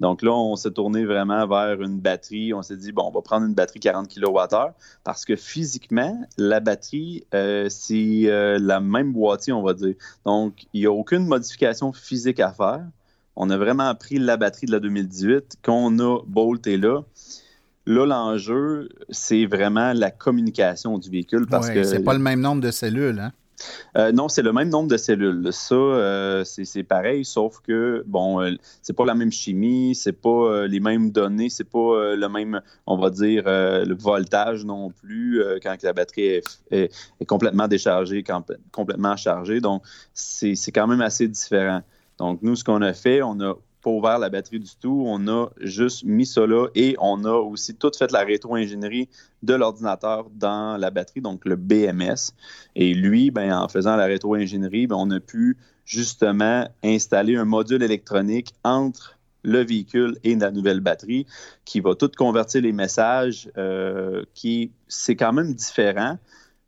Donc 0.00 0.22
là, 0.22 0.32
on 0.32 0.56
s'est 0.56 0.72
tourné 0.72 1.04
vraiment 1.04 1.46
vers 1.46 1.80
une 1.80 2.00
batterie. 2.00 2.52
On 2.52 2.62
s'est 2.62 2.76
dit, 2.76 2.90
bon, 2.90 3.04
on 3.06 3.12
va 3.12 3.22
prendre 3.22 3.46
une 3.46 3.54
batterie 3.54 3.78
40 3.78 4.08
kWh 4.12 4.72
parce 5.04 5.24
que 5.24 5.36
physiquement, 5.36 6.20
la 6.38 6.58
batterie, 6.58 7.24
euh, 7.34 7.68
c'est 7.68 8.24
euh, 8.24 8.58
la 8.60 8.80
même 8.80 9.12
boîtier, 9.12 9.52
on 9.52 9.62
va 9.62 9.74
dire. 9.74 9.94
Donc, 10.28 10.66
il 10.74 10.80
n'y 10.80 10.86
a 10.86 10.92
aucune 10.92 11.26
modification 11.26 11.90
physique 11.94 12.38
à 12.38 12.52
faire. 12.52 12.84
On 13.34 13.48
a 13.48 13.56
vraiment 13.56 13.94
pris 13.94 14.18
la 14.18 14.36
batterie 14.36 14.66
de 14.66 14.72
la 14.72 14.78
2018 14.78 15.56
qu'on 15.64 15.98
a 16.00 16.18
bolté 16.26 16.76
là. 16.76 17.00
Là, 17.86 18.04
l'enjeu, 18.04 18.90
c'est 19.08 19.46
vraiment 19.46 19.94
la 19.94 20.10
communication 20.10 20.98
du 20.98 21.08
véhicule 21.08 21.46
parce 21.46 21.70
que 21.70 21.82
c'est 21.82 22.04
pas 22.04 22.12
le 22.12 22.18
même 22.18 22.40
nombre 22.40 22.60
de 22.60 22.70
cellules, 22.70 23.18
hein? 23.18 23.32
Euh, 23.96 24.12
non, 24.12 24.28
c'est 24.28 24.42
le 24.42 24.52
même 24.52 24.68
nombre 24.68 24.88
de 24.88 24.96
cellules. 24.96 25.52
Ça, 25.52 25.74
euh, 25.74 26.44
c'est 26.44 26.82
pareil, 26.82 27.24
sauf 27.24 27.60
que 27.60 28.04
bon, 28.06 28.40
euh, 28.40 28.52
c'est 28.82 28.92
pas 28.92 29.04
la 29.04 29.14
même 29.14 29.32
chimie, 29.32 29.94
c'est 29.94 30.12
pas 30.12 30.66
les 30.66 30.80
mêmes 30.80 31.10
données, 31.10 31.50
c'est 31.50 31.68
pas 31.68 32.14
le 32.14 32.28
même, 32.28 32.60
on 32.86 32.96
va 32.96 33.10
dire, 33.10 33.44
le 33.46 33.94
voltage 33.94 34.64
non 34.64 34.90
plus 34.90 35.42
quand 35.62 35.76
la 35.82 35.92
batterie 35.92 36.42
est, 36.70 36.92
complètement 37.26 37.68
déchargée, 37.68 38.24
complètement 38.72 39.16
chargée. 39.16 39.60
Donc, 39.60 39.82
c'est 40.14 40.72
quand 40.72 40.86
même 40.86 41.00
assez 41.00 41.28
différent. 41.28 41.82
Donc, 42.18 42.40
nous, 42.42 42.56
ce 42.56 42.64
qu'on 42.64 42.82
a 42.82 42.92
fait, 42.92 43.22
on 43.22 43.36
n'a 43.36 43.54
pas 43.82 43.90
ouvert 43.90 44.18
la 44.18 44.28
batterie 44.30 44.60
du 44.60 44.70
tout. 44.80 45.04
On 45.06 45.28
a 45.28 45.48
juste 45.60 46.04
mis 46.04 46.26
ça 46.26 46.42
et 46.74 46.96
on 46.98 47.24
a 47.24 47.32
aussi 47.32 47.74
tout 47.74 47.90
fait 47.96 48.10
la 48.12 48.20
rétro-ingénierie 48.20 49.08
de 49.42 49.54
l'ordinateur 49.54 50.28
dans 50.34 50.76
la 50.76 50.90
batterie, 50.90 51.20
donc 51.20 51.44
le 51.44 51.56
BMS. 51.56 52.32
Et 52.76 52.94
lui, 52.94 53.30
ben, 53.30 53.52
en 53.52 53.68
faisant 53.68 53.96
la 53.96 54.06
rétro-ingénierie, 54.06 54.86
ben, 54.86 54.96
on 54.98 55.10
a 55.10 55.20
pu 55.20 55.56
justement 55.84 56.68
installer 56.84 57.36
un 57.36 57.44
module 57.44 57.82
électronique 57.82 58.52
entre 58.64 59.18
le 59.42 59.64
véhicule 59.64 60.18
et 60.24 60.34
la 60.34 60.50
nouvelle 60.50 60.80
batterie 60.80 61.26
qui 61.64 61.80
va 61.80 61.94
tout 61.94 62.10
convertir 62.16 62.62
les 62.62 62.72
messages, 62.72 63.50
euh, 63.56 64.24
qui 64.34 64.72
c'est 64.88 65.16
quand 65.16 65.32
même 65.32 65.54
différent 65.54 66.18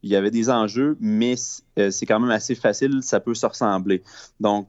il 0.02 0.10
y 0.10 0.16
avait 0.16 0.30
des 0.30 0.50
enjeux, 0.50 0.96
mais 1.00 1.34
euh, 1.78 1.90
c'est 1.90 2.06
quand 2.06 2.20
même 2.20 2.30
assez 2.30 2.54
facile, 2.54 3.02
ça 3.02 3.20
peut 3.20 3.34
se 3.34 3.46
ressembler. 3.46 4.02
Donc, 4.38 4.68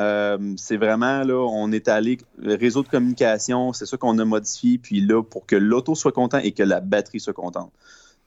euh, 0.00 0.54
c'est 0.56 0.76
vraiment, 0.76 1.24
là, 1.24 1.46
on 1.50 1.72
est 1.72 1.88
allé, 1.88 2.18
le 2.38 2.54
réseau 2.54 2.82
de 2.82 2.88
communication, 2.88 3.72
c'est 3.72 3.86
ça 3.86 3.96
qu'on 3.96 4.18
a 4.18 4.24
modifié, 4.24 4.78
puis 4.78 5.00
là, 5.00 5.22
pour 5.22 5.46
que 5.46 5.56
l'auto 5.56 5.94
soit 5.94 6.12
content 6.12 6.38
et 6.38 6.52
que 6.52 6.62
la 6.62 6.80
batterie 6.80 7.20
soit 7.20 7.32
contente. 7.32 7.72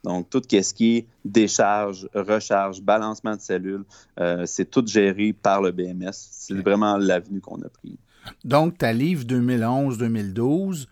Donc, 0.04 0.30
tout 0.30 0.42
ce 0.50 0.74
qui 0.74 0.98
est 0.98 1.08
décharge, 1.24 2.10
recharge, 2.14 2.82
balancement 2.82 3.36
de 3.36 3.42
cellules, 3.42 3.84
euh, 4.20 4.46
c'est 4.46 4.66
tout 4.66 4.84
géré 4.86 5.32
par 5.32 5.62
le 5.62 5.72
BMS. 5.72 6.12
C'est 6.12 6.56
vraiment 6.56 6.98
l'avenue 6.98 7.40
qu'on 7.40 7.62
a 7.62 7.70
pris. 7.70 7.98
Donc, 8.44 8.80
ta 8.80 8.94
livre 8.94 9.24
2011-2012, 9.26 10.88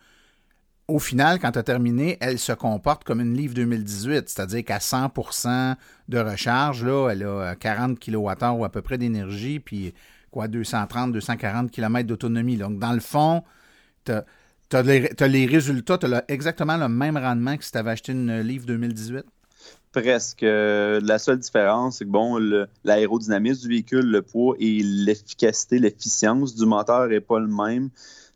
au 0.86 0.98
final, 0.98 1.38
quand 1.38 1.52
tu 1.52 1.58
as 1.58 1.62
terminé, 1.62 2.18
elle 2.20 2.38
se 2.38 2.52
comporte 2.52 3.04
comme 3.04 3.20
une 3.20 3.36
livre 3.36 3.54
2018, 3.54 4.28
c'est-à-dire 4.28 4.64
qu'à 4.64 4.78
100% 4.78 5.76
de 6.08 6.18
recharge, 6.18 6.84
là, 6.84 7.10
elle 7.10 7.24
a 7.24 7.54
40 7.54 7.98
kWh 7.98 8.16
ou 8.56 8.64
à 8.64 8.68
peu 8.70 8.82
près 8.82 8.98
d'énergie, 8.98 9.60
puis 9.60 9.92
quoi, 10.30 10.48
230, 10.48 11.12
240 11.12 11.70
km 11.70 12.06
d'autonomie. 12.06 12.56
Donc, 12.56 12.78
dans 12.78 12.92
le 12.92 13.00
fond, 13.00 13.42
tu 14.04 14.12
as, 14.12 14.82
les 14.82 15.46
résultats, 15.46 15.98
tu 15.98 16.06
as 16.06 16.24
exactement 16.28 16.76
le 16.76 16.88
même 16.88 17.16
rendement 17.16 17.56
que 17.56 17.64
si 17.64 17.72
tu 17.72 17.78
avais 17.78 17.90
acheté 17.90 18.12
une 18.12 18.40
livre 18.40 18.66
2018? 18.66 19.24
Presque. 19.92 20.42
La 20.42 21.18
seule 21.18 21.38
différence, 21.38 21.98
c'est 21.98 22.04
que 22.04 22.10
bon, 22.10 22.38
l'aérodynamisme 22.84 23.62
du 23.62 23.68
véhicule, 23.68 24.06
le 24.06 24.22
poids 24.22 24.54
et 24.60 24.82
l'efficacité, 24.84 25.80
l'efficience 25.80 26.54
du 26.54 26.64
moteur 26.64 27.08
n'est 27.08 27.20
pas 27.20 27.40
le 27.40 27.48
même. 27.48 27.90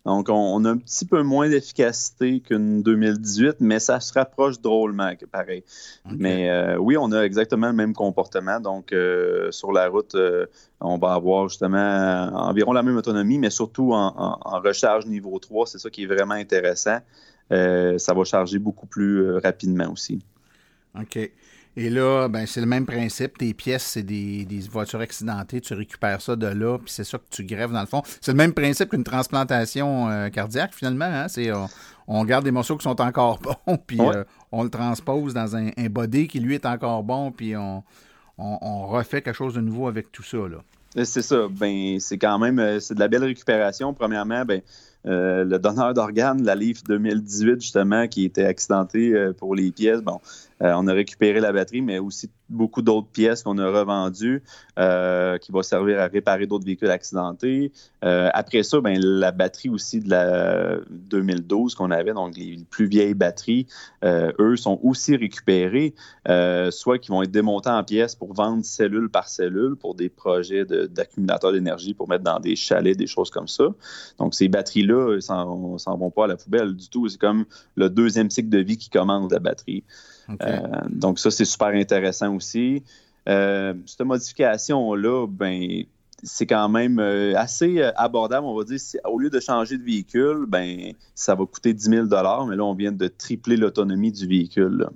Donc, 0.04 0.28
on, 0.28 0.62
a 0.66 0.70
un 0.70 0.76
petit 0.76 1.06
peu 1.06 1.22
moins 1.22 1.48
d'efficacité 1.48 2.40
qu'une 2.40 2.82
2018, 2.82 3.56
mais 3.60 3.78
ça 3.78 4.00
se 4.00 4.12
rapproche 4.12 4.60
drôlement, 4.60 5.10
pareil. 5.32 5.64
Mais 6.04 6.50
euh, 6.50 6.76
oui, 6.76 6.98
on 6.98 7.10
a 7.12 7.22
exactement 7.22 7.68
le 7.68 7.72
même 7.72 7.94
comportement. 7.94 8.60
Donc, 8.60 8.92
euh, 8.92 9.50
sur 9.50 9.72
la 9.72 9.88
route, 9.88 10.14
euh, 10.14 10.44
on 10.80 10.98
va 10.98 11.14
avoir 11.14 11.48
justement 11.48 11.78
environ 12.34 12.72
la 12.72 12.82
même 12.82 12.98
autonomie, 12.98 13.38
mais 13.38 13.48
surtout 13.48 13.92
en, 13.94 14.60
recharge 14.60 15.06
niveau 15.06 15.38
3. 15.38 15.68
C'est 15.68 15.78
ça 15.78 15.88
qui 15.88 16.02
est 16.02 16.06
vraiment 16.06 16.34
intéressant. 16.34 16.98
ça 17.50 18.14
va 18.14 18.24
charger 18.24 18.58
beaucoup 18.58 18.86
plus 18.86 19.38
rapidement 19.38 19.90
aussi. 19.90 20.20
OK. 21.00 21.30
Et 21.76 21.90
là, 21.90 22.28
ben, 22.28 22.46
c'est 22.46 22.60
le 22.60 22.66
même 22.66 22.86
principe. 22.86 23.38
Tes 23.38 23.52
pièces, 23.52 23.82
c'est 23.82 24.02
des, 24.02 24.46
voitures 24.70 25.00
accidentées. 25.00 25.60
Tu 25.60 25.74
récupères 25.74 26.20
ça 26.20 26.36
de 26.36 26.46
là, 26.46 26.78
puis 26.78 26.90
c'est 26.90 27.04
ça 27.04 27.18
que 27.18 27.24
tu 27.30 27.44
grèves 27.44 27.72
dans 27.72 27.80
le 27.80 27.86
fond. 27.86 28.02
C'est 28.20 28.30
le 28.30 28.36
même 28.36 28.52
principe 28.52 28.90
qu'une 28.90 29.04
transplantation 29.04 30.08
euh, 30.08 30.28
cardiaque, 30.28 30.72
finalement. 30.72 31.04
Hein? 31.04 31.28
C'est, 31.28 31.50
on, 32.06 32.24
garde 32.24 32.44
des 32.44 32.52
morceaux 32.52 32.76
qui 32.76 32.84
sont 32.84 33.00
encore 33.00 33.40
bons, 33.66 33.76
puis 33.76 34.00
euh, 34.00 34.22
on 34.52 34.62
le 34.62 34.70
transpose 34.70 35.34
dans 35.34 35.56
un, 35.56 35.70
body 35.90 36.28
qui, 36.28 36.38
lui, 36.38 36.54
est 36.54 36.66
encore 36.66 37.02
bon, 37.02 37.32
puis 37.32 37.56
on, 37.56 37.82
on, 38.38 38.86
refait 38.86 39.22
quelque 39.22 39.36
chose 39.36 39.54
de 39.54 39.60
nouveau 39.60 39.88
avec 39.88 40.12
tout 40.12 40.22
ça. 40.22 40.36
Là. 40.36 40.58
C'est 41.04 41.22
ça. 41.22 41.48
Ben, 41.50 41.98
c'est 41.98 42.18
quand 42.18 42.38
même 42.38 42.78
c'est 42.78 42.94
de 42.94 43.00
la 43.00 43.08
belle 43.08 43.24
récupération. 43.24 43.92
Premièrement, 43.94 44.44
ben, 44.44 44.60
le 45.04 45.58
donneur 45.58 45.92
d'organes, 45.92 46.44
la 46.44 46.54
Leaf 46.54 46.84
2018, 46.84 47.60
justement, 47.60 48.06
qui 48.06 48.24
était 48.24 48.44
accidenté 48.44 49.12
pour 49.38 49.56
les 49.56 49.72
pièces, 49.72 50.02
bon, 50.02 50.20
on 50.72 50.86
a 50.86 50.92
récupéré 50.92 51.40
la 51.40 51.52
batterie, 51.52 51.82
mais 51.82 51.98
aussi 51.98 52.30
beaucoup 52.48 52.82
d'autres 52.82 53.08
pièces 53.08 53.42
qu'on 53.42 53.58
a 53.58 53.70
revendues 53.70 54.42
euh, 54.78 55.38
qui 55.38 55.52
vont 55.52 55.62
servir 55.62 56.00
à 56.00 56.06
réparer 56.06 56.46
d'autres 56.46 56.64
véhicules 56.64 56.90
accidentés. 56.90 57.72
Euh, 58.04 58.28
après 58.32 58.62
ça, 58.62 58.80
ben, 58.80 58.98
la 59.00 59.32
batterie 59.32 59.70
aussi 59.70 60.00
de 60.00 60.10
la 60.10 60.78
2012 60.90 61.74
qu'on 61.74 61.90
avait, 61.90 62.12
donc 62.12 62.36
les 62.36 62.64
plus 62.70 62.86
vieilles 62.86 63.14
batteries, 63.14 63.66
euh, 64.04 64.32
eux 64.38 64.56
sont 64.56 64.78
aussi 64.82 65.16
récupérés, 65.16 65.94
soit 66.70 66.98
qui 66.98 67.10
vont 67.10 67.22
être 67.22 67.30
démontés 67.30 67.70
en 67.70 67.82
pièces 67.82 68.14
pour 68.14 68.34
vendre 68.34 68.64
cellule 68.64 69.08
par 69.08 69.28
cellule 69.28 69.76
pour 69.76 69.94
des 69.94 70.08
projets 70.08 70.64
d'accumulateurs 70.64 71.52
d'énergie 71.52 71.94
pour 71.94 72.08
mettre 72.08 72.24
dans 72.24 72.40
des 72.40 72.56
chalets, 72.56 72.96
des 72.96 73.06
choses 73.06 73.30
comme 73.30 73.48
ça. 73.48 73.64
Donc 74.18 74.34
ces 74.34 74.48
batteries-là, 74.48 75.20
s'en 75.20 75.96
vont 75.96 76.10
pas 76.10 76.24
à 76.24 76.28
la 76.28 76.36
poubelle 76.36 76.74
du 76.74 76.88
tout. 76.88 77.08
C'est 77.08 77.20
comme 77.20 77.44
le 77.76 77.88
deuxième 77.88 78.30
cycle 78.30 78.48
de 78.48 78.58
vie 78.58 78.76
qui 78.76 78.90
commence 78.90 79.30
la 79.32 79.38
batterie. 79.38 79.84
Donc 80.90 81.18
ça, 81.18 81.30
c'est 81.30 81.44
super 81.44 81.68
intéressant 81.68 82.34
aussi. 82.34 82.82
Euh, 83.28 83.74
cette 83.86 84.00
modification-là, 84.00 85.26
ben, 85.26 85.84
c'est 86.22 86.46
quand 86.46 86.68
même 86.68 86.98
euh, 86.98 87.34
assez 87.36 87.80
euh, 87.80 87.90
abordable, 87.96 88.46
on 88.46 88.56
va 88.56 88.64
dire. 88.64 88.78
Au 89.04 89.18
lieu 89.18 89.30
de 89.30 89.40
changer 89.40 89.78
de 89.78 89.82
véhicule, 89.82 90.46
ben, 90.48 90.92
ça 91.14 91.34
va 91.34 91.44
coûter 91.46 91.72
10 91.72 91.84
000 91.84 92.06
mais 92.06 92.56
là, 92.56 92.64
on 92.64 92.74
vient 92.74 92.92
de 92.92 93.08
tripler 93.08 93.56
l'autonomie 93.56 94.12
du 94.12 94.26
véhicule. 94.26 94.88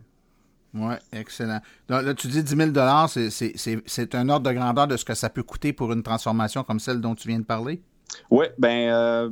Oui, 0.75 0.95
excellent. 1.13 1.61
là, 1.89 2.15
tu 2.15 2.29
dis 2.29 2.43
10 2.43 2.73
000 2.73 3.81
c'est 3.87 4.15
un 4.15 4.29
ordre 4.29 4.49
de 4.49 4.55
grandeur 4.55 4.87
de 4.87 4.97
ce 4.97 5.05
que 5.05 5.15
ça 5.15 5.31
peut 5.31 5.43
coûter 5.43 5.73
pour 5.73 5.93
une 5.93 6.03
transformation 6.03 6.63
comme 6.63 6.79
celle 6.79 7.01
dont 7.01 7.15
tu 7.15 7.29
viens 7.29 7.39
de 7.39 7.45
parler? 7.45 7.81
Oui, 8.31 8.47
ben, 8.59 8.91
euh, 8.91 9.31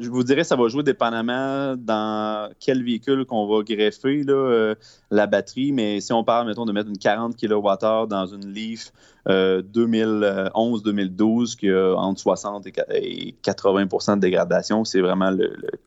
je 0.00 0.08
vous 0.08 0.22
dirais, 0.22 0.44
ça 0.44 0.56
va 0.56 0.68
jouer 0.68 0.82
dépendamment 0.82 1.76
dans 1.76 2.50
quel 2.60 2.84
véhicule 2.84 3.24
qu'on 3.24 3.46
va 3.46 3.62
greffer 3.62 4.24
euh, 4.28 4.74
la 5.10 5.26
batterie. 5.26 5.72
Mais 5.72 6.00
si 6.00 6.12
on 6.12 6.22
parle, 6.22 6.46
mettons, 6.46 6.64
de 6.64 6.72
mettre 6.72 6.88
une 6.88 6.98
40 6.98 7.36
kWh 7.36 8.06
dans 8.08 8.26
une 8.26 8.52
Leaf 8.52 8.92
2011-2012 9.26 11.52
euh, 11.52 11.56
qui 11.58 11.70
a 11.70 11.94
entre 11.94 12.20
60 12.20 12.66
et 12.66 13.34
80% 13.42 14.16
de 14.16 14.20
dégradation, 14.20 14.84
c'est 14.84 15.00
vraiment 15.00 15.36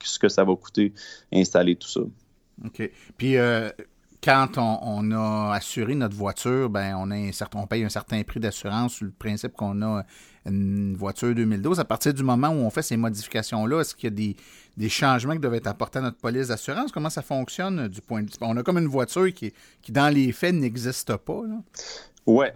ce 0.03 0.19
que 0.19 0.27
ça 0.27 0.43
va 0.43 0.55
coûter 0.55 0.93
installer 1.33 1.75
tout 1.75 1.87
ça. 1.87 2.01
OK. 2.65 2.91
Puis, 3.17 3.35
quand 4.21 4.57
on, 4.57 5.11
a 5.11 5.53
assuré 5.53 5.95
notre 5.95 6.15
voiture, 6.15 6.69
ben 6.69 6.95
on, 6.97 7.09
a 7.11 7.15
un 7.15 7.31
certain, 7.31 7.59
on 7.59 7.67
paye 7.67 7.83
un 7.83 7.89
certain 7.89 8.21
prix 8.23 8.39
d'assurance 8.39 8.95
sur 8.95 9.05
le 9.05 9.11
principe 9.11 9.53
qu'on 9.53 9.81
a 9.81 10.03
une 10.45 10.95
voiture 10.97 11.33
2012. 11.33 11.79
À 11.79 11.85
partir 11.85 12.13
du 12.13 12.23
moment 12.23 12.49
où 12.49 12.57
on 12.57 12.69
fait 12.69 12.81
ces 12.81 12.97
modifications-là, 12.97 13.79
est-ce 13.79 13.95
qu'il 13.95 14.09
y 14.09 14.31
a 14.31 14.35
des, 14.77 14.89
changements 14.89 15.33
qui 15.33 15.39
doivent 15.39 15.55
être 15.55 15.67
apportés 15.67 15.99
à 15.99 16.01
notre 16.01 16.17
police 16.17 16.49
d'assurance? 16.49 16.91
Comment 16.91 17.09
ça 17.09 17.21
fonctionne 17.21 17.87
du 17.87 18.01
point 18.01 18.21
de 18.21 18.27
vue? 18.27 18.37
On 18.41 18.57
a 18.57 18.63
comme 18.63 18.77
une 18.77 18.87
voiture 18.87 19.33
qui, 19.33 19.53
qui 19.81 19.91
dans 19.91 20.13
les 20.13 20.33
faits, 20.33 20.53
n'existe 20.53 21.15
pas. 21.15 21.41
Oui, 22.25 22.47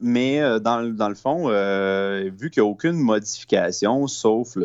mais 0.00 0.42
euh, 0.42 0.58
dans, 0.58 0.80
le 0.80 1.14
fond, 1.14 1.48
euh, 1.48 2.30
vu 2.36 2.50
qu'il 2.50 2.62
n'y 2.62 2.68
a 2.68 2.70
aucune 2.70 2.96
modification, 2.96 4.08
sauf 4.08 4.56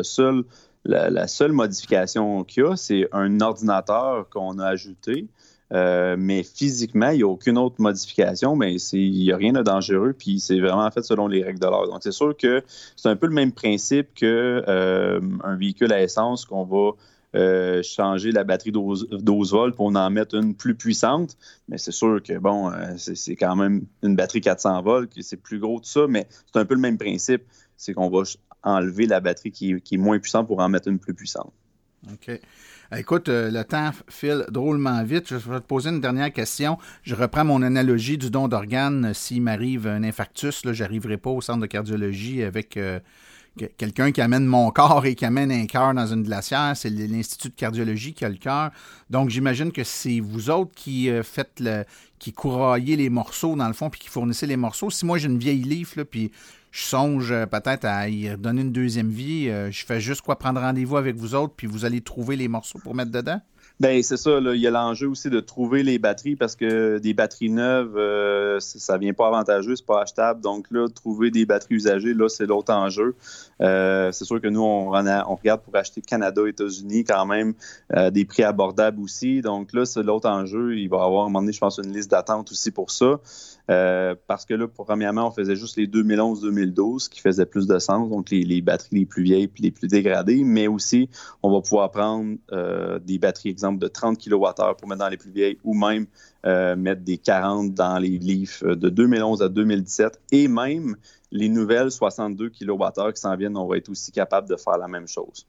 la, 0.86 1.10
la 1.10 1.28
seule 1.28 1.52
modification 1.52 2.44
qu'il 2.44 2.64
y 2.64 2.66
a, 2.66 2.76
c'est 2.76 3.08
un 3.12 3.42
ordinateur 3.42 4.28
qu'on 4.30 4.58
a 4.58 4.66
ajouté. 4.66 5.28
Euh, 5.74 6.16
mais 6.18 6.44
physiquement, 6.44 7.10
il 7.10 7.18
n'y 7.18 7.24
a 7.24 7.28
aucune 7.28 7.58
autre 7.58 7.76
modification, 7.80 8.56
mais 8.56 8.76
il 8.76 9.12
n'y 9.12 9.32
a 9.32 9.38
rien 9.38 9.52
de 9.52 9.62
dangereux, 9.62 10.14
puis 10.18 10.40
c'est 10.40 10.60
vraiment 10.60 10.90
fait 10.92 11.04
selon 11.04 11.28
les 11.28 11.44
règles 11.44 11.60
de 11.60 11.66
l'art. 11.66 11.88
Donc, 11.88 12.00
c'est 12.02 12.12
sûr 12.12 12.36
que 12.38 12.64
c'est 12.96 13.10
un 13.10 13.16
peu 13.16 13.28
le 13.28 13.34
même 13.34 13.52
principe 13.52 14.14
qu'un 14.14 14.28
euh, 14.28 15.20
véhicule 15.60 15.92
à 15.92 16.02
essence 16.02 16.46
qu'on 16.46 16.64
va 16.64 16.92
euh, 17.36 17.84
changer 17.84 18.32
la 18.32 18.46
batterie 18.46 18.72
12, 18.72 19.08
volts 19.52 19.76
pour 19.76 19.88
en 19.88 20.10
mettre 20.10 20.36
une 20.36 20.56
plus 20.56 20.76
puissante. 20.76 21.38
Mais 21.68 21.78
c'est 21.78 21.92
sûr 21.92 22.22
que, 22.24 22.38
bon, 22.38 22.72
c'est 22.98 23.36
quand 23.36 23.56
même 23.58 23.84
une 24.04 24.16
batterie 24.16 24.42
400 24.42 24.82
volts, 24.84 25.12
c'est 25.20 25.42
plus 25.42 25.60
gros, 25.60 25.80
tout 25.80 25.90
ça, 25.90 26.08
mais 26.08 26.28
c'est 26.52 26.60
un 26.60 26.66
peu 26.66 26.76
le 26.76 26.82
même 26.82 26.98
principe. 26.98 27.44
C'est 27.76 27.94
qu'on 27.94 28.10
va 28.10 28.24
enlever 28.64 29.06
la 29.06 29.20
batterie 29.20 29.52
qui, 29.52 29.80
qui, 29.82 29.96
est 29.96 30.00
moins 30.00 30.18
puissante 30.18 30.48
pour 30.48 30.60
en 30.60 30.70
mettre 30.70 30.88
une 30.88 30.98
plus 30.98 31.14
puissante. 31.14 31.52
OK. 32.12 32.40
Écoute, 32.96 33.28
euh, 33.28 33.52
le 33.52 33.66
temps 33.66 33.92
file 34.08 34.46
drôlement 34.50 35.04
vite. 35.04 35.28
Je 35.28 35.36
vais 35.36 35.60
te 35.60 35.66
poser 35.66 35.90
une 35.90 36.00
dernière 36.00 36.32
question. 36.32 36.78
Je 37.04 37.16
reprends 37.16 37.44
mon 37.44 37.62
analogie 37.62 38.18
du 38.18 38.30
don 38.30 38.48
d'organes. 38.48 39.14
S'il 39.14 39.42
m'arrive 39.42 39.88
un 39.88 40.04
infarctus, 40.04 40.62
je 40.64 40.84
n'arriverai 40.84 41.18
pas 41.18 41.30
au 41.30 41.42
centre 41.42 41.60
de 41.60 41.66
cardiologie 41.66 42.44
avec 42.44 42.78
euh, 42.78 43.00
quelqu'un 43.78 44.14
qui 44.14 44.22
amène 44.22 44.46
mon 44.46 44.72
corps 44.72 45.06
et 45.06 45.16
qui 45.16 45.26
amène 45.26 45.52
un 45.52 45.66
cœur 45.66 45.94
dans 45.94 46.08
une 46.08 46.24
glacière. 46.24 46.78
C'est 46.78 46.90
l'Institut 46.90 47.50
de 47.50 47.56
cardiologie 47.56 48.14
qui 48.14 48.24
a 48.24 48.30
le 48.30 48.38
cœur. 48.38 48.72
Donc, 49.10 49.32
j'imagine 49.32 49.74
que 49.74 49.84
c'est 49.84 50.22
vous 50.22 50.50
autres 50.50 50.72
qui 50.74 51.10
euh, 51.10 51.24
faites 51.24 51.60
le, 51.60 51.84
qui 52.20 52.32
couraillez 52.32 52.96
les 52.96 53.10
morceaux, 53.10 53.58
dans 53.58 53.68
le 53.68 53.74
fond, 53.74 53.90
puis 53.90 54.00
qui 54.00 54.08
fournissez 54.08 54.48
les 54.48 54.58
morceaux. 54.58 54.90
Si 54.90 55.06
moi, 55.06 55.18
j'ai 55.18 55.28
une 55.28 55.40
vieille 55.40 55.64
livre, 55.64 56.04
puis 56.04 56.32
je 56.78 56.84
songe 56.84 57.32
euh, 57.32 57.48
peut-être 57.48 57.86
à 57.86 58.08
y 58.08 58.30
donner 58.38 58.62
une 58.62 58.72
deuxième 58.72 59.10
vie. 59.10 59.50
Euh, 59.50 59.72
je 59.72 59.84
fais 59.84 60.00
juste 60.00 60.22
quoi 60.22 60.38
prendre 60.38 60.62
rendez-vous 60.62 60.98
avec 60.98 61.16
vous 61.16 61.34
autres, 61.34 61.54
puis 61.58 61.66
vous 61.66 61.86
allez 61.86 62.02
trouver 62.02 62.36
les 62.36 62.48
morceaux 62.48 62.78
pour 62.84 62.94
mettre 62.94 63.12
dedans? 63.12 63.42
Ben 63.80 64.02
c'est 64.04 64.18
ça. 64.18 64.40
Il 64.40 64.62
y 64.62 64.68
a 64.68 64.72
l'enjeu 64.72 65.08
aussi 65.08 65.30
de 65.32 65.40
trouver 65.40 65.82
les 65.82 65.98
batteries 65.98 66.36
parce 66.36 66.56
que 66.56 67.00
des 67.00 67.14
batteries 67.16 67.50
neuves, 67.50 67.96
euh, 67.98 68.60
ça 68.60 68.98
vient 68.98 69.14
pas 69.14 69.28
avantageux, 69.28 69.76
c'est 69.76 69.86
pas 69.86 70.02
achetable. 70.02 70.42
Donc 70.42 70.68
là, 70.70 70.88
trouver 70.88 71.32
des 71.32 71.46
batteries 71.46 71.76
usagées, 71.76 72.14
là, 72.14 72.30
c'est 72.30 72.46
l'autre 72.46 72.74
enjeu. 72.74 73.16
c'est 73.60 74.26
sûr 74.26 74.40
que 74.40 74.48
nous, 74.48 74.62
on, 74.62 74.94
on, 74.94 75.36
regarde 75.36 75.62
pour 75.62 75.76
acheter 75.76 76.02
Canada, 76.02 76.42
États-Unis, 76.48 77.04
quand 77.06 77.26
même 77.26 77.54
des 78.12 78.26
prix 78.26 78.44
abordables 78.44 79.00
aussi. 79.02 79.42
Donc 79.42 79.74
là, 79.74 79.86
c'est 79.86 80.04
l'autre 80.04 80.30
enjeu. 80.30 80.76
Il 80.76 80.90
va 80.90 80.98
y 80.98 81.02
avoir 81.02 81.24
à 81.24 81.26
un 81.26 81.30
moment 81.30 81.42
donné, 81.42 81.54
je 81.54 81.60
pense, 81.60 81.78
une 81.78 81.94
liste 81.94 82.10
d'attente 82.10 82.52
aussi 82.52 82.72
pour 82.72 82.90
ça. 82.90 83.20
Euh, 83.70 84.16
parce 84.28 84.46
que 84.46 84.54
là, 84.54 84.68
premièrement, 84.68 85.28
on 85.28 85.32
faisait 85.32 85.56
juste 85.56 85.76
les 85.76 85.88
2011-2012 85.88 87.10
qui 87.10 87.20
faisaient 87.20 87.46
plus 87.46 87.68
de 87.68 87.80
sens, 87.80 88.10
donc 88.10 88.30
les, 88.30 88.62
batteries 88.62 89.00
les 89.00 89.06
plus 89.06 89.24
vieilles 89.24 89.48
puis 89.48 89.64
les 89.64 89.72
plus 89.72 89.88
dégradées, 89.88 90.44
mais 90.44 90.68
aussi 90.68 91.10
on 91.44 91.52
va 91.52 91.62
pouvoir 91.62 91.92
prendre 91.92 92.38
euh, 92.52 93.00
des 93.00 93.18
batteries, 93.18 93.50
exemple, 93.50 93.80
de 93.80 93.88
30 93.88 94.18
kWh 94.18 94.76
pour 94.78 94.88
mettre 94.88 95.00
dans 95.00 95.10
les 95.10 95.18
plus 95.18 95.32
vieilles 95.32 95.58
ou 95.64 95.74
même 95.74 96.06
euh, 96.46 96.76
mettre 96.76 97.02
des 97.02 97.18
40 97.18 97.74
dans 97.74 97.98
les 98.00 98.18
Leaf 98.18 98.64
de 98.64 98.90
2011 98.90 99.42
à 99.42 99.50
2017 99.50 100.20
et 100.32 100.48
même 100.48 100.96
les 101.32 101.50
nouvelles 101.50 101.92
62 101.92 102.50
kWh 102.50 103.14
qui 103.14 103.22
s'en 103.22 103.36
viennent, 103.36 103.58
on 103.58 103.68
va 103.68 103.78
être 103.78 103.90
aussi 103.90 104.12
capable 104.12 104.48
de 104.48 104.56
faire 104.56 104.78
la 104.78 104.88
même 104.88 105.08
chose. 105.08 105.46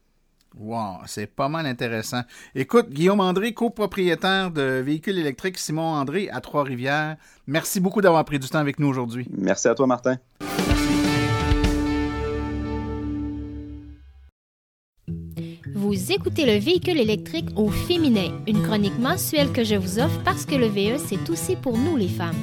Wow, 0.57 0.97
c'est 1.05 1.27
pas 1.27 1.47
mal 1.47 1.65
intéressant. 1.65 2.21
Écoute, 2.55 2.89
Guillaume 2.89 3.19
André, 3.19 3.53
copropriétaire 3.53 4.51
de 4.51 4.81
véhicules 4.81 5.17
électriques 5.17 5.57
Simon 5.57 5.93
André 5.93 6.29
à 6.29 6.41
Trois-Rivières, 6.41 7.17
merci 7.47 7.79
beaucoup 7.79 8.01
d'avoir 8.01 8.25
pris 8.25 8.39
du 8.39 8.49
temps 8.49 8.59
avec 8.59 8.79
nous 8.79 8.87
aujourd'hui. 8.87 9.27
Merci 9.31 9.67
à 9.67 9.75
toi, 9.75 9.87
Martin. 9.87 10.17
Vous 15.75 16.11
écoutez 16.11 16.45
le 16.45 16.59
véhicule 16.59 16.99
électrique 16.99 17.49
au 17.55 17.69
féminin, 17.69 18.31
une 18.47 18.61
chronique 18.63 18.99
mensuelle 18.99 19.51
que 19.51 19.63
je 19.63 19.75
vous 19.75 19.99
offre 19.99 20.19
parce 20.25 20.45
que 20.45 20.55
le 20.55 20.67
VE, 20.67 20.97
c'est 20.97 21.29
aussi 21.29 21.55
pour 21.55 21.77
nous 21.77 21.95
les 21.95 22.07
femmes. 22.07 22.35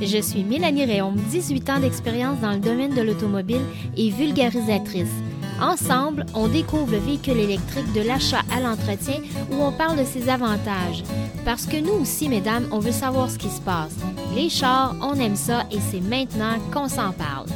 Je 0.00 0.20
suis 0.20 0.44
Mélanie 0.44 0.86
Réaume, 0.86 1.16
18 1.30 1.70
ans 1.70 1.80
d'expérience 1.80 2.40
dans 2.40 2.52
le 2.52 2.58
domaine 2.58 2.94
de 2.94 3.02
l'automobile 3.02 3.60
et 3.96 4.10
vulgarisatrice. 4.10 5.12
Ensemble, 5.60 6.24
on 6.34 6.48
découvre 6.48 6.92
le 6.92 6.98
véhicule 6.98 7.38
électrique 7.38 7.92
de 7.92 8.00
l'achat 8.00 8.40
à 8.50 8.60
l'entretien 8.60 9.20
où 9.52 9.56
on 9.56 9.72
parle 9.72 9.98
de 9.98 10.04
ses 10.04 10.30
avantages. 10.30 11.02
Parce 11.44 11.66
que 11.66 11.76
nous 11.76 11.92
aussi, 11.92 12.30
mesdames, 12.30 12.66
on 12.72 12.78
veut 12.78 12.92
savoir 12.92 13.30
ce 13.30 13.36
qui 13.36 13.50
se 13.50 13.60
passe. 13.60 13.94
Les 14.34 14.48
chars, 14.48 14.96
on 15.02 15.14
aime 15.16 15.36
ça 15.36 15.66
et 15.70 15.78
c'est 15.90 16.00
maintenant 16.00 16.58
qu'on 16.72 16.88
s'en 16.88 17.12
parle. 17.12 17.46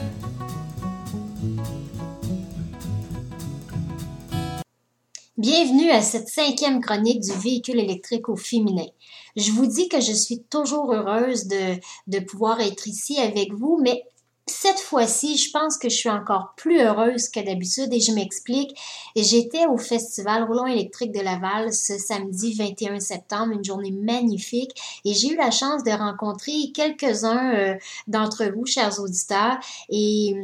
Bienvenue 5.39 5.91
à 5.91 6.03
cette 6.03 6.29
cinquième 6.29 6.81
chronique 6.81 7.21
du 7.21 7.33
véhicule 7.33 7.81
électrique 7.81 8.29
au 8.29 8.37
féminin. 8.37 8.87
Je 9.35 9.51
vous 9.51 9.67
dis 9.67 9.89
que 9.89 10.01
je 10.01 10.13
suis 10.13 10.43
toujours 10.51 10.93
heureuse 10.93 11.49
de, 11.49 11.81
de 12.07 12.19
pouvoir 12.21 12.61
être 12.61 12.87
ici 12.87 13.19
avec 13.19 13.53
vous, 13.53 13.81
mais 13.83 14.05
cette 14.47 14.79
fois-ci, 14.79 15.39
je 15.39 15.51
pense 15.51 15.79
que 15.79 15.89
je 15.89 15.97
suis 15.97 16.11
encore 16.11 16.53
plus 16.57 16.79
heureuse 16.79 17.31
que 17.31 17.41
d'habitude 17.41 17.93
et 17.93 18.01
je 18.01 18.13
m'explique. 18.13 18.79
J'étais 19.17 19.65
au 19.65 19.79
Festival 19.79 20.45
Roulon 20.45 20.67
électrique 20.67 21.13
de 21.13 21.21
Laval 21.21 21.73
ce 21.73 21.97
samedi 21.97 22.53
21 22.53 23.01
septembre, 23.01 23.53
une 23.53 23.65
journée 23.65 23.91
magnifique 23.91 25.01
et 25.07 25.15
j'ai 25.15 25.29
eu 25.29 25.37
la 25.37 25.51
chance 25.51 25.83
de 25.83 25.91
rencontrer 25.93 26.73
quelques-uns 26.75 27.55
euh, 27.55 27.75
d'entre 28.07 28.45
vous, 28.55 28.67
chers 28.67 29.01
auditeurs, 29.01 29.59
et, 29.89 30.35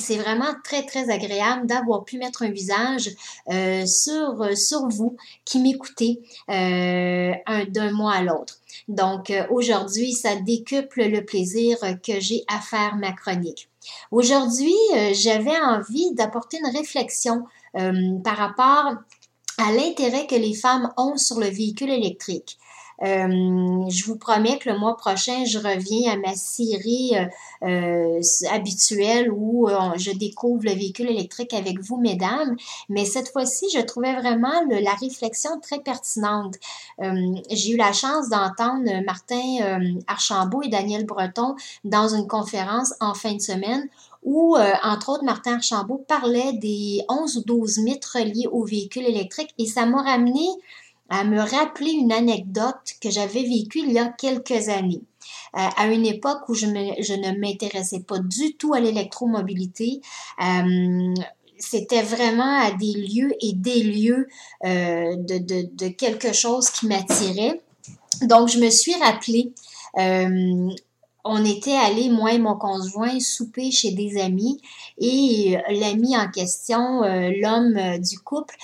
c'est 0.00 0.16
vraiment 0.16 0.54
très, 0.64 0.84
très 0.84 1.10
agréable 1.10 1.66
d'avoir 1.66 2.04
pu 2.04 2.18
mettre 2.18 2.42
un 2.42 2.50
visage 2.50 3.10
euh, 3.50 3.86
sur, 3.86 4.56
sur 4.56 4.88
vous 4.88 5.16
qui 5.44 5.60
m'écoutez 5.60 6.20
euh, 6.50 7.32
d'un 7.68 7.92
mois 7.92 8.14
à 8.14 8.22
l'autre. 8.22 8.58
Donc 8.86 9.32
aujourd'hui, 9.50 10.12
ça 10.12 10.36
décuple 10.36 11.04
le 11.04 11.24
plaisir 11.24 11.76
que 12.02 12.20
j'ai 12.20 12.44
à 12.48 12.60
faire 12.60 12.96
ma 12.96 13.12
chronique. 13.12 13.68
Aujourd'hui, 14.10 14.76
j'avais 15.12 15.58
envie 15.58 16.12
d'apporter 16.14 16.58
une 16.58 16.76
réflexion 16.76 17.44
par 17.74 18.36
rapport 18.36 18.94
à 19.58 19.72
l'intérêt 19.72 20.26
que 20.26 20.36
les 20.36 20.54
femmes 20.54 20.92
ont 20.96 21.16
sur 21.16 21.40
le 21.40 21.46
véhicule 21.46 21.90
électrique. 21.90 22.58
Euh, 23.02 23.88
je 23.88 24.04
vous 24.06 24.16
promets 24.16 24.58
que 24.58 24.68
le 24.68 24.78
mois 24.78 24.96
prochain, 24.96 25.44
je 25.44 25.58
reviens 25.58 26.12
à 26.12 26.16
ma 26.16 26.34
série 26.34 27.12
euh, 27.14 27.26
euh 27.62 28.20
habituelle 28.50 29.30
où 29.32 29.68
je 29.96 30.10
découvre 30.10 30.64
le 30.64 30.72
véhicule 30.72 31.08
électrique 31.08 31.54
avec 31.54 31.80
vous, 31.80 31.96
mesdames. 31.96 32.56
Mais 32.88 33.04
cette 33.04 33.30
fois-ci, 33.30 33.66
je 33.72 33.80
trouvais 33.80 34.14
vraiment 34.14 34.52
la 34.68 34.92
réflexion 34.94 35.60
très 35.60 35.80
pertinente. 35.80 36.54
J'ai 37.50 37.70
eu 37.70 37.76
la 37.76 37.92
chance 37.92 38.28
d'entendre 38.28 39.04
Martin 39.04 39.96
Archambault 40.06 40.62
et 40.62 40.68
Daniel 40.68 41.06
Breton 41.06 41.54
dans 41.84 42.14
une 42.14 42.26
conférence 42.26 42.94
en 43.00 43.14
fin 43.14 43.34
de 43.34 43.40
semaine 43.40 43.88
où, 44.24 44.56
entre 44.82 45.10
autres, 45.10 45.24
Martin 45.24 45.54
Archambault 45.54 46.04
parlait 46.08 46.52
des 46.54 47.02
11 47.08 47.38
ou 47.38 47.44
12 47.44 47.78
mythes 47.78 48.06
reliés 48.06 48.48
au 48.50 48.64
véhicule 48.64 49.06
électrique 49.06 49.54
et 49.58 49.66
ça 49.66 49.86
m'a 49.86 50.02
ramené 50.02 50.46
à 51.08 51.24
me 51.24 51.40
rappeler 51.40 51.92
une 51.92 52.12
anecdote 52.12 52.94
que 53.00 53.10
j'avais 53.10 53.42
vécue 53.42 53.80
il 53.80 53.92
y 53.92 53.98
a 53.98 54.08
quelques 54.08 54.68
années. 54.68 55.02
Euh, 55.56 55.60
à 55.76 55.86
une 55.86 56.06
époque 56.06 56.48
où 56.48 56.54
je, 56.54 56.66
ne 56.66 57.38
m'intéressais 57.38 58.00
pas 58.00 58.18
du 58.18 58.54
tout 58.54 58.74
à 58.74 58.80
l'électromobilité, 58.80 60.00
euh, 60.42 61.14
c'était 61.58 62.02
vraiment 62.02 62.60
à 62.60 62.70
des 62.72 62.92
lieux 62.92 63.32
et 63.40 63.52
des 63.54 63.82
lieux 63.82 64.28
euh, 64.64 65.16
de, 65.16 65.88
quelque 65.88 66.32
chose 66.32 66.70
qui 66.70 66.86
m'attirait. 66.86 67.60
Donc, 68.22 68.48
je 68.48 68.58
me 68.58 68.70
suis 68.70 68.94
rappelé 68.94 69.52
on 71.24 71.44
était 71.44 71.76
allé, 71.76 72.08
moi 72.08 72.32
et 72.32 72.38
mon 72.38 72.56
conjoint, 72.56 73.18
souper 73.20 73.70
chez 73.70 73.90
des 73.90 74.20
amis 74.20 74.60
et 74.98 75.56
euh, 75.56 75.60
l'ami 75.80 76.16
en 76.16 76.30
question, 76.30 77.02
euh, 77.02 77.30
l'homme 77.40 77.76
euh, 77.76 77.98
du 77.98 78.18
couple, 78.18 78.56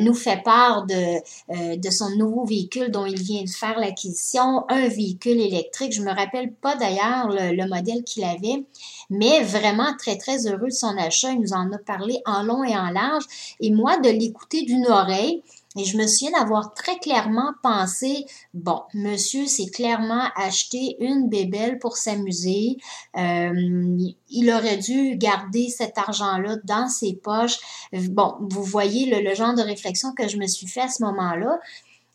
nous 0.00 0.14
fait 0.14 0.42
part 0.42 0.86
de, 0.86 1.76
de 1.76 1.90
son 1.90 2.10
nouveau 2.16 2.44
véhicule 2.44 2.90
dont 2.90 3.06
il 3.06 3.20
vient 3.20 3.42
de 3.42 3.48
faire 3.48 3.78
l'acquisition, 3.78 4.64
un 4.68 4.88
véhicule 4.88 5.40
électrique. 5.40 5.92
Je 5.92 6.02
me 6.02 6.10
rappelle 6.10 6.52
pas 6.52 6.76
d'ailleurs 6.76 7.28
le, 7.28 7.54
le 7.56 7.68
modèle 7.68 8.04
qu'il 8.04 8.24
avait, 8.24 8.64
mais 9.08 9.42
vraiment 9.42 9.94
très 9.98 10.18
très 10.18 10.46
heureux 10.46 10.68
de 10.68 10.72
son 10.72 10.96
achat. 10.98 11.32
Il 11.32 11.40
nous 11.40 11.52
en 11.52 11.72
a 11.72 11.78
parlé 11.78 12.20
en 12.26 12.42
long 12.42 12.62
et 12.62 12.76
en 12.76 12.90
large 12.90 13.24
et 13.60 13.70
moi 13.70 13.98
de 13.98 14.10
l'écouter 14.10 14.62
d'une 14.62 14.86
oreille. 14.86 15.42
Et 15.76 15.84
je 15.84 15.96
me 15.96 16.06
souviens 16.08 16.32
d'avoir 16.32 16.74
très 16.74 16.98
clairement 16.98 17.52
pensé, 17.62 18.26
bon, 18.54 18.82
monsieur 18.92 19.46
s'est 19.46 19.70
clairement 19.70 20.24
acheté 20.34 20.96
une 20.98 21.28
bébelle 21.28 21.78
pour 21.78 21.96
s'amuser. 21.96 22.76
Euh, 23.16 23.96
il 24.30 24.50
aurait 24.50 24.78
dû 24.78 25.16
garder 25.16 25.68
cet 25.68 25.96
argent-là 25.96 26.56
dans 26.64 26.88
ses 26.88 27.14
poches. 27.14 27.58
Bon, 27.92 28.34
vous 28.40 28.64
voyez 28.64 29.06
le, 29.06 29.22
le 29.22 29.34
genre 29.36 29.54
de 29.54 29.62
réflexion 29.62 30.12
que 30.12 30.26
je 30.26 30.38
me 30.38 30.48
suis 30.48 30.66
fait 30.66 30.82
à 30.82 30.88
ce 30.88 31.04
moment-là. 31.04 31.60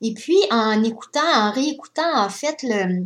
Et 0.01 0.13
puis, 0.13 0.37
en 0.51 0.83
écoutant, 0.83 1.21
en 1.33 1.51
réécoutant, 1.51 2.17
en 2.17 2.29
fait, 2.29 2.61
le, 2.61 3.05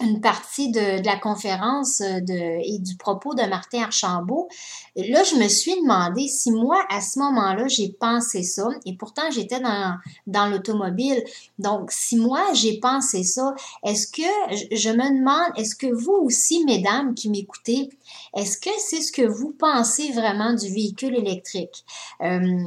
une 0.00 0.20
partie 0.20 0.70
de, 0.70 1.00
de, 1.00 1.06
la 1.06 1.16
conférence 1.16 2.00
euh, 2.00 2.20
de, 2.20 2.60
et 2.62 2.78
du 2.78 2.96
propos 2.96 3.34
de 3.34 3.42
Martin 3.42 3.82
Archambault, 3.82 4.48
là, 4.96 5.22
je 5.22 5.36
me 5.36 5.48
suis 5.48 5.74
demandé 5.80 6.26
si 6.28 6.50
moi, 6.50 6.84
à 6.90 7.00
ce 7.00 7.18
moment-là, 7.20 7.68
j'ai 7.68 7.90
pensé 7.90 8.42
ça, 8.42 8.68
et 8.86 8.96
pourtant, 8.96 9.30
j'étais 9.30 9.60
dans, 9.60 9.96
dans 10.26 10.46
l'automobile. 10.46 11.22
Donc, 11.58 11.90
si 11.90 12.16
moi, 12.16 12.42
j'ai 12.54 12.80
pensé 12.80 13.22
ça, 13.22 13.54
est-ce 13.84 14.06
que, 14.08 14.74
je 14.74 14.90
me 14.90 15.18
demande, 15.18 15.52
est-ce 15.56 15.76
que 15.76 15.92
vous 15.92 16.12
aussi, 16.12 16.64
mesdames 16.64 17.14
qui 17.14 17.30
m'écoutez, 17.30 17.90
est-ce 18.36 18.58
que 18.58 18.70
c'est 18.78 19.00
ce 19.00 19.12
que 19.12 19.22
vous 19.22 19.52
pensez 19.52 20.12
vraiment 20.12 20.54
du 20.54 20.68
véhicule 20.72 21.16
électrique? 21.16 21.84
Euh, 22.20 22.64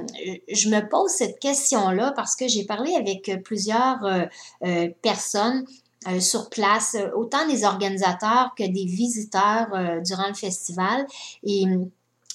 je 0.49 0.69
me 0.69 0.87
pose 0.87 1.11
cette 1.11 1.39
question-là 1.39 2.13
parce 2.15 2.35
que 2.35 2.47
j'ai 2.47 2.65
parlé 2.65 2.95
avec 2.95 3.31
plusieurs 3.43 4.03
euh, 4.05 4.25
euh 4.63 4.89
personnes 5.01 5.65
euh, 6.07 6.19
sur 6.19 6.49
place, 6.49 6.95
euh, 6.95 7.09
autant 7.15 7.47
des 7.47 7.65
organisateurs 7.65 8.53
que 8.57 8.63
des 8.63 8.85
visiteurs 8.85 9.67
euh, 9.73 9.99
durant 10.01 10.27
le 10.27 10.33
festival. 10.33 11.05
Et, 11.43 11.65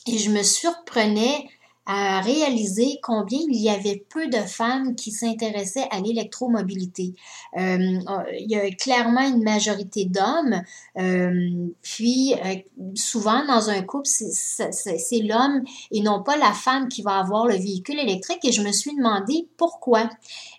et 0.06 0.18
je 0.18 0.30
me 0.30 0.42
surprenais 0.42 1.48
à 1.84 2.20
réaliser 2.20 3.00
combien 3.02 3.40
il 3.40 3.60
y 3.60 3.68
avait 3.68 4.04
peu 4.08 4.28
de 4.28 4.38
femmes 4.38 4.94
qui 4.94 5.10
s'intéressaient 5.10 5.88
à 5.90 6.00
l'électromobilité. 6.00 7.14
Euh, 7.56 7.98
il 8.38 8.46
y 8.48 8.56
a 8.56 8.70
clairement 8.70 9.22
une 9.22 9.42
majorité 9.42 10.04
d'hommes, 10.04 10.62
euh, 10.98 11.66
puis 11.82 12.34
euh, 12.34 12.54
souvent 12.94 13.44
dans 13.46 13.68
un 13.68 13.82
couple, 13.82 14.06
c'est 14.06 15.18
l'homme 15.22 15.64
et 15.90 16.00
non 16.02 16.22
pas 16.22 16.36
la 16.36 16.52
femme 16.52 16.88
qui 16.88 17.02
va 17.02 17.18
avoir 17.18 17.46
le 17.46 17.54
véhicule 17.54 17.98
électrique. 17.98 18.44
Et 18.44 18.52
je 18.52 18.62
me 18.62 18.70
suis 18.70 18.94
demandé 18.94 19.48
pourquoi. 19.56 20.08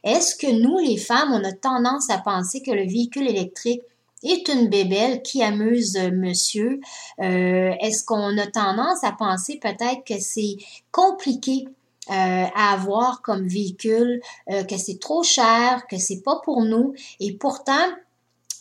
Est-ce 0.04 0.36
que 0.36 0.52
nous, 0.52 0.80
les 0.80 0.98
femmes, 0.98 1.32
on 1.32 1.44
a 1.44 1.54
tendance 1.54 2.10
à 2.10 2.18
penser 2.18 2.62
que 2.62 2.72
le 2.72 2.84
véhicule 2.84 3.28
électrique 3.28 3.82
est 4.24 4.48
une 4.48 4.70
bébelle 4.70 5.22
qui 5.22 5.44
amuse 5.44 5.98
euh, 5.98 6.12
monsieur. 6.12 6.80
Euh, 7.20 7.74
est-ce 7.80 8.04
qu'on 8.04 8.38
a 8.38 8.48
tendance 8.48 9.04
à 9.04 9.12
penser 9.12 9.60
peut-être 9.62 10.04
que 10.06 10.20
c'est 10.20 10.58
compliqué 10.92 11.68
euh, 12.10 12.14
à 12.14 12.74
avoir 12.74 13.22
comme 13.22 13.48
véhicule, 13.48 14.20
que 14.50 14.78
c'est 14.78 15.00
trop 15.00 15.24
cher, 15.24 15.88
que 15.90 15.98
c'est 15.98 16.22
pas 16.22 16.42
pour 16.44 16.64
nous, 16.64 16.94
et 17.22 17.32
pourtant 17.34 17.88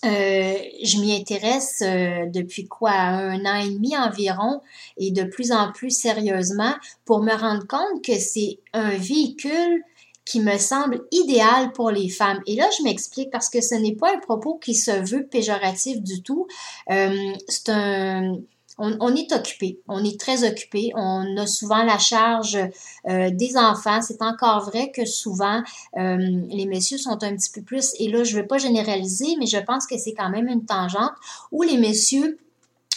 je 0.04 1.00
m'y 1.00 1.16
intéresse 1.16 1.80
depuis 1.80 2.66
quoi? 2.66 2.92
Un 2.92 3.44
an 3.44 3.56
et 3.56 3.70
demi 3.70 3.96
environ 3.96 4.60
et 4.96 5.10
de 5.10 5.24
plus 5.24 5.50
en 5.50 5.72
plus 5.72 5.90
sérieusement 5.90 6.74
pour 7.04 7.22
me 7.22 7.32
rendre 7.32 7.66
compte 7.66 8.04
que 8.04 8.16
c'est 8.18 8.58
un 8.72 8.90
véhicule 8.90 9.82
qui 10.24 10.40
me 10.40 10.56
semble 10.58 11.02
idéal 11.10 11.72
pour 11.72 11.90
les 11.90 12.08
femmes. 12.08 12.40
Et 12.46 12.56
là, 12.56 12.68
je 12.78 12.84
m'explique 12.84 13.30
parce 13.30 13.48
que 13.48 13.60
ce 13.60 13.74
n'est 13.74 13.94
pas 13.94 14.14
un 14.14 14.18
propos 14.18 14.56
qui 14.56 14.74
se 14.74 14.90
veut 14.90 15.26
péjoratif 15.26 16.00
du 16.00 16.22
tout. 16.22 16.46
Euh, 16.90 17.32
c'est 17.48 17.70
un... 17.70 18.36
On, 18.78 19.14
est 19.14 19.30
occupé, 19.32 19.78
on 19.86 20.02
est 20.02 20.18
très 20.18 20.48
occupé, 20.48 20.92
on 20.96 21.36
a 21.36 21.46
souvent 21.46 21.84
la 21.84 21.98
charge 21.98 22.58
euh, 23.06 23.30
des 23.30 23.56
enfants. 23.56 24.00
C'est 24.00 24.22
encore 24.22 24.64
vrai 24.64 24.90
que 24.90 25.04
souvent 25.04 25.62
euh, 25.98 26.16
les 26.48 26.66
messieurs 26.66 26.96
sont 26.96 27.22
un 27.22 27.36
petit 27.36 27.50
peu 27.52 27.60
plus, 27.60 27.92
et 28.00 28.08
là 28.08 28.24
je 28.24 28.34
ne 28.34 28.40
veux 28.40 28.46
pas 28.46 28.58
généraliser, 28.58 29.36
mais 29.38 29.46
je 29.46 29.58
pense 29.58 29.86
que 29.86 29.98
c'est 29.98 30.14
quand 30.14 30.30
même 30.30 30.48
une 30.48 30.64
tangente 30.64 31.12
où 31.52 31.62
les 31.62 31.76
messieurs 31.76 32.38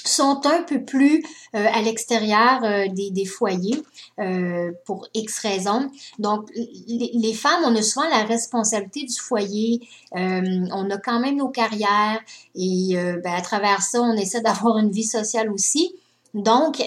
sont 0.08 0.42
un 0.46 0.64
peu 0.64 0.84
plus 0.84 1.24
euh, 1.56 1.68
à 1.74 1.82
l'extérieur 1.82 2.64
euh, 2.64 2.88
des, 2.88 3.12
des, 3.12 3.26
foyers 3.26 3.82
euh, 4.20 4.72
pour 4.86 5.08
X 5.14 5.40
raisons. 5.40 5.90
Donc, 6.20 6.50
les, 6.56 7.34
femmes, 7.34 7.64
on 7.66 7.76
a 7.76 7.82
souvent 7.82 8.08
la 8.10 8.24
responsabilité 8.24 9.04
du 9.04 9.16
foyer, 9.16 9.82
on 10.12 10.90
a 10.90 10.98
quand 10.98 11.20
même 11.20 11.38
nos 11.38 11.50
carrières 11.50 12.22
et 12.56 12.96
ben, 12.96 13.34
à 13.34 13.42
travers 13.42 13.82
ça, 13.82 14.02
on 14.02 14.14
essaie 14.14 14.42
d'avoir 14.42 14.78
une 14.78 14.92
vie 14.92 15.04
sociale 15.04 15.52
aussi. 15.52 15.96
Donc, 16.34 16.82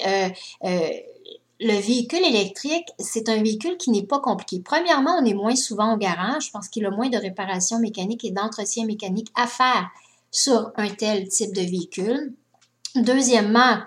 le 0.62 1.73
véhicule 1.73 2.25
électrique, 2.25 2.89
c'est 2.99 3.29
un 3.29 3.43
véhicule 3.43 3.77
qui 3.77 3.91
n'est 3.91 4.07
pas 4.07 4.21
compliqué. 4.21 4.62
Premièrement, 4.64 5.19
on 5.21 5.25
est 5.25 5.35
moins 5.35 5.57
souvent 5.57 5.95
au 5.95 5.97
garage 5.97 6.53
parce 6.53 6.69
qu'il 6.69 6.87
a 6.87 6.91
moins 6.91 7.09
de 7.09 7.19
réparations 7.19 7.81
mécaniques 7.81 8.25
et 8.25 8.31
d'entretien 8.31 8.87
mécanique 8.87 9.29
à 9.35 9.47
faire 9.47 9.89
sur 10.31 10.73
un 10.77 10.89
tel 10.89 11.29
type 11.29 11.55
de 11.55 11.62
véhicule. 11.62 12.33
Deuxièmement, 13.03 13.79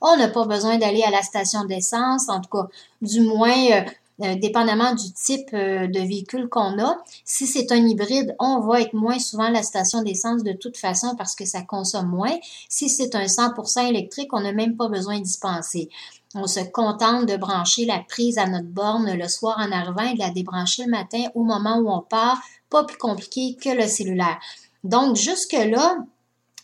on 0.00 0.16
n'a 0.16 0.28
pas 0.28 0.44
besoin 0.46 0.78
d'aller 0.78 1.02
à 1.02 1.10
la 1.10 1.22
station 1.22 1.64
d'essence, 1.64 2.28
en 2.28 2.40
tout 2.40 2.50
cas, 2.50 2.68
du 3.00 3.20
moins, 3.20 3.70
euh, 3.70 3.82
euh, 4.22 4.36
dépendamment 4.36 4.94
du 4.94 5.10
type 5.12 5.48
euh, 5.54 5.86
de 5.86 5.98
véhicule 5.98 6.48
qu'on 6.48 6.78
a. 6.78 6.98
Si 7.24 7.46
c'est 7.46 7.72
un 7.72 7.76
hybride, 7.76 8.36
on 8.38 8.60
va 8.60 8.82
être 8.82 8.92
moins 8.92 9.18
souvent 9.18 9.44
à 9.44 9.50
la 9.50 9.62
station 9.62 10.02
d'essence 10.02 10.44
de 10.44 10.52
toute 10.52 10.76
façon 10.76 11.16
parce 11.16 11.34
que 11.34 11.44
ça 11.44 11.62
consomme 11.62 12.08
moins. 12.08 12.36
Si 12.68 12.88
c'est 12.88 13.14
un 13.14 13.24
100% 13.24 13.88
électrique, 13.88 14.32
on 14.32 14.40
n'a 14.40 14.52
même 14.52 14.76
pas 14.76 14.88
besoin 14.88 15.18
d'y 15.18 15.38
penser. 15.38 15.88
On 16.34 16.46
se 16.46 16.60
contente 16.60 17.26
de 17.26 17.36
brancher 17.36 17.84
la 17.84 18.00
prise 18.00 18.38
à 18.38 18.46
notre 18.46 18.68
borne 18.68 19.12
le 19.12 19.28
soir 19.28 19.56
en 19.58 19.72
arrivant 19.72 20.10
et 20.10 20.14
de 20.14 20.20
la 20.20 20.30
débrancher 20.30 20.84
le 20.84 20.90
matin 20.90 21.24
au 21.34 21.42
moment 21.42 21.78
où 21.78 21.90
on 21.90 22.00
part. 22.00 22.40
Pas 22.70 22.84
plus 22.84 22.98
compliqué 22.98 23.56
que 23.60 23.70
le 23.70 23.86
cellulaire. 23.86 24.38
Donc, 24.84 25.16
jusque-là, 25.16 25.96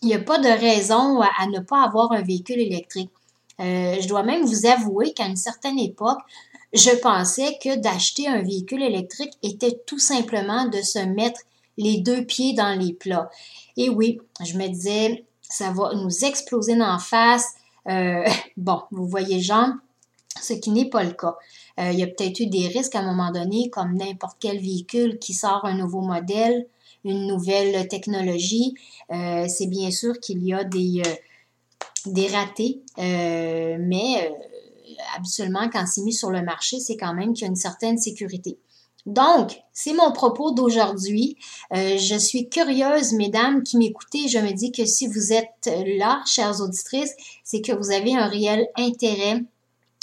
il 0.02 0.08
n'y 0.08 0.14
a 0.14 0.20
pas 0.20 0.38
de 0.38 0.48
raison 0.48 1.20
à, 1.20 1.46
ne 1.46 1.60
pas 1.60 1.82
avoir 1.82 2.12
un 2.12 2.22
véhicule 2.22 2.60
électrique. 2.60 3.10
Euh, 3.60 3.96
je 4.00 4.06
dois 4.06 4.22
même 4.22 4.44
vous 4.44 4.66
avouer 4.66 5.12
qu'à 5.12 5.26
une 5.26 5.36
certaine 5.36 5.78
époque, 5.78 6.18
je 6.72 6.90
pensais 7.00 7.58
que 7.62 7.76
d'acheter 7.76 8.28
un 8.28 8.42
véhicule 8.42 8.82
électrique 8.82 9.32
était 9.42 9.80
tout 9.86 9.98
simplement 9.98 10.66
de 10.66 10.80
se 10.82 10.98
mettre 10.98 11.40
les 11.76 11.98
deux 11.98 12.24
pieds 12.24 12.52
dans 12.52 12.78
les 12.78 12.92
plats. 12.92 13.30
Et 13.76 13.88
oui, 13.88 14.20
je 14.44 14.56
me 14.56 14.68
disais, 14.68 15.24
ça 15.42 15.72
va 15.72 15.94
nous 15.94 16.24
exploser 16.24 16.76
d'en 16.76 16.98
face. 16.98 17.54
Euh, 17.88 18.28
bon, 18.56 18.82
vous 18.90 19.06
voyez, 19.06 19.40
Jean, 19.40 19.74
ce 20.40 20.52
qui 20.52 20.70
n'est 20.70 20.90
pas 20.90 21.04
le 21.04 21.12
cas. 21.12 21.36
Euh, 21.80 21.90
il 21.92 21.98
y 21.98 22.02
a 22.02 22.06
peut-être 22.06 22.40
eu 22.40 22.46
des 22.46 22.68
risques 22.68 22.94
à 22.94 23.00
un 23.00 23.06
moment 23.06 23.30
donné, 23.30 23.70
comme 23.70 23.94
n'importe 23.94 24.36
quel 24.40 24.58
véhicule 24.58 25.18
qui 25.18 25.32
sort 25.32 25.64
un 25.64 25.74
nouveau 25.74 26.00
modèle 26.00 26.66
une 27.08 27.26
nouvelle 27.26 27.88
technologie, 27.88 28.74
euh, 29.10 29.46
c'est 29.48 29.66
bien 29.66 29.90
sûr 29.90 30.18
qu'il 30.20 30.44
y 30.44 30.52
a 30.52 30.64
des, 30.64 31.02
euh, 31.06 31.14
des 32.06 32.28
ratés, 32.28 32.82
mais 32.98 34.32
absolument, 35.16 35.68
quand 35.70 35.86
c'est 35.86 36.02
mis 36.02 36.12
sur 36.12 36.30
le 36.30 36.42
marché, 36.42 36.80
c'est 36.80 36.96
quand 36.96 37.14
même 37.14 37.32
qu'il 37.32 37.42
y 37.42 37.44
a 37.44 37.48
une 37.48 37.56
certaine 37.56 37.98
sécurité. 37.98 38.58
Donc, 39.06 39.62
c'est 39.72 39.94
mon 39.94 40.12
propos 40.12 40.50
d'aujourd'hui. 40.52 41.36
je 41.72 42.18
suis 42.18 42.48
curieuse, 42.48 43.12
mesdames 43.12 43.62
qui 43.62 43.78
m'écoutez. 43.78 44.28
Je 44.28 44.38
me 44.38 44.52
dis 44.52 44.70
que 44.70 44.84
si 44.84 45.06
vous 45.06 45.32
êtes 45.32 45.70
là, 45.98 46.22
chères 46.26 46.60
auditrices, 46.60 47.14
c'est 47.44 47.62
que 47.62 47.72
vous 47.72 47.90
avez 47.90 48.14
un 48.14 48.26
réel 48.26 48.68
intérêt 48.76 49.42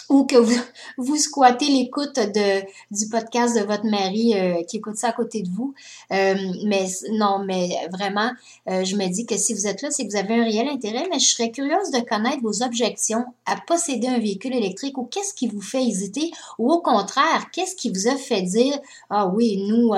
ou 0.09 0.25
que 0.25 0.35
vous, 0.35 0.59
vous 0.97 1.17
squattez 1.17 1.67
l'écoute 1.67 2.15
de 2.15 2.61
du 2.91 3.07
podcast 3.09 3.55
de 3.57 3.63
votre 3.63 3.85
mari 3.85 4.33
euh, 4.35 4.63
qui 4.63 4.77
écoute 4.77 4.95
ça 4.95 5.09
à 5.09 5.11
côté 5.11 5.41
de 5.41 5.49
vous. 5.49 5.73
Euh, 6.11 6.35
mais 6.65 6.85
non, 7.11 7.43
mais 7.45 7.69
vraiment, 7.91 8.31
euh, 8.69 8.83
je 8.83 8.95
me 8.95 9.07
dis 9.07 9.25
que 9.25 9.37
si 9.37 9.53
vous 9.53 9.67
êtes 9.67 9.81
là, 9.81 9.91
c'est 9.91 10.05
que 10.05 10.11
vous 10.11 10.17
avez 10.17 10.35
un 10.35 10.43
réel 10.43 10.67
intérêt, 10.67 11.07
mais 11.09 11.19
je 11.19 11.27
serais 11.27 11.51
curieuse 11.51 11.91
de 11.91 11.99
connaître 11.99 12.41
vos 12.41 12.63
objections 12.63 13.25
à 13.45 13.55
posséder 13.67 14.07
un 14.07 14.19
véhicule 14.19 14.55
électrique 14.55 14.97
ou 14.97 15.03
qu'est-ce 15.03 15.33
qui 15.33 15.47
vous 15.47 15.61
fait 15.61 15.83
hésiter 15.83 16.31
ou 16.59 16.71
au 16.71 16.81
contraire, 16.81 17.49
qu'est-ce 17.51 17.75
qui 17.75 17.89
vous 17.89 18.07
a 18.07 18.15
fait 18.15 18.41
dire, 18.41 18.77
ah 19.09 19.27
oui, 19.27 19.65
nous, 19.67 19.93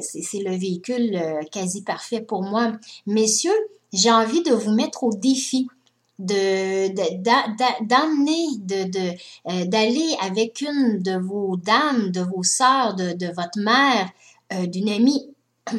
c'est 0.00 0.38
le 0.38 0.56
véhicule 0.56 1.20
quasi 1.50 1.82
parfait 1.82 2.20
pour 2.20 2.42
moi. 2.42 2.72
Messieurs, 3.06 3.50
j'ai 3.92 4.10
envie 4.10 4.42
de 4.42 4.52
vous 4.52 4.72
mettre 4.72 5.04
au 5.04 5.12
défi 5.12 5.68
d'amener 6.22 8.46
euh, 9.48 9.64
d'aller 9.64 10.16
avec 10.20 10.60
une 10.60 11.02
de 11.02 11.18
vos 11.18 11.56
dames, 11.56 12.10
de 12.10 12.20
vos 12.20 12.42
sœurs, 12.42 12.94
de, 12.94 13.34
votre 13.34 13.58
mère, 13.58 14.10
euh, 14.52 14.66
d'une 14.66 14.88
amie. 14.88 15.30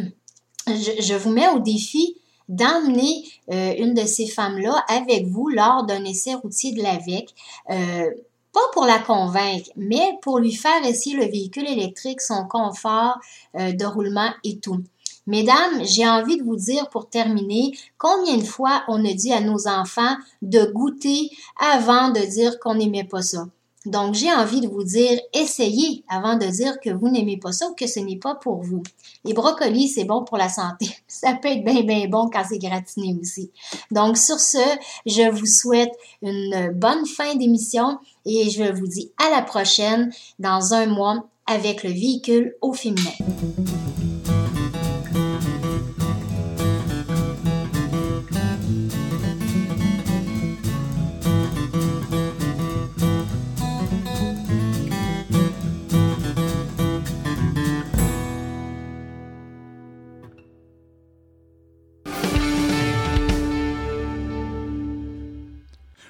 Je, 0.65 1.01
je, 1.01 1.13
vous 1.13 1.31
mets 1.31 1.49
au 1.49 1.59
défi 1.59 2.15
d'emmener 2.47 3.25
euh, 3.51 3.73
une 3.77 3.93
de 3.93 4.05
ces 4.05 4.27
femmes-là 4.27 4.85
avec 4.87 5.27
vous 5.27 5.49
lors 5.49 5.85
d'un 5.85 6.05
essai 6.05 6.35
routier 6.35 6.71
de 6.71 6.81
l'AVEC. 6.81 7.35
pas 7.67 8.61
pour 8.71 8.85
la 8.85 8.99
convaincre, 8.99 9.69
mais 9.75 10.17
pour 10.21 10.39
lui 10.39 10.53
faire 10.53 10.85
essayer 10.85 11.17
le 11.17 11.25
véhicule 11.25 11.67
électrique, 11.67 12.21
son 12.21 12.47
confort 12.47 13.19
de 13.53 13.85
roulement 13.85 14.31
et 14.45 14.59
tout. 14.59 14.81
Mesdames, 15.26 15.84
j'ai 15.84 16.07
envie 16.07 16.38
de 16.38 16.43
vous 16.43 16.57
dire 16.57 16.89
pour 16.89 17.09
terminer, 17.09 17.71
combien 17.97 18.38
de 18.38 18.43
fois 18.43 18.84
on 18.88 19.05
a 19.05 19.13
dit 19.13 19.32
à 19.32 19.41
nos 19.41 19.67
enfants 19.67 20.15
de 20.41 20.65
goûter 20.65 21.30
avant 21.57 22.09
de 22.09 22.19
dire 22.19 22.59
qu'on 22.59 22.76
n'aimait 22.76 23.05
pas 23.05 23.21
ça? 23.21 23.45
Donc, 23.86 24.15
j'ai 24.15 24.32
envie 24.32 24.61
de 24.61 24.67
vous 24.67 24.84
dire, 24.84 25.19
essayez 25.34 26.05
avant 26.07 26.38
de 26.38 26.45
dire 26.45 26.80
que 26.80 26.89
vous 26.89 27.09
n'aimez 27.09 27.38
pas 27.38 27.51
ça 27.51 27.67
ou 27.67 27.74
que 27.74 27.86
ce 27.86 27.99
n'est 27.99 28.17
pas 28.17 28.36
pour 28.36 28.63
vous. 28.63 28.82
Les 29.26 29.34
brocolis, 29.34 29.89
c'est 29.89 30.05
bon 30.05 30.24
pour 30.24 30.38
la 30.38 30.47
santé. 30.47 30.89
Ça 31.07 31.34
peut 31.34 31.49
être 31.49 31.65
bien, 31.65 31.84
bien 31.84 32.07
bon 32.07 32.30
quand 32.30 32.43
c'est 32.47 32.59
gratiné 32.59 33.17
aussi. 33.19 33.51
Donc, 33.91 34.17
sur 34.17 34.39
ce, 34.39 34.63
je 35.05 35.30
vous 35.30 35.45
souhaite 35.45 35.91
une 36.21 36.71
bonne 36.74 37.05
fin 37.05 37.36
d'émission 37.36 37.99
et 38.26 38.49
je 38.49 38.71
vous 38.71 38.88
dis 38.88 39.11
à 39.17 39.30
la 39.30 39.41
prochaine 39.41 40.13
dans 40.39 40.74
un 40.74 40.86
mois 40.86 41.28
avec 41.45 41.84
le 41.84 41.89
véhicule 41.89 42.55
au 42.61 42.71
féminin. 42.71 43.11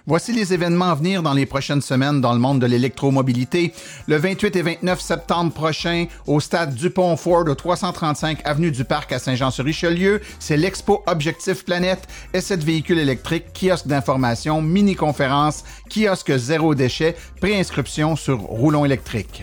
Voici 0.05 0.33
les 0.33 0.53
événements 0.53 0.89
à 0.89 0.95
venir 0.95 1.23
dans 1.23 1.31
les 1.31 1.45
prochaines 1.45 1.81
semaines 1.81 2.19
dans 2.19 2.33
le 2.33 2.39
monde 2.39 2.59
de 2.59 2.65
l'électromobilité. 2.65 3.71
Le 4.07 4.17
28 4.17 4.55
et 4.57 4.61
29 4.61 4.99
septembre 4.99 5.53
prochain, 5.53 6.07
au 6.27 6.41
stade 6.41 6.75
Dupont 6.75 7.15
Ford, 7.15 7.45
au 7.47 7.55
335 7.55 8.41
avenue 8.43 8.71
du 8.71 8.83
Parc 8.83 9.13
à 9.13 9.19
Saint-Jean-sur-Richelieu, 9.19 10.19
c'est 10.39 10.57
l'Expo 10.57 11.03
Objectif 11.07 11.63
Planète, 11.63 12.05
essai 12.33 12.57
de 12.57 12.65
véhicules 12.65 12.99
électriques, 12.99 13.53
kiosque 13.53 13.87
d'information, 13.87 14.61
mini-conférence, 14.61 15.63
kiosque 15.89 16.35
zéro 16.35 16.75
déchet, 16.75 17.15
préinscription 17.39 18.17
sur 18.17 18.39
roulon 18.39 18.83
électrique. 18.83 19.41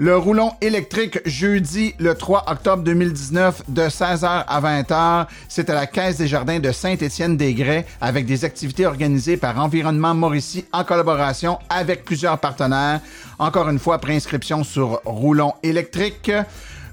Le 0.00 0.16
roulon 0.16 0.52
électrique 0.60 1.18
jeudi 1.26 1.92
le 1.98 2.14
3 2.14 2.44
octobre 2.46 2.84
2019 2.84 3.64
de 3.66 3.82
16h 3.82 4.44
à 4.46 4.60
20h. 4.60 5.26
C'est 5.48 5.68
à 5.70 5.74
la 5.74 5.88
Caisse 5.88 6.18
des 6.18 6.28
Jardins 6.28 6.60
de 6.60 6.70
Saint-Étienne-des-Grès 6.70 7.84
avec 8.00 8.24
des 8.24 8.44
activités 8.44 8.86
organisées 8.86 9.36
par 9.36 9.58
Environnement 9.58 10.14
Mauricie 10.14 10.66
en 10.72 10.84
collaboration 10.84 11.58
avec 11.68 12.04
plusieurs 12.04 12.38
partenaires. 12.38 13.00
Encore 13.40 13.68
une 13.70 13.80
fois, 13.80 13.98
préinscription 13.98 14.62
sur 14.62 15.00
roulon 15.04 15.54
électrique. 15.64 16.30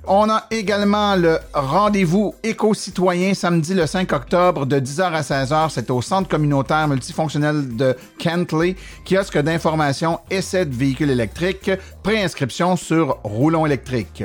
On 0.08 0.30
a 0.30 0.44
également 0.52 1.16
le 1.16 1.40
rendez-vous 1.54 2.36
éco-citoyen 2.44 3.34
samedi 3.34 3.74
le 3.74 3.88
5 3.88 4.12
octobre 4.14 4.68
de 4.68 4.80
10h 4.80 5.02
à 5.02 5.22
16h. 5.22 5.70
C'est 5.72 5.90
au 5.90 6.02
centre 6.02 6.30
communautaire 6.30 6.88
multifonctionnel 6.88 7.76
de 7.76 7.96
Kentley. 8.20 8.76
Kiosque 9.04 9.40
d'information 9.40 10.20
essai 10.30 10.66
de 10.66 10.76
véhicules 10.76 11.10
électriques. 11.10 11.72
Préinscription 12.04 12.76
sur 12.76 13.18
Roulon 13.24 13.66
électrique. 13.66 14.24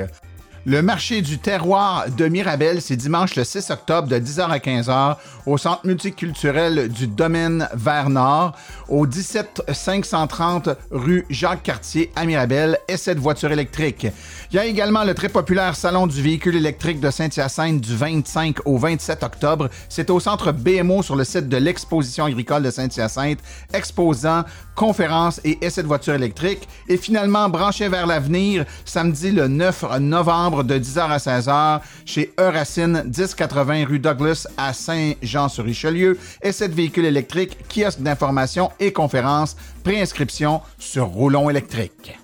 Le 0.67 0.83
marché 0.83 1.23
du 1.23 1.39
terroir 1.39 2.05
de 2.15 2.27
Mirabel, 2.27 2.83
c'est 2.83 2.95
dimanche 2.95 3.35
le 3.35 3.43
6 3.43 3.71
octobre 3.71 4.07
de 4.07 4.17
10h 4.17 4.41
à 4.41 4.59
15h 4.59 5.15
au 5.47 5.57
centre 5.57 5.87
multiculturel 5.87 6.87
du 6.87 7.07
domaine 7.07 7.67
vers 7.73 8.11
Nord, 8.11 8.55
au 8.87 9.07
17 9.07 9.63
530 9.73 10.69
rue 10.91 11.25
Jacques-Cartier 11.31 12.11
à 12.15 12.25
Mirabel, 12.25 12.77
essai 12.87 13.15
de 13.15 13.19
voitures 13.19 13.51
électriques. 13.51 14.05
Il 14.51 14.57
y 14.57 14.59
a 14.59 14.65
également 14.67 15.03
le 15.03 15.15
très 15.15 15.29
populaire 15.29 15.75
Salon 15.75 16.05
du 16.05 16.21
véhicule 16.21 16.55
électrique 16.55 16.99
de 16.99 17.09
Saint-Hyacinthe 17.09 17.81
du 17.81 17.95
25 17.95 18.57
au 18.65 18.77
27 18.77 19.23
octobre. 19.23 19.67
C'est 19.89 20.11
au 20.11 20.19
centre 20.19 20.51
BMO 20.51 21.01
sur 21.01 21.15
le 21.15 21.23
site 21.23 21.49
de 21.49 21.57
l'exposition 21.57 22.25
agricole 22.25 22.61
de 22.61 22.69
Saint-Hyacinthe, 22.69 23.39
exposant 23.73 24.43
conférences 24.75 25.41
et 25.43 25.57
essais 25.65 25.81
de 25.81 25.87
voitures 25.87 26.13
électriques. 26.13 26.67
Et 26.87 26.97
finalement, 26.97 27.49
branché 27.49 27.87
vers 27.87 28.05
l'avenir, 28.05 28.65
samedi 28.85 29.31
le 29.31 29.47
9 29.47 29.99
novembre 29.99 30.50
de 30.63 30.77
10h 30.77 30.99
à 30.99 31.17
16h 31.17 31.81
chez 32.05 32.33
Euracine, 32.37 33.03
1080 33.05 33.85
rue 33.85 33.99
Douglas 33.99 34.47
à 34.57 34.73
Saint-Jean-sur-Richelieu. 34.73 36.19
Essais 36.41 36.67
de 36.67 36.75
véhicules 36.75 37.05
électriques, 37.05 37.57
kiosque 37.69 38.01
d'information 38.01 38.71
et 38.79 38.91
conférences, 38.91 39.55
préinscription 39.83 40.61
sur 40.77 41.07
Roulon 41.07 41.49
électrique. 41.49 42.17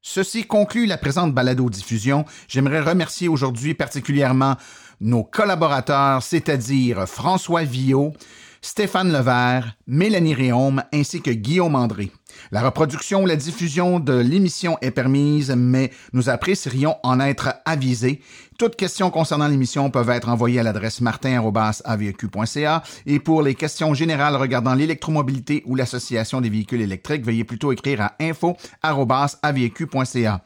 Ceci 0.00 0.44
conclut 0.44 0.86
la 0.86 0.98
présente 0.98 1.32
balado-diffusion. 1.32 2.24
J'aimerais 2.46 2.80
remercier 2.80 3.28
aujourd'hui 3.28 3.74
particulièrement 3.74 4.56
nos 5.00 5.24
collaborateurs, 5.24 6.22
c'est-à-dire 6.22 7.08
François 7.08 7.64
Villot, 7.64 8.12
Stéphane 8.60 9.12
Levert, 9.12 9.74
Mélanie 9.86 10.34
Réaume 10.34 10.84
ainsi 10.92 11.20
que 11.20 11.30
Guillaume 11.30 11.74
André. 11.74 12.12
La 12.50 12.62
reproduction 12.62 13.22
ou 13.22 13.26
la 13.26 13.36
diffusion 13.36 14.00
de 14.00 14.14
l'émission 14.14 14.76
est 14.80 14.90
permise, 14.90 15.54
mais 15.56 15.90
nous 16.12 16.28
apprécierions 16.28 16.96
en 17.02 17.20
être 17.20 17.54
avisés. 17.64 18.20
Toutes 18.58 18.76
questions 18.76 19.10
concernant 19.10 19.48
l'émission 19.48 19.90
peuvent 19.90 20.10
être 20.10 20.28
envoyées 20.28 20.60
à 20.60 20.62
l'adresse 20.62 21.00
martin.avq.ca 21.00 22.82
et 23.06 23.18
pour 23.18 23.42
les 23.42 23.54
questions 23.54 23.94
générales 23.94 24.36
regardant 24.36 24.74
l'électromobilité 24.74 25.62
ou 25.66 25.74
l'association 25.74 26.40
des 26.40 26.50
véhicules 26.50 26.80
électriques, 26.80 27.24
veuillez 27.24 27.44
plutôt 27.44 27.72
écrire 27.72 28.02
à 28.02 28.14
info.avq.ca. 28.20 30.40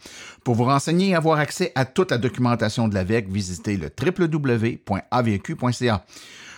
Pour 0.45 0.55
vous 0.55 0.65
renseigner 0.65 1.11
et 1.11 1.15
avoir 1.15 1.39
accès 1.39 1.73
à 1.75 1.85
toute 1.85 2.11
la 2.11 2.19
documentation 2.19 2.89
de 2.89 2.95
l'AVEC, 2.95 3.29
visitez 3.29 3.77
le 3.77 3.91
www.avq.ca. 4.01 6.05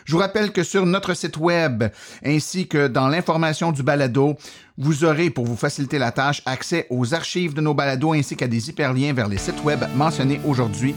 Je 0.08 0.14
vous 0.14 0.20
rappelle 0.20 0.52
que 0.52 0.62
sur 0.62 0.86
notre 0.86 1.12
site 1.12 1.36
web 1.36 1.84
ainsi 2.24 2.66
que 2.66 2.88
dans 2.88 3.08
l'information 3.08 3.72
du 3.72 3.82
balado, 3.82 4.36
vous 4.78 5.04
aurez, 5.04 5.28
pour 5.28 5.44
vous 5.44 5.54
faciliter 5.54 5.98
la 5.98 6.12
tâche, 6.12 6.40
accès 6.46 6.86
aux 6.88 7.12
archives 7.12 7.52
de 7.52 7.60
nos 7.60 7.74
balados 7.74 8.14
ainsi 8.14 8.34
qu'à 8.34 8.48
des 8.48 8.70
hyperliens 8.70 9.12
vers 9.12 9.28
les 9.28 9.36
sites 9.36 9.62
web 9.64 9.84
mentionnés 9.96 10.40
aujourd'hui. 10.46 10.94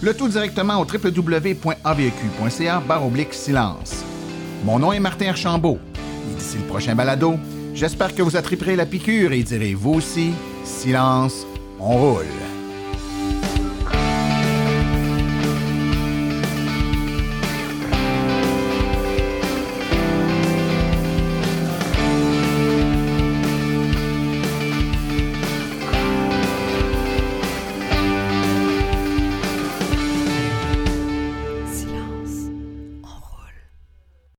Le 0.00 0.14
tout 0.14 0.28
directement 0.28 0.80
au 0.80 0.86
www.avq.ca 0.86 2.82
silence. 3.32 4.02
Mon 4.64 4.78
nom 4.78 4.94
est 4.94 5.00
Martin 5.00 5.28
Archambault. 5.28 5.78
D'ici 6.38 6.56
le 6.56 6.64
prochain 6.64 6.94
balado, 6.94 7.34
j'espère 7.74 8.14
que 8.14 8.22
vous 8.22 8.34
attriperez 8.34 8.76
la 8.76 8.86
piqûre 8.86 9.32
et 9.32 9.42
direz 9.42 9.74
vous 9.74 9.92
aussi, 9.92 10.32
silence, 10.64 11.46
on 11.78 11.98
roule. 11.98 12.53